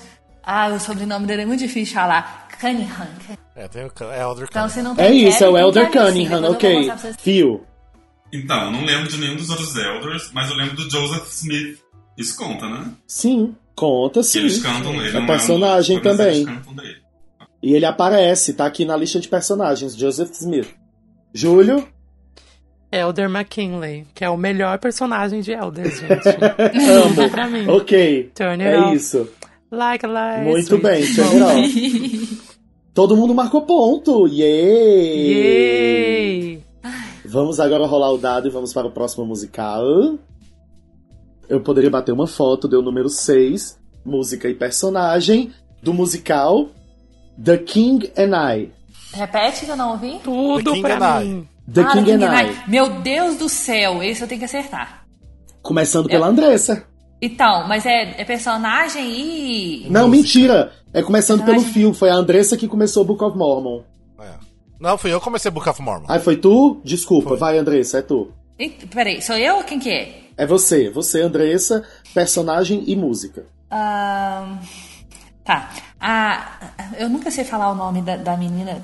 Ah, 0.43 0.69
o 0.69 0.79
sobrenome 0.79 1.25
dele 1.27 1.43
é 1.43 1.45
muito 1.45 1.59
difícil 1.59 1.85
de 1.85 1.93
falar. 1.93 2.47
Cunningham. 2.59 3.07
É, 3.55 3.67
tem 3.67 3.83
o 3.83 3.85
Elder 3.85 4.47
Então, 4.49 4.63
Cunningham. 4.63 4.69
se 4.69 4.81
não 4.81 4.95
tem 4.95 5.05
É 5.05 5.11
isso, 5.13 5.43
é 5.43 5.49
o 5.49 5.57
Elder. 5.57 5.89
Cunningham, 5.91 6.43
ok. 6.51 6.91
Fio. 7.19 7.65
Então, 8.33 8.65
eu 8.65 8.71
não 8.71 8.85
lembro 8.85 9.07
de 9.07 9.17
nenhum 9.17 9.35
dos 9.35 9.49
outros 9.49 9.75
Elders, 9.75 10.29
mas 10.33 10.49
eu 10.49 10.55
lembro 10.55 10.75
do 10.75 10.89
Joseph 10.89 11.27
Smith. 11.29 11.79
Isso 12.17 12.35
conta, 12.37 12.67
né? 12.67 12.91
Sim, 13.07 13.55
conta 13.75 14.21
sim. 14.21 14.39
eles 14.39 14.61
cantam 14.61 14.93
ele. 15.01 15.17
É 15.17 15.25
personagem 15.25 15.97
um, 15.97 16.01
mas 16.03 16.17
também. 16.17 16.45
E 17.63 17.73
ele 17.73 17.85
aparece, 17.85 18.53
tá 18.53 18.65
aqui 18.65 18.83
na 18.85 18.95
lista 18.97 19.19
de 19.19 19.27
personagens, 19.27 19.95
Joseph 19.95 20.31
Smith. 20.31 20.67
Júlio, 21.33 21.87
Elder 22.91 23.29
McKinley, 23.29 24.07
que 24.15 24.25
é 24.25 24.29
o 24.29 24.35
melhor 24.37 24.79
personagem 24.79 25.41
de 25.41 25.51
Elder, 25.51 25.85
gente. 25.85 26.27
amo. 26.91 27.29
pra 27.29 27.47
mim. 27.47 27.67
ok, 27.67 28.31
Turn 28.33 28.63
it 28.63 28.75
é 28.75 28.79
off. 28.79 28.95
isso. 28.95 29.29
Like 29.71 30.05
a 30.05 30.09
light. 30.09 30.45
Muito 30.45 30.75
sweet 30.75 30.83
bem. 30.83 31.03
Tchau, 31.13 32.39
Todo 32.93 33.15
mundo 33.15 33.33
marcou 33.35 33.61
ponto. 33.61 34.27
Yay! 34.27 35.33
Yay! 35.33 36.63
Vamos 37.25 37.59
agora 37.59 37.85
rolar 37.85 38.11
o 38.11 38.17
dado 38.17 38.47
e 38.47 38.51
vamos 38.51 38.73
para 38.73 38.87
o 38.87 38.91
próximo 38.91 39.25
musical. 39.25 39.83
Eu 41.47 41.61
poderia 41.61 41.89
bater 41.89 42.11
uma 42.11 42.27
foto, 42.27 42.67
deu 42.67 42.79
o 42.79 42.83
número 42.83 43.09
6, 43.09 43.77
música 44.05 44.49
e 44.49 44.53
personagem, 44.55 45.51
do 45.81 45.93
musical 45.93 46.69
The 47.43 47.57
King 47.57 48.11
and 48.17 48.35
I. 48.55 48.71
Repete 49.13 49.65
que 49.65 49.71
eu 49.71 49.77
não 49.77 49.91
ouvi. 49.91 50.19
Tudo 50.23 50.73
The 50.73 50.81
pra 50.81 51.19
mim. 51.21 51.47
The 51.71 51.81
Ah, 51.81 51.91
King 51.93 52.11
and 52.13 52.41
I. 52.41 52.69
Meu 52.69 52.89
Deus 53.01 53.37
do 53.37 53.47
céu, 53.47 54.01
esse 54.01 54.21
eu 54.21 54.27
tenho 54.27 54.39
que 54.39 54.45
acertar. 54.45 55.05
Começando 55.61 56.07
pela 56.09 56.27
Andressa. 56.27 56.85
Então, 57.21 57.67
mas 57.67 57.85
é, 57.85 58.15
é 58.21 58.23
personagem 58.25 59.03
e. 59.11 59.87
Não, 59.89 60.07
mentira! 60.07 60.71
É 60.93 61.01
começando 61.03 61.39
pelo 61.43 61.57
Personagem. 61.57 61.73
fio. 61.73 61.93
Foi 61.93 62.09
a 62.09 62.15
Andressa 62.15 62.55
que 62.57 62.67
começou 62.67 63.03
Book 63.03 63.23
of 63.23 63.37
Mormon. 63.37 63.81
É. 64.19 64.33
Não, 64.79 64.97
fui 64.97 65.13
eu 65.13 65.19
que 65.19 65.23
comecei 65.25 65.51
Book 65.51 65.67
of 65.69 65.81
Mormon. 65.81 66.05
Aí 66.07 66.19
foi 66.19 66.37
tu? 66.37 66.79
Desculpa, 66.83 67.35
vai, 67.35 67.57
Andressa, 67.57 67.99
é 67.99 68.01
tu. 68.01 68.31
Ih, 68.57 68.69
Peraí, 68.93 69.21
sou 69.21 69.35
eu 69.35 69.57
ou 69.57 69.63
quem 69.63 69.79
que 69.79 69.89
é? 69.89 70.21
É 70.37 70.45
você. 70.45 70.89
Você, 70.89 71.21
Andressa, 71.21 71.83
personagem 72.13 72.83
e 72.87 72.95
música. 72.95 73.45
Ahn, 73.69 74.57
tá. 75.43 75.69
Ah, 75.99 76.57
eu 76.97 77.09
nunca 77.09 77.29
sei 77.29 77.43
falar 77.43 77.71
o 77.71 77.75
nome 77.75 78.01
da, 78.01 78.15
da 78.15 78.37
menina. 78.37 78.81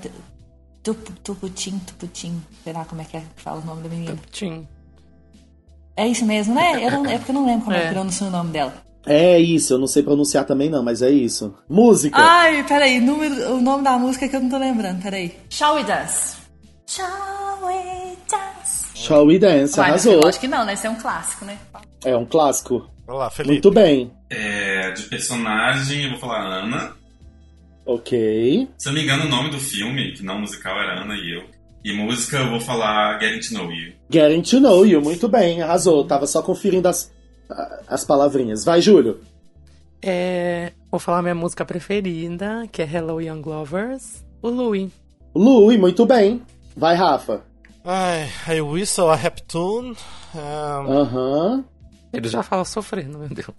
Tup- 0.84 1.10
Tuputim, 1.24 1.80
Tuputim. 1.80 2.42
Sei 2.64 2.74
lá 2.74 2.86
como 2.86 3.02
é 3.02 3.06
que 3.06 3.18
é 3.18 3.22
que 3.22 3.42
fala 3.42 3.62
o 3.62 3.66
nome 3.66 3.82
da 3.82 3.90
menina. 3.90 4.18
Tim. 4.32 4.68
É 5.98 6.08
isso 6.08 6.26
mesmo, 6.26 6.54
né? 6.54 6.84
Eu 6.86 6.92
não- 6.92 7.06
é 7.06 7.18
porque 7.18 7.32
eu 7.32 7.36
não 7.36 7.46
lembro 7.46 7.66
como 7.66 7.76
é, 7.76 7.80
É. 7.84 7.88
que 7.88 7.94
pronuncia 7.94 8.28
o 8.28 8.30
nome 8.32 8.52
dela. 8.52 8.74
É 9.08 9.40
isso, 9.40 9.74
eu 9.74 9.78
não 9.78 9.86
sei 9.88 10.02
pronunciar 10.04 10.46
também 10.46 10.70
não, 10.70 10.84
mas 10.84 11.02
é 11.02 11.10
isso. 11.12 11.56
Música. 11.70 12.18
Ai, 12.20 12.64
peraí, 12.68 13.00
número, 13.00 13.54
o 13.56 13.62
nome 13.62 13.84
da 13.84 13.98
música 13.98 14.28
que 14.28 14.36
eu 14.36 14.40
não 14.42 14.50
tô 14.50 14.58
lembrando, 14.58 15.02
peraí. 15.04 15.38
Shall 15.50 15.76
We 15.76 15.84
Dance? 15.84 16.38
Shall 16.88 17.66
We 17.66 18.16
Dance? 18.30 18.86
Shall 18.96 19.26
We 19.28 19.38
Dance, 19.40 19.80
Uai, 19.80 19.90
arrasou. 19.90 20.14
eu 20.14 20.28
acho 20.28 20.40
que 20.40 20.48
não, 20.48 20.66
né? 20.66 20.74
Isso 20.74 20.88
é 20.88 20.90
um 20.90 20.96
clássico, 20.96 21.46
né? 21.46 21.58
É 22.04 22.18
um 22.18 22.26
clássico. 22.26 22.90
Vai 23.06 23.16
lá, 23.18 23.30
Felipe. 23.30 23.54
Muito 23.54 23.72
bem. 23.72 24.12
É, 24.32 24.92
de 24.92 25.04
personagem, 25.04 26.04
eu 26.06 26.10
vou 26.12 26.20
falar 26.20 26.42
Ana. 26.44 26.92
Ok. 27.86 28.68
Se 28.78 28.88
eu 28.90 28.94
não 28.94 29.00
me 29.00 29.04
engano, 29.04 29.26
o 29.26 29.30
nome 29.30 29.50
do 29.52 29.60
filme, 29.60 30.14
que 30.14 30.24
não 30.24 30.40
musical, 30.40 30.76
era 30.80 31.02
Ana 31.02 31.16
e 31.16 31.36
eu. 31.38 31.44
E 31.86 31.94
música, 31.94 32.38
eu 32.38 32.50
vou 32.50 32.60
falar 32.60 33.20
Getting 33.20 33.48
to 33.48 33.54
Know 33.54 33.72
You. 33.72 33.94
Getting 34.10 34.42
to 34.42 34.60
know 34.60 34.84
you, 34.88 35.00
muito 35.04 35.30
bem, 35.30 35.62
arrasou. 35.62 36.04
Tava 36.04 36.26
só 36.26 36.42
conferindo 36.42 36.88
as, 36.88 37.12
as 37.88 38.04
palavrinhas. 38.04 38.66
Vai, 38.66 38.82
Júlio. 38.82 39.20
É, 40.02 40.72
vou 40.90 41.00
falar 41.00 41.22
minha 41.22 41.36
música 41.36 41.64
preferida, 41.64 42.68
que 42.72 42.82
é 42.82 42.90
Hello 42.92 43.22
Young 43.22 43.44
Lovers, 43.46 44.26
o 44.42 44.50
Louis. 44.50 44.92
Louis, 45.36 45.80
muito 45.80 46.08
bem. 46.08 46.42
Vai, 46.76 46.96
Rafa. 46.96 47.44
Ai, 47.84 48.32
I 48.48 48.62
whistle 48.62 49.12
a 49.12 49.16
rap 49.16 49.44
tune. 49.44 49.96
Um, 50.34 50.92
Aham. 50.92 51.66
Ele 52.12 52.28
já 52.28 52.42
fala 52.42 52.66
sofrendo, 52.66 53.20
meu 53.20 53.30
Deus. 53.30 53.56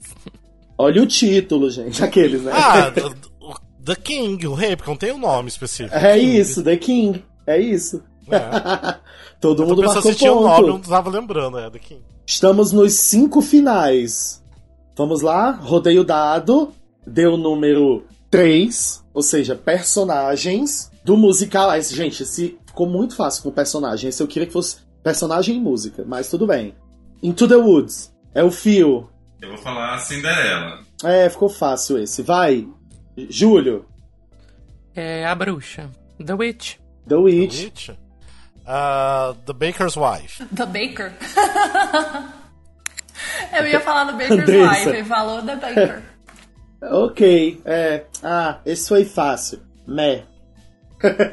Olha 0.76 1.00
o 1.00 1.06
título, 1.06 1.70
gente. 1.70 2.02
Aqueles, 2.02 2.42
né? 2.42 2.50
Ah, 2.52 2.90
the, 2.90 3.02
the 3.84 3.94
King, 3.94 4.44
o 4.48 4.54
rei, 4.54 4.74
porque 4.74 4.90
não 4.90 4.98
tem 4.98 5.12
um 5.12 5.18
nome 5.18 5.48
específico. 5.48 5.94
é 5.96 6.18
King. 6.18 6.38
isso, 6.40 6.64
The 6.64 6.76
King. 6.76 7.24
É 7.46 7.60
isso. 7.60 8.02
É. 8.30 8.96
Todo 9.40 9.66
mundo 9.66 9.82
marcou 9.82 10.14
tinha 10.14 10.32
um 10.32 10.40
nome, 10.42 10.62
eu 10.62 10.66
não 10.68 10.74
ponto. 10.76 10.88
tava 10.88 11.10
lembrando, 11.10 11.58
é 11.58 11.70
The 11.70 11.78
King. 11.78 12.02
Estamos 12.26 12.72
nos 12.72 12.94
cinco 12.94 13.40
finais. 13.42 14.42
Vamos 14.96 15.20
lá, 15.20 15.50
rodei 15.50 15.98
o 15.98 16.04
dado, 16.04 16.72
deu 17.06 17.34
o 17.34 17.36
número 17.36 18.04
3, 18.30 19.04
ou 19.12 19.22
seja, 19.22 19.54
personagens 19.54 20.90
do 21.04 21.16
musical. 21.16 21.68
Ah, 21.70 21.78
esse- 21.78 21.94
gente, 21.94 22.22
esse 22.22 22.58
ficou 22.66 22.86
muito 22.88 23.14
fácil 23.14 23.42
com 23.42 23.50
personagem. 23.50 24.08
Esse 24.08 24.22
eu 24.22 24.26
queria 24.26 24.46
que 24.46 24.52
fosse 24.52 24.78
personagem 25.02 25.56
e 25.56 25.60
música, 25.60 26.02
mas 26.06 26.30
tudo 26.30 26.46
bem. 26.46 26.74
Into 27.22 27.46
the 27.46 27.56
Woods, 27.56 28.12
é 28.34 28.42
o 28.42 28.50
fio. 28.50 29.08
Eu 29.40 29.50
vou 29.50 29.58
falar 29.58 29.98
Cinderela. 29.98 30.80
É, 31.04 31.28
ficou 31.28 31.48
fácil 31.50 31.98
esse. 31.98 32.22
Vai, 32.22 32.66
Júlio, 33.28 33.84
É 34.94 35.26
a 35.26 35.34
bruxa. 35.34 35.90
The 36.24 36.32
Witch. 36.34 36.76
The 37.06 37.16
Witch. 37.16 37.64
Witch. 37.64 37.90
Ah, 38.66 39.34
the 39.46 39.52
Baker's 39.52 39.96
Wife. 39.96 40.44
The 40.54 40.66
Baker. 40.66 41.12
Eu 43.58 43.66
ia 43.66 43.80
falar 43.80 44.04
do 44.04 44.12
Baker's 44.12 44.40
Andressa. 44.40 44.70
Wife, 44.70 44.88
ele 44.88 45.04
falou 45.04 45.42
The 45.42 45.56
Baker. 45.56 46.02
Ok, 46.82 47.60
é. 47.64 48.04
Ah, 48.22 48.58
esse 48.66 48.86
foi 48.88 49.04
fácil. 49.06 49.60
Meh. 49.86 50.24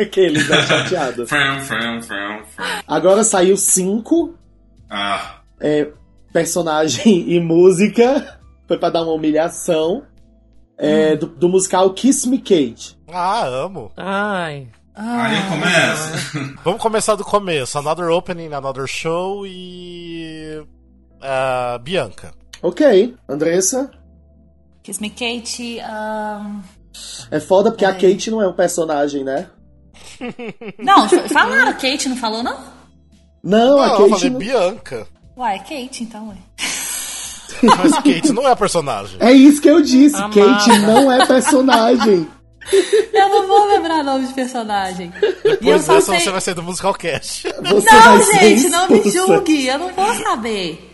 Aqueles, 0.01 0.47
né, 0.47 0.61
chateado. 0.63 1.27
Fram, 1.27 1.59
fram, 1.59 2.01
fram, 2.01 2.45
fram. 2.45 2.65
Agora 2.87 3.23
saiu 3.25 3.57
cinco 3.57 4.35
Ah, 4.89 5.41
é, 5.59 5.89
personagem 6.31 7.29
e 7.29 7.39
música. 7.41 8.39
Foi 8.67 8.77
pra 8.77 8.89
dar 8.89 9.03
uma 9.03 9.11
humilhação. 9.13 10.03
É, 10.77 11.15
do, 11.17 11.27
do 11.27 11.49
musical 11.49 11.93
Kiss 11.93 12.27
Me 12.27 12.39
Kate. 12.39 12.97
Ah, 13.11 13.45
amo. 13.45 13.91
Ai. 13.97 14.69
Aí 14.95 15.35
eu 15.37 15.49
começo. 15.49 16.55
Vamos 16.63 16.81
começar 16.81 17.15
do 17.15 17.23
começo. 17.23 17.77
Another 17.79 18.09
Opening, 18.09 18.53
Another 18.53 18.87
Show 18.87 19.45
e. 19.47 20.63
ah, 21.21 21.79
Bianca. 21.81 22.31
Ok, 22.61 23.15
Andressa. 23.27 23.91
Kiss 24.83 25.01
Me 25.01 25.09
Kate. 25.09 25.79
Um... 25.81 26.61
É 27.31 27.39
foda 27.39 27.71
porque 27.71 27.85
a 27.85 27.89
Ai. 27.89 27.95
Kate 27.99 28.29
não 28.31 28.41
é 28.41 28.47
um 28.47 28.53
personagem, 28.53 29.23
né? 29.23 29.49
Não, 30.79 31.07
falaram 31.29 31.73
Kate, 31.73 32.07
não 32.09 32.15
falou 32.17 32.41
não? 32.43 32.57
Não, 33.43 33.79
a 33.79 33.87
Não, 33.87 33.93
eu 33.93 33.97
Kate. 33.97 34.09
falei 34.11 34.29
não- 34.29 34.39
Bianca. 34.39 35.07
Uai, 35.37 35.55
é 35.55 35.59
Kate 35.59 36.03
então, 36.03 36.29
ué. 36.29 36.35
Mas 37.63 37.93
Kate 37.95 38.31
não 38.33 38.47
é 38.47 38.55
personagem. 38.55 39.17
É 39.19 39.31
isso 39.31 39.61
que 39.61 39.69
eu 39.69 39.81
disse. 39.81 40.15
Amada. 40.15 40.33
Kate 40.33 40.79
não 40.79 41.11
é 41.11 41.25
personagem. 41.25 42.27
Eu 43.13 43.29
não 43.29 43.47
vou 43.47 43.65
lembrar 43.67 44.03
nome 44.03 44.27
de 44.27 44.33
personagem. 44.33 45.11
Depois 45.43 45.83
só 45.83 45.95
dessa 45.95 46.11
sei... 46.11 46.19
você 46.21 46.31
vai 46.31 46.41
sair 46.41 46.53
do 46.53 46.63
Musical 46.63 46.93
Cast. 46.93 47.43
Você 47.43 47.95
Não, 47.95 48.23
ser 48.23 48.39
gente, 48.39 48.69
não 48.69 48.89
me 48.89 49.09
julgue. 49.09 49.67
Eu 49.67 49.79
não 49.79 49.93
vou 49.93 50.13
saber. 50.15 50.89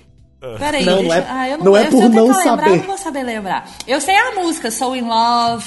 Peraí, 0.57 0.85
Não, 0.85 0.93
não 0.95 1.01
deixa... 1.01 1.17
é- 1.17 1.27
ah, 1.29 1.49
eu 1.49 1.57
não, 1.57 1.65
não 1.65 1.77
é 1.77 1.81
eu, 1.81 1.89
por 1.89 1.97
se 1.97 2.03
eu 2.03 2.09
não 2.09 2.27
tentar 2.27 2.37
lembrar, 2.37 2.57
saber. 2.57 2.69
eu 2.71 2.77
não 2.77 2.83
vou 2.85 2.97
saber 2.97 3.23
lembrar. 3.23 3.69
Eu 3.85 3.99
sei 4.01 4.15
a 4.15 4.31
música, 4.31 4.71
Soul 4.71 4.95
in 4.95 5.01
Love, 5.01 5.65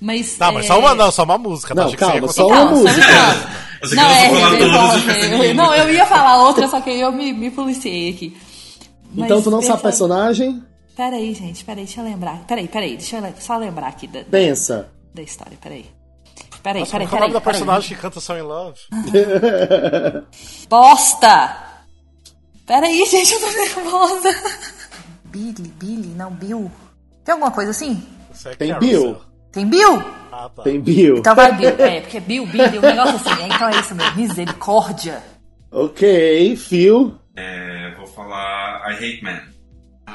mas... 0.00 0.36
Tá, 0.36 0.50
mas 0.50 0.64
é, 0.64 0.68
só 0.68 0.78
uma 0.78 0.94
não, 0.94 1.10
só 1.10 1.24
uma 1.24 1.36
música. 1.36 1.74
tá? 1.74 1.84
Não, 1.84 1.92
calma, 1.92 2.28
só 2.28 2.46
uma 2.46 2.64
Não, 2.64 2.70
música. 2.76 3.02
Não, 3.94 4.10
é, 4.10 5.50
eu- 5.50 5.54
não, 5.54 5.74
eu 5.74 5.92
ia 5.92 6.06
falar 6.06 6.38
outra, 6.42 6.66
só 6.66 6.80
que 6.80 6.90
eu 6.90 7.12
me, 7.12 7.30
me 7.34 7.50
policiei 7.50 8.08
aqui. 8.10 8.34
Então 9.14 9.36
Mas 9.36 9.44
tu 9.44 9.50
não 9.50 9.60
sabe 9.60 9.82
personagem? 9.82 10.62
Peraí, 10.96 11.34
gente, 11.34 11.62
peraí, 11.62 11.84
deixa 11.84 12.00
eu 12.00 12.04
lembrar. 12.04 12.38
Peraí, 12.48 12.66
peraí, 12.66 12.96
deixa 12.96 13.18
eu 13.18 13.34
só 13.38 13.58
lembrar 13.58 13.88
aqui 13.88 14.06
da, 14.06 14.20
Pensa. 14.24 14.88
Da 15.16 15.22
história, 15.22 15.58
peraí. 15.60 15.86
Peraí, 16.62 16.80
Nossa, 16.80 16.92
peraí, 16.92 17.06
qual 17.08 17.22
é 17.22 17.24
o 17.24 17.28
nome 17.28 17.32
peraí. 17.32 17.32
da 17.32 17.40
peraí. 17.40 17.54
personagem 17.54 17.96
que 17.96 18.02
canta 18.02 18.20
Soul 18.20 18.38
in 18.38 18.42
Love? 18.42 18.80
Bosta! 20.68 21.56
Peraí, 22.66 23.04
gente, 23.06 23.32
eu 23.32 23.40
tô 23.40 23.46
nervosa. 23.52 24.28
Billy, 25.24 25.72
Billy, 25.78 26.08
não, 26.16 26.30
Bill. 26.32 26.70
Tem 27.24 27.32
alguma 27.32 27.50
coisa 27.50 27.70
assim? 27.70 28.02
É 28.44 28.54
Tem. 28.56 28.78
Bill. 28.78 29.16
Tem 29.52 29.66
Bill? 29.66 30.02
Ah, 30.32 30.50
tá. 30.54 30.62
Tem 30.64 30.80
Bill. 30.80 31.18
Então 31.18 31.34
vai 31.34 31.52
Bill. 31.56 31.70
É, 31.78 32.00
porque 32.00 32.20
Bill, 32.20 32.46
Billy, 32.46 32.78
um 32.78 32.82
negócio 32.82 33.16
assim. 33.16 33.42
É, 33.42 33.46
Então 33.46 33.68
é 33.68 33.80
isso 33.80 33.94
mesmo. 33.94 34.16
Misericórdia. 34.16 35.22
Ok, 35.70 36.56
Phil. 36.56 37.14
É, 37.36 37.94
vou 37.96 38.06
falar 38.06 38.90
I 38.90 38.94
Hate 38.94 39.22
Men. 39.22 39.40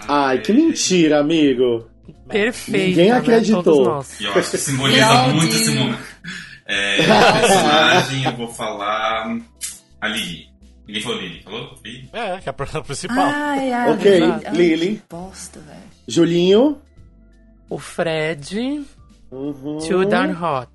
Ai, 0.08 0.40
que 0.40 0.52
mentira, 0.54 1.20
amigo. 1.20 1.88
Perfeito. 2.28 2.88
Ninguém 2.88 3.10
né? 3.12 3.18
acreditou. 3.18 3.64
Todos 3.64 3.88
nós. 3.88 4.20
E 4.20 4.26
eu 4.26 4.34
acho 4.34 4.52
que 4.52 4.58
simboliza 4.58 5.28
muito 5.28 5.56
esse 5.56 5.72
momento. 5.72 6.04
É, 6.66 6.98
personagem, 7.40 8.24
eu 8.24 8.38
vou 8.38 8.48
falar 8.48 9.38
a 10.00 10.08
Lily. 10.08 10.48
Ninguém 10.88 11.02
falou 11.02 11.20
Lily, 11.20 11.44
falou? 11.44 11.76
Lily? 11.84 12.10
É, 12.14 12.38
que 12.40 12.50
é 12.50 12.52
a 12.52 12.82
principal. 12.82 13.18
Ai, 13.20 13.72
ai. 13.72 13.92
Ok, 13.94 14.22
ai, 14.22 14.54
Lily. 14.54 14.96
que 14.96 15.02
Bosta, 15.10 15.60
velho. 15.60 15.80
Julinho. 16.08 16.78
O 17.70 17.78
Fred. 17.78 18.84
Uhum. 19.32 19.78
Too 19.80 20.06
Darn 20.06 20.34
Hot. 20.34 20.70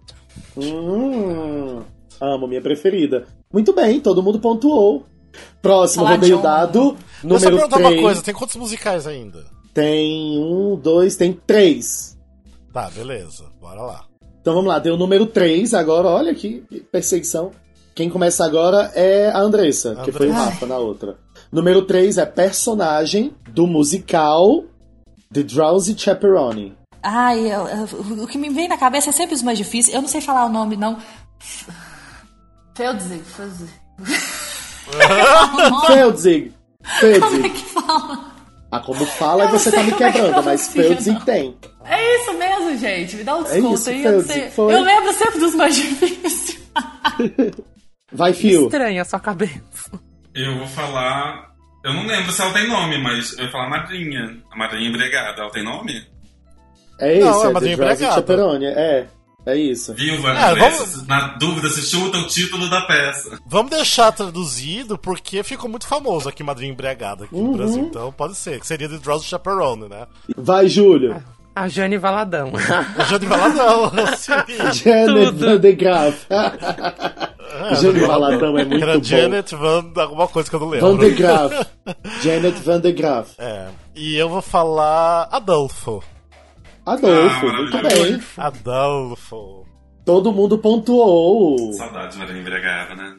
Hum, 0.56 1.82
amo, 2.20 2.46
minha 2.46 2.60
preferida. 2.62 3.26
Muito 3.52 3.72
bem, 3.72 4.00
todo 4.00 4.22
mundo 4.22 4.38
pontuou. 4.40 5.06
Próximo, 5.60 6.04
Fala, 6.04 6.16
rodeio 6.16 6.36
John. 6.36 6.42
dado. 6.42 6.96
Deixa 7.22 7.34
eu 7.34 7.38
só 7.40 7.50
Número 7.50 7.56
perguntar 7.56 7.76
3. 7.76 7.92
uma 7.92 8.02
coisa, 8.02 8.22
tem 8.22 8.34
quantos 8.34 8.56
musicais 8.56 9.06
ainda? 9.06 9.44
Tem 9.76 10.38
um, 10.38 10.74
dois, 10.74 11.16
tem 11.16 11.34
três. 11.34 12.16
Tá, 12.72 12.88
beleza, 12.88 13.44
bora 13.60 13.82
lá. 13.82 14.04
Então 14.40 14.54
vamos 14.54 14.68
lá, 14.70 14.78
deu 14.78 14.94
o 14.94 14.96
número 14.96 15.26
3 15.26 15.74
agora. 15.74 16.08
Olha 16.08 16.34
que 16.34 16.60
perseguição. 16.90 17.50
Quem 17.94 18.08
começa 18.08 18.42
agora 18.42 18.90
é 18.94 19.28
a 19.28 19.38
Andressa, 19.38 19.94
que 19.96 20.10
foi 20.10 20.28
o. 20.30 20.32
Rafa 20.32 20.64
na 20.64 20.78
outra. 20.78 21.18
Número 21.52 21.82
3 21.82 22.16
é 22.16 22.24
personagem 22.24 23.34
do 23.50 23.66
musical 23.66 24.64
The 25.30 25.42
Drowsy 25.42 25.94
Chaperone. 25.98 26.74
Ai, 27.02 27.40
eu- 27.52 27.68
eu- 27.68 28.22
o 28.24 28.26
que 28.26 28.38
me 28.38 28.48
vem 28.48 28.68
na 28.68 28.78
cabeça 28.78 29.10
é 29.10 29.12
sempre 29.12 29.34
os 29.34 29.42
mais 29.42 29.58
difíceis. 29.58 29.94
Eu 29.94 30.00
não 30.00 30.08
sei 30.08 30.22
falar 30.22 30.46
o 30.46 30.50
nome, 30.52 30.74
não. 30.76 30.96
Feldzig, 32.74 33.22
Feldzig. 33.24 33.70
Feldzig. 35.86 36.52
Como 37.20 37.44
é 37.44 37.48
que 37.50 37.64
fala? 37.64 38.35
Ah, 38.76 38.80
como 38.80 39.04
fala, 39.06 39.44
Eu 39.44 39.48
não 39.50 39.58
você 39.58 39.70
tá 39.72 39.82
me 39.82 39.90
é 39.90 39.92
que 39.92 39.98
quebrando, 40.12 40.42
mas 40.42 40.74
não. 40.74 41.20
tem. 41.20 41.56
É 41.84 42.20
isso 42.20 42.32
mesmo, 42.34 42.76
gente. 42.78 43.16
Me 43.16 43.24
dá 43.24 43.36
um 43.36 43.42
desconto 43.42 43.74
isso, 43.74 43.90
aí. 43.90 44.04
Eu, 44.04 44.12
não 44.12 44.20
Feldzig, 44.22 44.40
sei. 44.40 44.50
foi. 44.50 44.74
eu 44.74 44.80
lembro 44.82 45.12
sempre 45.12 45.38
dos 45.40 45.54
mais 45.54 45.74
difíceis. 45.76 46.60
Vai, 48.12 48.32
Phil. 48.32 48.64
Estranha 48.64 49.02
a 49.02 49.04
sua 49.04 49.20
cabeça. 49.20 50.00
Eu 50.34 50.58
vou 50.58 50.66
falar. 50.68 51.50
Eu 51.84 51.94
não 51.94 52.04
lembro 52.06 52.32
se 52.32 52.42
ela 52.42 52.52
tem 52.52 52.68
nome, 52.68 52.98
mas 53.02 53.32
eu 53.38 53.44
vou 53.44 53.52
falar 53.52 53.68
Madrinha. 53.70 54.36
A 54.50 54.56
Madrinha 54.56 54.88
Embriagada, 54.88 55.40
ela 55.42 55.50
tem 55.50 55.62
nome? 55.64 56.04
É 56.98 57.18
Não, 57.18 57.30
isso, 57.30 57.38
é 57.38 57.42
é, 57.42 57.46
The 57.48 57.52
Madrinha 57.52 57.74
Empregada. 57.74 58.14
Chaperone. 58.14 58.66
É, 58.66 59.06
é 59.46 59.56
isso. 59.56 59.94
Viúva, 59.94 60.30
É, 60.32 60.50
Andressa, 60.50 60.84
vamos- 60.84 61.06
na 61.06 61.28
dúvida, 61.38 61.68
se 61.70 61.82
chuta 61.82 62.18
o 62.18 62.26
título 62.26 62.68
da 62.68 62.82
peça. 62.82 63.38
Vamos 63.46 63.70
deixar 63.70 64.12
traduzido 64.12 64.98
porque 64.98 65.42
ficou 65.42 65.70
muito 65.70 65.86
famoso 65.86 66.28
aqui 66.28 66.42
Madrinha 66.42 66.72
Embriagada 66.72 67.24
aqui 67.24 67.34
Uhum. 67.34 67.52
no 67.52 67.56
Brasil, 67.56 67.82
então 67.84 68.12
pode 68.12 68.34
ser, 68.34 68.58
que 68.60 68.66
seria 68.66 68.88
The 68.88 68.98
Drowsy 68.98 69.26
Chaperone, 69.26 69.88
né? 69.88 70.06
Vai, 70.36 70.68
Júlio. 70.68 71.22
A 71.54 71.68
Jane 71.68 71.96
Valadão. 71.96 72.52
O 72.52 73.04
Jane 73.04 73.24
Valadão, 73.26 73.90
sim. 74.18 74.32
Janet 74.74 75.26
Tudo. 75.30 75.46
Van 75.46 75.58
de 75.58 75.72
Graaf. 75.72 76.26
Jane 77.80 78.00
Valadão 78.00 78.58
é 78.58 78.64
muito 78.64 78.82
Era 78.82 78.98
bom. 78.98 79.04
Janet 79.04 79.54
Van, 79.56 79.90
alguma 79.96 80.28
coisa 80.28 80.50
que 80.50 80.56
eu 80.56 80.60
não 80.60 80.68
lembro. 80.68 80.92
Van 80.92 80.98
de 80.98 81.10
Graaf. 81.12 81.66
Janet 82.22 82.58
Van 82.62 82.80
de 82.80 82.92
Graaf. 82.92 83.30
É. 83.38 83.68
E 83.94 84.16
eu 84.16 84.28
vou 84.28 84.42
falar 84.42 85.28
Adolfo. 85.32 86.02
Adolfo, 86.86 87.46
Ah, 87.48 87.52
muito 87.52 87.78
bem. 87.82 88.20
Adolfo. 88.36 89.66
Todo 90.04 90.32
mundo 90.32 90.56
pontuou. 90.58 91.72
Saudade 91.72 92.12
de 92.12 92.18
Madrinha 92.18 92.40
Embriagada, 92.40 92.94
né? 92.94 93.16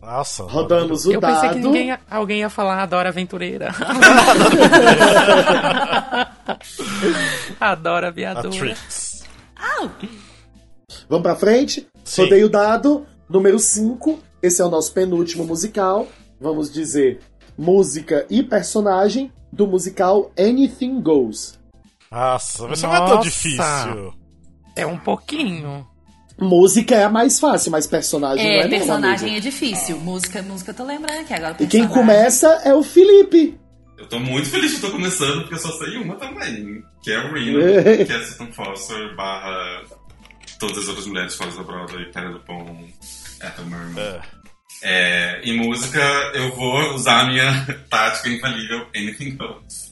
Nossa. 0.00 0.44
Rodamos 0.44 1.04
o 1.04 1.12
Eu 1.12 1.20
pensei 1.20 1.48
que 1.48 1.54
dado. 1.56 1.66
ninguém, 1.66 1.98
alguém 2.08 2.38
ia 2.40 2.48
falar 2.48 2.80
Adora 2.80 3.08
Aventureira. 3.08 3.74
Adora 7.60 8.10
Viadora. 8.12 8.76
Vamos 11.08 11.22
pra 11.22 11.36
frente? 11.36 11.86
Sim. 12.04 12.22
Rodei 12.22 12.44
o 12.44 12.48
dado. 12.48 13.06
Número 13.28 13.58
5. 13.58 14.18
Esse 14.42 14.62
é 14.62 14.64
o 14.64 14.70
nosso 14.70 14.92
penúltimo 14.92 15.44
musical. 15.44 16.06
Vamos 16.40 16.72
dizer 16.72 17.20
música 17.56 18.24
e 18.30 18.42
personagem 18.42 19.32
do 19.52 19.66
musical 19.66 20.30
Anything 20.38 21.00
Goes. 21.00 21.57
Nossa, 22.10 22.66
mas 22.68 22.82
não 22.82 22.94
é 22.94 23.06
tão 23.06 23.20
difícil. 23.20 24.14
É 24.76 24.86
um 24.86 24.98
pouquinho. 24.98 25.86
Música 26.40 26.94
é 26.94 27.04
a 27.04 27.08
mais 27.08 27.40
fácil, 27.40 27.72
mas 27.72 27.86
personagem 27.86 28.44
não 28.44 28.52
é 28.52 28.58
É, 28.60 28.62
não, 28.62 28.70
personagem 28.70 29.30
amigo. 29.30 29.36
é 29.38 29.40
difícil. 29.40 29.98
Música, 29.98 30.40
música 30.42 30.70
eu 30.70 30.74
tô 30.74 30.84
lembrando 30.84 31.20
aqui 31.20 31.34
agora. 31.34 31.56
E 31.58 31.66
quem 31.66 31.86
começa 31.88 32.46
é 32.64 32.72
o 32.72 32.82
Felipe. 32.82 33.58
Eu 33.98 34.06
tô 34.08 34.20
muito 34.20 34.48
feliz 34.48 34.78
que 34.78 34.86
eu 34.86 34.90
tô 34.90 34.96
começando, 34.96 35.40
porque 35.40 35.54
eu 35.54 35.58
só 35.58 35.72
sei 35.78 35.96
uma 35.96 36.14
também. 36.14 36.80
Que 37.02 37.10
é 37.10 37.18
o 37.18 37.32
Reno, 37.34 37.58
que 38.06 38.12
é 38.12 38.22
Susan 38.24 38.52
Foster, 38.52 39.16
barra 39.16 39.82
todas 40.60 40.78
as 40.78 40.88
outras 40.88 41.06
mulheres 41.08 41.34
fora 41.34 41.50
da 41.50 41.62
Broadway, 41.64 42.10
Cara 42.12 42.30
do 42.32 42.40
Pão, 42.40 42.88
Ethel 43.42 43.66
Merman. 43.66 44.00
É. 44.00 44.20
É, 44.80 45.40
em 45.42 45.56
música, 45.56 45.98
eu 46.34 46.54
vou 46.54 46.94
usar 46.94 47.22
a 47.22 47.26
minha 47.26 47.66
tática 47.90 48.28
infalível, 48.28 48.86
Anything 48.94 49.36
Goes. 49.36 49.87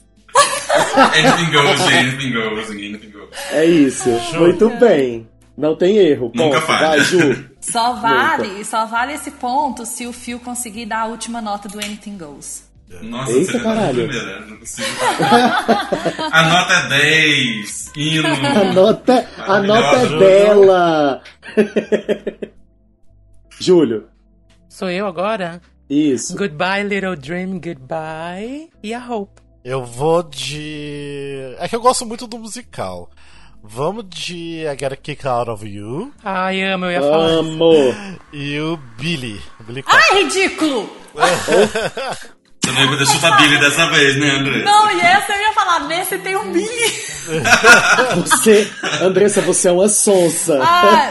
Anything 1.15 1.51
goes, 1.51 1.81
anything 1.81 2.31
goes, 2.33 2.69
anything 2.69 3.11
goes. 3.11 3.29
É 3.51 3.65
isso. 3.65 4.09
Muito 4.37 4.69
bem. 4.71 5.27
Não 5.57 5.75
tem 5.75 5.97
erro. 5.97 6.31
Nunca 6.35 6.59
Ponto. 6.59 6.67
falha. 6.67 6.87
Vai, 6.89 6.99
Ju. 7.01 7.49
Só 7.59 7.93
vale, 7.95 8.63
só 8.63 8.85
vale 8.85 9.13
esse 9.13 9.29
ponto 9.31 9.85
se 9.85 10.05
o 10.07 10.13
Phil 10.13 10.39
conseguir 10.39 10.85
dar 10.85 10.99
a 11.01 11.05
última 11.07 11.41
nota 11.41 11.67
do 11.67 11.77
Anything 11.83 12.17
Goes. 12.17 12.65
Nossa, 13.01 13.31
Eita, 13.33 13.51
você 13.51 13.59
caralho. 13.59 14.07
não 14.47 14.57
consigo. 14.57 14.87
a 16.31 16.43
nota 16.43 16.73
é 16.73 16.87
10, 16.87 17.91
hino. 17.97 18.27
A 18.31 18.73
nota, 18.73 19.27
a 19.37 19.59
nota 19.59 19.97
é 19.97 20.19
dela. 20.19 21.21
Júlio. 23.59 24.07
Sou 24.69 24.89
eu 24.89 25.05
agora? 25.07 25.61
Isso. 25.89 26.37
Goodbye, 26.37 26.83
little 26.83 27.15
dream, 27.17 27.59
goodbye. 27.59 28.69
E 28.81 28.93
a 28.93 29.05
Hope. 29.05 29.41
Eu 29.67 29.83
vou 29.83 30.23
de. 30.23 31.53
É 31.59 31.67
que 31.67 31.75
eu 31.75 31.81
gosto 31.81 32.05
muito 32.05 32.25
do 32.25 32.39
musical. 32.39 33.09
Vamos 33.61 34.05
de 34.07 34.65
I 34.65 34.77
Gotta 34.79 34.95
Kick 34.95 35.27
Out 35.27 35.49
of 35.49 35.67
You 35.67 36.13
Ai, 36.23 36.63
amo, 36.63 36.85
eu 36.85 36.91
ia 36.91 37.01
falar. 37.01 37.27
Amo. 37.27 37.73
e 38.31 38.57
o 38.61 38.77
Billy. 38.97 39.41
o 39.59 39.63
Billy. 39.63 39.83
Ai, 39.85 40.23
ridículo! 40.23 40.89
Você 42.67 42.73
não 42.73 42.81
ia 42.81 42.87
poder 42.89 43.05
chutar 43.07 43.37
Billy 43.37 43.57
dessa 43.59 43.89
vez, 43.91 44.19
né, 44.19 44.29
André? 44.29 44.61
Não, 44.61 44.91
e 44.91 44.99
essa 44.99 45.31
eu 45.31 45.41
ia 45.41 45.53
falar, 45.53 45.79
nesse 45.87 46.17
tem 46.17 46.35
um 46.35 46.51
Billy. 46.51 47.07
Você, 48.25 48.69
Andressa, 49.01 49.41
você 49.41 49.67
é 49.67 49.71
uma 49.71 49.89
sonsa. 49.89 50.61
Ah, 50.63 51.09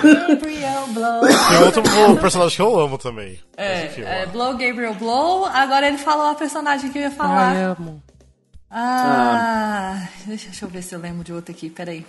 blow, 0.00 0.28
Gabriel, 0.28 0.86
blow. 0.88 1.20
Tem 1.26 1.58
outro 1.58 2.16
personagem 2.20 2.56
que 2.56 2.62
eu 2.62 2.78
amo 2.78 2.98
também. 2.98 3.40
É, 3.56 3.90
é, 3.98 4.26
blow, 4.26 4.52
Gabriel, 4.52 4.94
blow. 4.94 5.44
Agora 5.46 5.88
ele 5.88 5.98
falou 5.98 6.26
a 6.26 6.34
personagem 6.34 6.90
que 6.90 6.98
eu 6.98 7.02
ia 7.02 7.10
falar. 7.10 7.52
amo. 7.56 8.00
Ah, 8.70 10.08
deixa, 10.26 10.46
deixa 10.46 10.64
eu 10.64 10.68
ver 10.68 10.82
se 10.82 10.94
eu 10.94 11.00
lembro 11.00 11.24
de 11.24 11.32
outro 11.32 11.52
aqui, 11.52 11.68
peraí. 11.68 12.04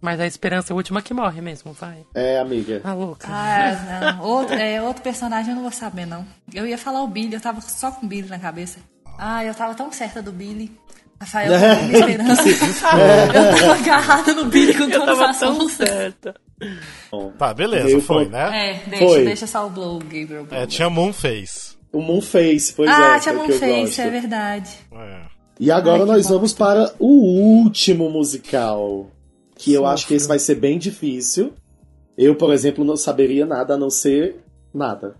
Mas 0.00 0.18
a 0.18 0.26
esperança 0.26 0.72
é 0.72 0.74
a 0.74 0.76
última 0.76 1.02
que 1.02 1.12
morre 1.12 1.40
mesmo, 1.42 1.72
vai. 1.72 2.06
É, 2.14 2.38
amiga. 2.38 2.80
Tá 2.80 2.94
louca. 2.94 3.28
Ah, 3.30 4.16
não. 4.18 4.24
Outro, 4.24 4.54
é, 4.54 4.80
outro 4.80 5.02
personagem 5.02 5.50
eu 5.50 5.56
não 5.56 5.62
vou 5.62 5.72
saber, 5.72 6.06
não. 6.06 6.26
Eu 6.54 6.66
ia 6.66 6.78
falar 6.78 7.02
o 7.02 7.06
Billy, 7.06 7.34
eu 7.34 7.40
tava 7.40 7.60
só 7.60 7.90
com 7.90 8.06
o 8.06 8.08
Billy 8.08 8.28
na 8.28 8.38
cabeça. 8.38 8.78
Ah, 9.18 9.44
eu 9.44 9.54
tava 9.54 9.74
tão 9.74 9.92
certa 9.92 10.22
do 10.22 10.32
Billy. 10.32 10.72
Rafael, 11.20 11.52
com 11.78 11.84
minha 11.84 11.98
esperança. 11.98 12.48
eu 12.48 13.58
tava 13.58 13.74
agarrada 13.74 14.32
no 14.32 14.46
Billy 14.46 14.72
com 14.72 14.84
eu 14.84 14.98
todas 14.98 15.18
tava 15.18 15.30
as 15.30 15.38
tão 15.38 15.56
forças. 15.56 15.88
certa. 15.88 16.34
Tá, 17.38 17.54
beleza, 17.54 18.00
foi, 18.00 18.28
né? 18.28 18.70
É, 18.70 18.88
deixa, 18.88 19.06
Foi. 19.06 19.24
deixa 19.24 19.46
só 19.46 19.66
o 19.66 19.70
Blow, 19.70 19.98
Gabriel. 19.98 20.44
Blow. 20.44 20.60
É, 20.60 20.66
tinha 20.66 20.88
Moonface. 20.88 21.76
O 21.92 22.00
Moonface, 22.00 22.72
pois 22.74 22.88
ah, 22.88 23.16
é. 23.16 23.20
tinha 23.20 23.34
é 23.34 23.36
eu 23.36 23.40
Moonface, 23.40 24.00
é 24.00 24.10
verdade. 24.10 24.70
É. 24.92 25.20
E 25.58 25.70
agora 25.70 26.02
Ai, 26.02 26.06
nós 26.06 26.26
bom. 26.26 26.34
vamos 26.34 26.52
para 26.52 26.92
o 26.98 27.06
último 27.06 28.08
musical. 28.10 29.10
Que 29.62 29.74
eu 29.74 29.84
acho 29.84 30.06
que 30.06 30.14
esse 30.14 30.26
vai 30.26 30.38
ser 30.38 30.54
bem 30.54 30.78
difícil. 30.78 31.52
Eu, 32.16 32.34
por 32.34 32.50
exemplo, 32.50 32.82
não 32.82 32.96
saberia 32.96 33.44
nada 33.44 33.74
a 33.74 33.76
não 33.76 33.90
ser 33.90 34.42
nada. 34.72 35.14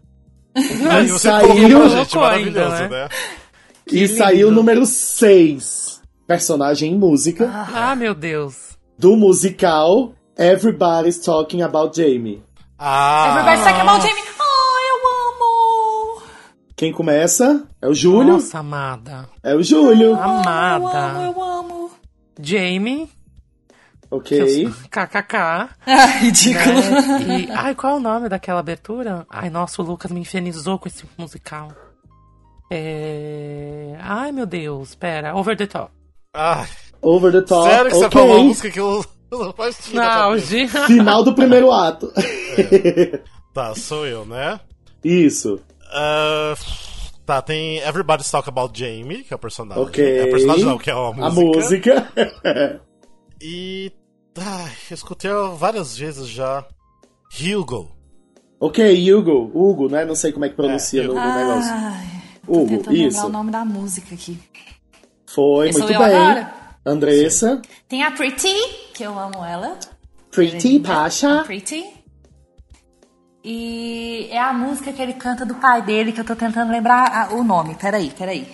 Ah, 0.91 1.01
e 1.03 1.09
saiu- 1.09 1.55
gente, 1.55 1.73
colocou 1.75 2.25
ainda, 2.25 2.61
maravilhoso, 2.61 2.83
né? 2.83 2.89
né? 2.89 3.09
e 3.93 4.09
saiu 4.09 4.49
o 4.49 4.51
número 4.51 4.85
6. 4.87 6.01
Personagem 6.27 6.93
em 6.93 6.99
música. 6.99 7.49
Ah, 7.73 7.95
meu 7.95 8.15
Deus. 8.15 8.77
Do 8.99 9.15
musical 9.15 10.13
Everybody's 10.37 11.19
Talking 11.19 11.63
About 11.63 11.95
Jamie. 11.97 12.43
Ah, 12.79 13.29
Everybody 13.39 13.63
Talking 13.63 13.89
About 13.89 14.07
Jamie. 14.09 14.23
Oh, 14.41 14.79
eu 14.89 16.17
amo! 16.17 16.23
Quem 16.75 16.93
começa 16.93 17.65
é 17.81 17.87
o 17.89 17.95
Júlio. 17.95 18.33
Nossa, 18.33 18.59
amada. 18.59 19.29
É 19.43 19.55
o 19.55 19.63
Júlio. 19.63 20.09
Eu 20.09 20.15
amo, 20.15 20.49
Amada. 20.49 21.23
eu 21.27 21.43
amo. 21.43 21.91
Jamie. 22.41 23.09
Ok. 24.11 24.69
KKK. 24.91 25.35
Ah, 25.87 26.07
ridículo. 26.19 26.75
né? 26.75 27.41
E, 27.47 27.51
ai, 27.55 27.75
qual 27.75 27.95
é 27.95 27.97
o 27.97 28.01
nome 28.01 28.29
daquela 28.29 28.61
abertura? 28.61 29.25
Ai, 29.31 29.49
nossa, 29.51 29.81
o 29.81 29.85
Lucas 29.85 30.11
me 30.11 30.21
infernizou 30.21 30.79
com 30.79 30.89
esse 30.89 31.05
musical. 31.17 31.69
É... 32.73 33.97
Ai, 34.01 34.33
meu 34.33 34.47
Deus, 34.47 34.95
pera. 34.95 35.35
Over 35.35 35.57
the 35.57 35.67
Top. 35.67 35.91
ah, 36.35 36.67
Over 37.03 37.33
the 37.33 37.43
Top. 37.43 37.69
sério 37.69 37.91
que 37.91 37.97
você 37.97 38.05
ok. 38.07 38.21
falou 38.21 38.37
uma 38.37 38.45
música 38.45 38.71
que 38.71 38.81
eu 38.81 39.05
não 39.33 39.39
na 39.41 39.47
Não, 39.47 39.53
cabeça. 40.31 40.47
Gi- 40.47 40.69
Final 40.69 41.25
do 41.25 41.35
primeiro 41.35 41.71
ato. 41.73 42.13
Tá, 43.55 43.75
sou 43.75 44.07
eu, 44.07 44.25
né? 44.25 44.61
Isso. 45.05 45.61
Ah, 45.93 46.55
tá, 47.27 47.43
tem 47.43 47.79
Everybody's 47.79 48.31
Talk 48.31 48.49
About 48.49 48.79
Jamie, 48.79 49.25
que 49.25 49.33
é 49.33 49.37
o 49.37 49.39
personagem. 49.41 49.83
Ok. 49.83 50.19
É 50.19 50.25
o 50.25 50.31
personagem 50.31 50.65
não, 50.65 50.79
que 50.79 50.91
é 50.91 50.93
a 50.93 51.13
música. 51.13 51.27
A 51.27 51.31
música. 51.31 52.13
E. 53.43 53.91
Ai, 54.39 54.71
eu 54.91 54.95
escutei 54.95 55.31
várias 55.57 55.97
vezes 55.97 56.29
já. 56.29 56.65
Hugo. 57.41 57.91
ok, 58.59 59.13
Hugo. 59.15 59.51
Hugo, 59.55 59.89
né? 59.89 60.05
Não 60.05 60.15
sei 60.15 60.33
como 60.33 60.45
é 60.45 60.49
que 60.49 60.55
pronuncia 60.57 61.03
É, 61.03 61.07
no, 61.07 61.13
Hugo. 61.13 61.21
no 61.21 61.35
negócio. 61.35 61.73
Ai, 61.73 62.07
tô 62.47 62.53
Hugo, 62.53 62.69
tentando 62.69 62.91
lembrar 62.93 63.09
isso. 63.09 63.27
o 63.27 63.29
nome 63.29 63.51
da 63.51 63.65
música 63.65 64.15
aqui. 64.15 64.39
Foi, 65.29 65.73
Sou 65.73 65.83
muito 65.83 65.99
bem. 65.99 66.07
agora? 66.17 66.53
Andressa. 66.85 67.61
Tem 67.89 68.03
a 68.03 68.11
Pretty, 68.11 68.53
que 68.95 69.03
eu 69.03 69.17
amo 69.19 69.45
ela. 69.45 69.79
Pretty 70.31 70.81
Pasha. 70.81 71.43
Pretty. 71.45 71.85
E 73.45 74.29
é 74.31 74.39
a 74.39 74.53
música 74.53 74.93
que 74.93 75.01
ele 75.01 75.15
canta 75.15 75.47
do 75.47 75.55
pai 75.55 75.83
dele, 75.83 76.13
que 76.13 76.21
eu 76.21 76.25
tô 76.25 76.37
tentando 76.37 76.71
lembrar 76.73 77.33
o 77.33 77.43
nome. 77.43 77.75
Peraí, 77.75 78.11
peraí. 78.11 78.47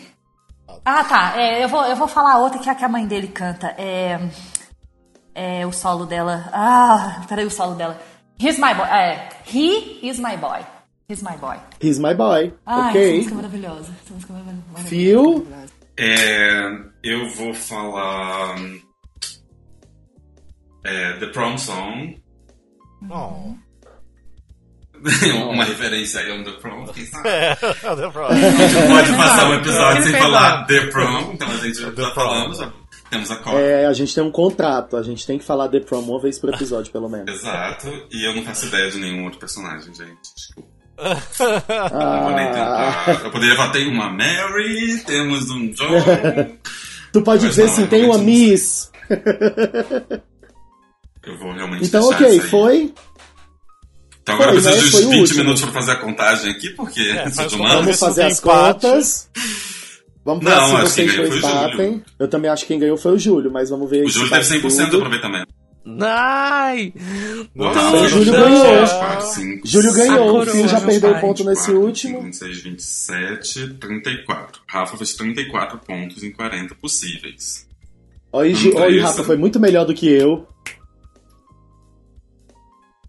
Ah, 0.85 1.03
tá. 1.05 1.33
É, 1.41 1.65
eu, 1.65 1.69
vou, 1.69 1.85
eu 1.87 1.97
vou 1.97 2.07
falar 2.07 2.39
outra 2.39 2.59
que 2.61 2.69
é 2.69 2.73
a 2.73 2.75
que 2.75 2.85
a 2.85 2.89
mãe 2.89 3.07
dele 3.07 3.29
canta. 3.29 3.69
É. 3.79 4.19
É 5.39 5.67
o 5.67 5.73
solo 5.73 6.07
dela. 6.07 6.49
Ah, 6.51 7.23
peraí, 7.29 7.45
o 7.45 7.51
solo 7.51 7.75
dela. 7.75 8.01
He's 8.41 8.59
my 8.59 8.73
boy. 8.75 8.87
É. 8.89 9.29
He 9.47 9.99
is 10.03 10.19
my 10.19 10.35
boy. 10.39 10.61
He's 11.11 11.23
my 11.23 11.37
boy. 11.37 11.57
He's 11.81 11.99
my 11.99 12.15
boy. 12.15 12.53
Ah, 12.65 12.89
essa 12.89 12.99
ok. 12.99 13.17
música 13.19 13.33
é 13.33 13.37
maravilhosa. 13.37 13.93
Essa 14.03 14.15
música 14.15 14.33
é 14.33 14.37
maravilhosa. 14.37 14.89
Phil. 14.89 15.47
É, 15.99 16.69
eu 17.03 17.29
vou 17.35 17.53
falar. 17.55 18.57
é, 20.85 21.13
The 21.19 21.27
Prom 21.27 21.59
Song. 21.59 22.23
Oh. 23.11 23.55
Uma 25.51 25.65
referência 25.65 26.21
aí 26.21 26.31
ao 26.37 26.43
The 26.43 26.53
Prom, 26.53 26.87
quem 26.87 27.05
sabe? 27.07 27.29
É, 27.29 27.97
deu 27.97 28.11
pra- 28.11 28.29
A 28.29 28.35
gente 28.35 28.89
pode 28.89 29.17
passar 29.17 29.51
um 29.51 29.55
episódio 29.55 30.03
sem 30.03 30.13
falar 30.19 30.65
The 30.67 30.87
Prom, 30.87 31.33
então 31.35 31.49
a 31.49 31.57
gente 31.59 31.75
já 31.79 31.91
The 31.91 32.03
Prom. 32.03 32.15
falamos, 32.15 32.61
temos 33.11 33.31
a 33.31 33.37
cópia. 33.37 33.59
É, 33.59 33.87
a 33.87 33.93
gente 33.93 34.15
tem 34.15 34.23
um 34.25 34.31
contrato. 34.31 34.97
A 34.97 35.03
gente 35.03 35.27
tem 35.27 35.39
que 35.39 35.45
falar 35.45 35.69
The 35.69 35.81
Prom 35.81 36.01
uma 36.01 36.21
vez 36.21 36.39
por 36.39 36.53
episódio, 36.53 36.93
pelo 36.93 37.09
menos. 37.09 37.29
Exato, 37.35 37.87
e 38.11 38.25
eu 38.27 38.35
não 38.35 38.43
faço 38.45 38.67
ideia 38.67 38.91
de 38.91 38.99
nenhum 38.99 39.25
outro 39.25 39.39
personagem, 39.39 39.95
gente. 39.95 40.35
Desculpa. 40.37 40.69
Não 40.99 42.23
vou 42.23 42.33
nem 42.35 42.47
Ah, 42.49 43.05
tentar. 43.07 43.25
Eu 43.25 43.31
poderia 43.31 43.55
falar, 43.57 43.71
tem 43.71 43.87
uma 43.89 44.09
Mary, 44.11 45.03
temos 45.07 45.51
um 45.51 45.71
John. 45.73 45.87
tu 47.13 47.21
pode 47.23 47.45
Mas 47.45 47.55
dizer 47.55 47.67
não, 47.67 47.73
assim, 47.73 47.87
tem 47.87 48.05
uma 48.07 48.17
Miss. 48.19 48.91
Eu 51.23 51.39
vou 51.39 51.53
realmente 51.53 51.85
Então, 51.87 52.09
ok, 52.09 52.27
isso 52.29 52.43
aí. 52.45 52.51
foi. 52.51 52.95
Então 54.23 54.35
agora 54.37 54.55
eu 54.55 54.61
Foi, 54.61 54.73
preciso 54.73 54.85
né? 54.85 54.85
de 54.85 54.91
Foi 54.91 55.01
uns 55.01 55.07
o 55.07 55.11
20 55.11 55.21
último. 55.21 55.41
minutos 55.41 55.63
pra 55.63 55.73
fazer 55.73 55.93
a 55.93 55.97
contagem 55.97 56.51
aqui, 56.51 56.71
porque 56.71 57.01
É, 57.01 57.31
sou 57.31 57.47
de 57.47 57.55
uma- 57.57 57.65
humanas. 57.67 57.85
Vamos 57.85 58.01
fazer 58.01 58.23
as 58.25 58.41
contas. 58.41 59.29
Vamos 60.27 60.45
ver 60.45 60.51
Não, 60.51 60.67
se 60.67 60.75
que 60.75 60.83
vocês 60.83 61.17
dois 61.17 61.37
o 61.39 61.41
batem. 61.43 62.03
Eu 62.19 62.27
também 62.29 62.51
acho 62.51 62.63
que 62.65 62.69
quem 62.69 62.81
ganhou 62.81 62.97
foi 62.97 63.13
o 63.13 63.19
Júlio, 63.19 63.49
mas 63.51 63.71
vamos 63.71 63.89
ver 63.89 64.05
O 64.05 64.09
Júlio 64.11 64.29
teve 64.29 64.43
100% 64.43 64.69
de 64.77 64.91
tudo. 64.91 64.97
aproveitamento. 64.97 65.55
Ai! 66.01 66.93
Nossa, 67.55 67.79
Então, 67.79 68.03
o 68.03 68.09
Júlio 68.09 68.33
ganhou. 68.33 68.89
4, 68.89 69.27
5, 69.29 69.67
Júlio 69.69 69.95
ganhou, 69.95 70.43
o 70.43 70.47
Phil 70.47 70.67
já 70.67 70.81
perdeu 70.81 71.13
pai. 71.13 71.21
ponto 71.21 71.45
nesse 71.45 71.67
24, 71.71 71.87
último. 71.87 72.23
26, 72.23 72.61
27, 72.61 73.69
34. 73.75 74.63
Rafa 74.67 74.97
fez 74.97 75.15
34 75.15 75.79
pontos 75.79 76.25
em 76.25 76.33
40 76.33 76.75
possíveis. 76.75 77.69
Oi, 78.33 78.53
oi. 78.75 78.99
Rafa, 78.99 79.23
foi 79.23 79.37
muito 79.37 79.61
melhor 79.61 79.85
do 79.87 79.95
que 79.95 80.09
eu. 80.09 80.45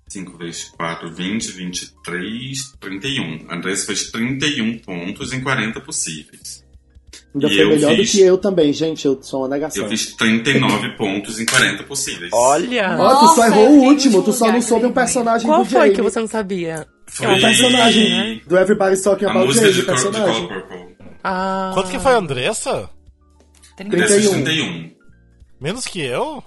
5 0.07 0.37
vezes 0.37 0.65
4, 0.65 1.11
20, 1.11 1.51
23, 1.51 2.73
31. 2.79 3.47
Andressa 3.51 3.87
fez 3.87 4.11
31 4.11 4.77
pontos 4.77 5.33
em 5.33 5.41
40 5.41 5.81
possíveis. 5.81 6.63
Ainda 7.37 7.47
E 7.53 7.55
foi 7.55 7.63
eu 7.63 7.69
melhor 7.69 7.95
fiz- 7.95 8.11
do 8.11 8.17
que 8.17 8.23
eu 8.23 8.37
também, 8.37 8.73
gente. 8.73 9.05
Eu 9.05 9.17
sou 9.21 9.41
uma 9.41 9.47
negação. 9.49 9.83
Eu 9.83 9.89
fiz 9.89 10.15
39 10.15 10.89
pontos 10.97 11.39
em 11.39 11.45
40 11.45 11.83
possíveis. 11.83 12.31
Olha! 12.33 12.95
Ó, 12.99 13.15
tu 13.15 13.19
só 13.19 13.25
Nossa, 13.27 13.47
errou 13.47 13.63
eu 13.65 13.71
o 13.71 13.83
último, 13.83 14.23
tu 14.23 14.33
só 14.33 14.51
não 14.51 14.61
soube 14.61 14.85
o 14.85 14.89
dele. 14.89 14.93
personagem 14.93 15.47
Qual 15.47 15.63
do 15.63 15.69
foi 15.69 15.79
Jamie. 15.79 15.95
que 15.95 16.01
você 16.01 16.19
não 16.19 16.27
sabia? 16.27 16.87
Foi 17.07 17.27
É 17.27 17.31
o 17.33 17.39
personagem 17.41 18.09
né? 18.09 18.41
do 18.47 18.57
Everybody's 18.57 19.01
Talking 19.01 19.25
a 19.25 19.29
About 19.29 19.47
música 19.47 19.65
Jamie, 19.71 19.75
de, 19.75 19.81
de 19.81 19.85
personagem. 19.87 20.47
Purple. 20.47 20.97
Ah. 21.23 21.71
Quanto 21.73 21.89
que 21.91 21.99
foi 21.99 22.13
a 22.13 22.17
Andressa? 22.17 22.89
Andressa 23.79 24.13
fez 24.15 24.29
31. 24.29 24.43
31. 24.43 24.91
Menos 25.61 25.85
que 25.85 26.01
eu? 26.01 26.43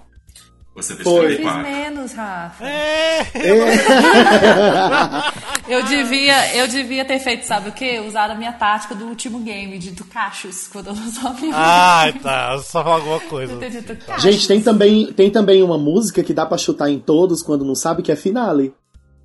Você 0.75 0.93
fez 0.95 1.03
Foi. 1.07 1.27
Fiz 1.35 1.37
34. 1.37 1.71
menos, 1.71 2.13
Rafa. 2.13 2.65
É. 2.65 3.25
Eu 5.71 5.83
devia, 5.83 6.55
eu 6.57 6.67
devia 6.67 7.05
ter 7.05 7.19
feito, 7.19 7.45
sabe 7.45 7.69
o 7.69 7.71
quê? 7.71 7.99
Usar 8.05 8.29
a 8.29 8.35
minha 8.35 8.51
tática 8.51 8.93
do 8.93 9.05
último 9.05 9.39
game, 9.39 9.77
de 9.77 9.91
do 9.91 10.03
Cachos, 10.03 10.67
quando 10.67 10.87
eu 10.87 10.95
não 10.95 11.11
sabia. 11.11 11.51
Ai, 11.53 12.13
tá. 12.13 12.57
Só 12.59 12.83
falar 12.83 12.95
alguma 12.97 13.19
coisa. 13.29 13.57
Cachos. 14.05 14.23
Gente, 14.23 14.47
tem 14.47 14.61
também, 14.61 15.13
tem 15.13 15.29
também 15.29 15.63
uma 15.63 15.77
música 15.77 16.21
que 16.23 16.33
dá 16.33 16.45
pra 16.45 16.57
chutar 16.57 16.89
em 16.89 16.99
todos 16.99 17.41
quando 17.41 17.63
não 17.63 17.75
sabe, 17.75 18.01
que 18.01 18.11
é 18.11 18.15
Finale. 18.15 18.73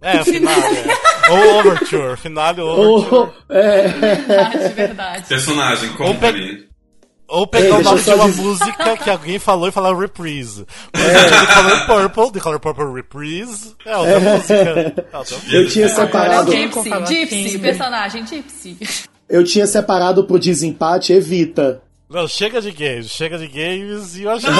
É, 0.01 0.22
finale. 0.22 0.76
É. 0.76 1.30
Ou 1.32 1.59
Overture. 1.59 2.16
Finale 2.18 2.61
ou 2.61 2.99
Overture. 2.99 3.32
Oh, 3.49 3.53
é, 3.53 3.88
Verdade, 3.88 4.68
verdade. 4.74 5.28
Personagem, 5.28 5.88
Company. 5.94 6.66
Ou 7.29 7.47
pegar 7.47 7.64
Ei, 7.66 7.72
o 7.72 7.83
nome 7.83 8.01
de 8.03 8.11
uma 8.11 8.27
dizer- 8.29 8.43
música 8.43 8.97
que 8.99 9.11
alguém 9.11 9.39
falou 9.39 9.68
e 9.68 9.72
falar 9.72 9.99
reprise. 9.99 10.64
Por 10.93 11.01
exemplo, 11.01 11.31
The 11.47 11.55
Color 11.87 12.11
Purple, 12.11 12.33
The 12.33 12.41
Color 12.41 12.61
Purple 12.61 12.95
Reprise. 12.95 13.74
É 13.85 13.97
outra 13.97 14.20
música. 14.20 14.55
É 14.55 15.16
outra 15.18 15.37
música. 15.37 15.57
eu 15.57 15.68
tinha 15.68 15.89
separado, 15.89 16.53
Gypsy, 16.53 16.91
Gypsy, 17.09 17.59
personagem 17.59 18.27
Gypsy. 18.27 18.77
eu 19.29 19.43
tinha 19.43 19.66
separado 19.66 20.24
pro 20.24 20.39
desempate 20.39 21.12
Evita. 21.12 21.83
Não, 22.09 22.28
chega 22.28 22.61
de 22.61 22.70
games, 22.70 23.09
chega 23.11 23.36
de 23.36 23.48
games 23.48 24.16
e 24.16 24.22
eu 24.22 24.30
acho 24.30 24.46
que. 24.46 24.52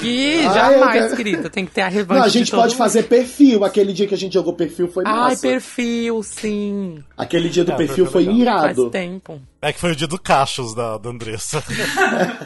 Que 0.00 0.38
Ai, 0.46 0.54
jamais, 0.54 0.80
eu 0.96 1.02
quero- 1.02 1.16
querida. 1.16 1.50
Tem 1.50 1.66
que 1.66 1.72
ter 1.72 1.82
a 1.82 1.88
revanche. 1.88 2.18
Não, 2.18 2.24
a 2.24 2.28
de 2.28 2.38
gente 2.38 2.50
todo 2.50 2.60
pode 2.60 2.72
mundo. 2.72 2.78
fazer 2.78 3.02
perfil. 3.02 3.62
Aquele 3.62 3.92
dia 3.92 4.06
que 4.06 4.14
a 4.14 4.16
gente 4.16 4.32
jogou 4.32 4.54
perfil 4.54 4.88
foi 4.88 5.04
Ai, 5.06 5.12
massa. 5.12 5.42
perfil, 5.42 6.22
sim. 6.22 7.04
Aquele 7.16 7.50
dia 7.50 7.62
do 7.62 7.72
É, 7.72 7.76
perfil 7.76 8.04
perfil 8.06 8.12
foi 8.12 8.24
legal. 8.24 8.60
Faz 8.62 8.76
irado. 8.78 8.90
tempo. 8.90 9.40
É 9.60 9.72
que 9.74 9.78
foi 9.80 9.92
o 9.92 9.96
dia 9.96 10.06
do 10.06 10.18
Cachos 10.18 10.74
da, 10.74 10.96
da 10.96 11.10
Andressa. 11.10 11.60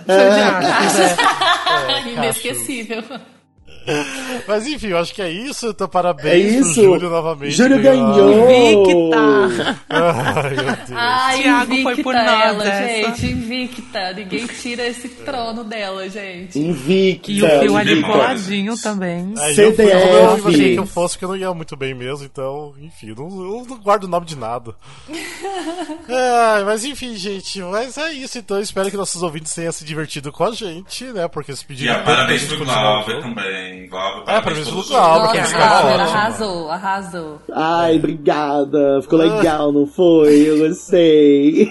Você 0.06 0.08
já- 0.08 2.00
Inesquecível. 2.10 3.04
Mas 4.46 4.66
enfim, 4.66 4.88
eu 4.88 4.98
acho 4.98 5.14
que 5.14 5.22
é 5.22 5.30
isso. 5.30 5.68
Então, 5.68 5.86
É 5.86 5.90
parabéns 5.90 6.52
isso. 6.54 6.74
pro 6.74 6.82
Júlio 6.84 7.10
novamente. 7.10 7.52
Júlio 7.52 7.82
ganhou. 7.82 8.14
ganhou. 8.14 9.48
Victa. 9.48 9.76
Ai, 9.88 10.50
meu 10.54 10.64
Deus. 10.64 10.90
Ai, 10.94 11.42
Thiago 11.42 11.66
foi 11.66 11.80
invicta 11.80 12.02
por 12.02 12.14
nós 12.14 12.24
ela, 12.42 12.64
essa. 12.68 12.88
gente. 12.88 13.26
Invicta. 13.32 14.12
Ninguém 14.12 14.46
tira 14.46 14.86
esse 14.86 15.08
trono 15.08 15.64
dela, 15.64 16.08
gente. 16.08 16.58
Invicta. 16.58 17.30
E 17.30 17.42
o 17.42 17.60
fio 17.60 17.76
ali 17.76 18.02
coladinho 18.02 18.76
também. 18.80 19.34
Aí 19.38 19.58
eu 19.58 19.74
fui 19.74 19.84
eu 19.90 20.48
achei 20.48 20.72
que 20.74 20.78
eu 20.80 20.86
fosse, 20.86 21.14
porque 21.14 21.24
eu 21.24 21.28
não 21.30 21.36
ia 21.36 21.52
muito 21.54 21.76
bem 21.76 21.94
mesmo, 21.94 22.24
então, 22.24 22.74
enfim, 22.80 23.14
não, 23.16 23.28
eu 23.28 23.66
não 23.68 23.76
guardo 23.78 24.04
o 24.04 24.08
nome 24.08 24.26
de 24.26 24.36
nada. 24.36 24.74
É, 26.08 26.64
mas 26.64 26.84
enfim, 26.84 27.14
gente, 27.16 27.60
mas 27.62 27.96
é 27.96 28.12
isso, 28.12 28.38
então 28.38 28.56
eu 28.56 28.62
espero 28.62 28.90
que 28.90 28.96
nossos 28.96 29.22
ouvintes 29.22 29.54
tenham 29.54 29.70
se 29.70 29.84
divertido 29.84 30.32
com 30.32 30.44
a 30.44 30.50
gente, 30.52 31.04
né? 31.04 31.28
Porque 31.28 31.50
eles 31.52 31.60
E 31.60 31.64
pediram 31.66 31.94
a 31.94 31.98
parabéns 32.02 32.44
pro 32.44 32.64
Glauber 32.64 33.12
jogo. 33.12 33.28
Também. 33.80 33.88
Glauber, 33.88 34.42
pro 34.42 34.54
pelo 34.54 34.64
Glauber, 34.84 34.84
jogo. 34.84 35.32
que 35.48 35.52
Glauber, 35.54 35.88
ótima. 35.88 36.02
arrasou, 36.04 36.70
arrasou. 36.70 37.42
Ai, 37.52 37.96
obrigada. 37.96 39.00
Ficou 39.02 39.18
legal, 39.18 39.72
não 39.72 39.86
foi? 39.86 40.48
Eu 40.48 40.58
gostei. 40.68 41.70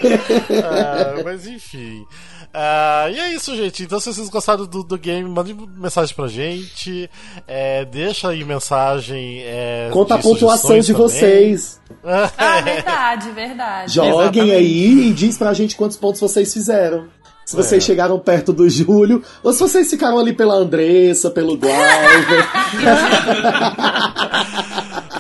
Ah, 0.64 1.22
mas 1.24 1.48
enfim. 1.48 2.06
Ah, 2.52 3.08
e 3.12 3.20
é 3.20 3.34
isso, 3.34 3.56
gente. 3.56 3.84
Então, 3.84 4.00
se 4.00 4.12
vocês 4.12 4.28
gostaram 4.28 4.66
do, 4.66 4.84
do 4.84 4.98
game, 4.98 5.30
mandem 5.30 5.56
mensagem 5.78 6.16
pra 6.16 6.28
gente. 6.28 7.08
É, 7.48 7.86
deixa 7.86 8.30
aí 8.30 8.44
mensagem. 8.44 9.42
é, 9.44 9.90
Conta 9.94 10.16
a 10.16 10.18
pontuação 10.18 10.80
de 10.80 10.88
também. 10.94 11.02
vocês. 11.08 11.80
Ah, 12.38 12.62
verdade, 12.62 13.32
verdade. 13.32 13.94
Joguem 13.94 14.14
Exatamente. 14.20 14.52
aí 14.56 15.10
e 15.10 15.14
diz 15.14 15.38
pra 15.38 15.54
gente 15.54 15.76
quantos 15.76 15.98
pontos 15.98 16.22
vocês 16.22 16.54
fizeram. 16.54 17.08
Se 17.50 17.56
vocês 17.56 17.84
É. 17.84 17.86
chegaram 17.88 18.20
perto 18.20 18.54
do 18.54 18.70
Júlio, 18.70 19.24
ou 19.42 19.52
se 19.52 19.60
vocês 19.60 19.90
ficaram 19.90 20.20
ali 20.20 20.34
pela 20.34 20.54
Andressa, 20.54 21.32
pelo 21.32 21.58
Glauber. 21.58 22.48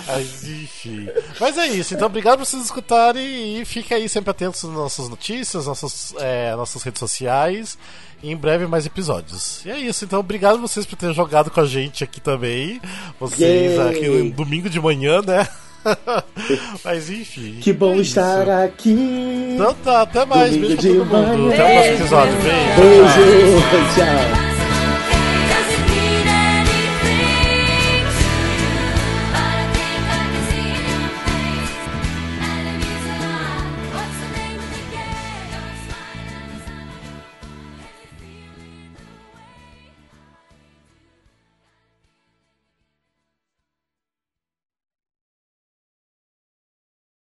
Mas 0.07 0.43
enfim. 0.47 1.07
Mas 1.39 1.57
é 1.57 1.67
isso. 1.69 1.93
Então, 1.95 2.05
obrigado 2.05 2.37
por 2.37 2.45
vocês 2.45 2.63
escutarem 2.63 3.59
e 3.59 3.65
fiquem 3.65 3.97
aí 3.97 4.07
sempre 4.09 4.29
atentos 4.29 4.63
às 4.63 4.69
nossas 4.71 5.09
notícias, 5.09 5.65
nossas, 5.65 6.13
é, 6.19 6.55
nossas 6.55 6.83
redes 6.83 6.99
sociais. 6.99 7.77
E 8.21 8.31
em 8.31 8.35
breve 8.35 8.67
mais 8.67 8.85
episódios. 8.85 9.65
E 9.65 9.71
é 9.71 9.79
isso. 9.79 10.05
Então, 10.05 10.19
obrigado 10.19 10.59
vocês 10.59 10.85
por 10.85 10.97
terem 10.97 11.15
jogado 11.15 11.49
com 11.49 11.61
a 11.61 11.65
gente 11.65 12.03
aqui 12.03 12.19
também. 12.21 12.79
Vocês 13.19 13.39
Yay. 13.75 13.89
aqui 13.89 14.07
no 14.07 14.29
domingo 14.31 14.69
de 14.69 14.79
manhã, 14.79 15.21
né? 15.21 15.47
Mas 16.83 17.09
enfim. 17.09 17.57
que 17.61 17.73
bom 17.73 17.93
é 17.93 17.97
isso. 17.97 18.19
estar 18.19 18.63
aqui. 18.63 18.91
Então 19.55 19.73
tá, 19.83 20.01
até 20.01 20.25
mais. 20.25 20.51
Domingo 20.51 20.81
Beijo 20.81 21.05
pra 21.05 21.19
todo 21.19 21.37
mundo. 21.37 21.53
Até 21.53 21.63
o 21.63 21.73
próximo 21.73 21.95
episódio. 21.95 22.33
Beijo. 22.41 23.19
Beijo, 23.19 23.59
tchau. 23.95 24.48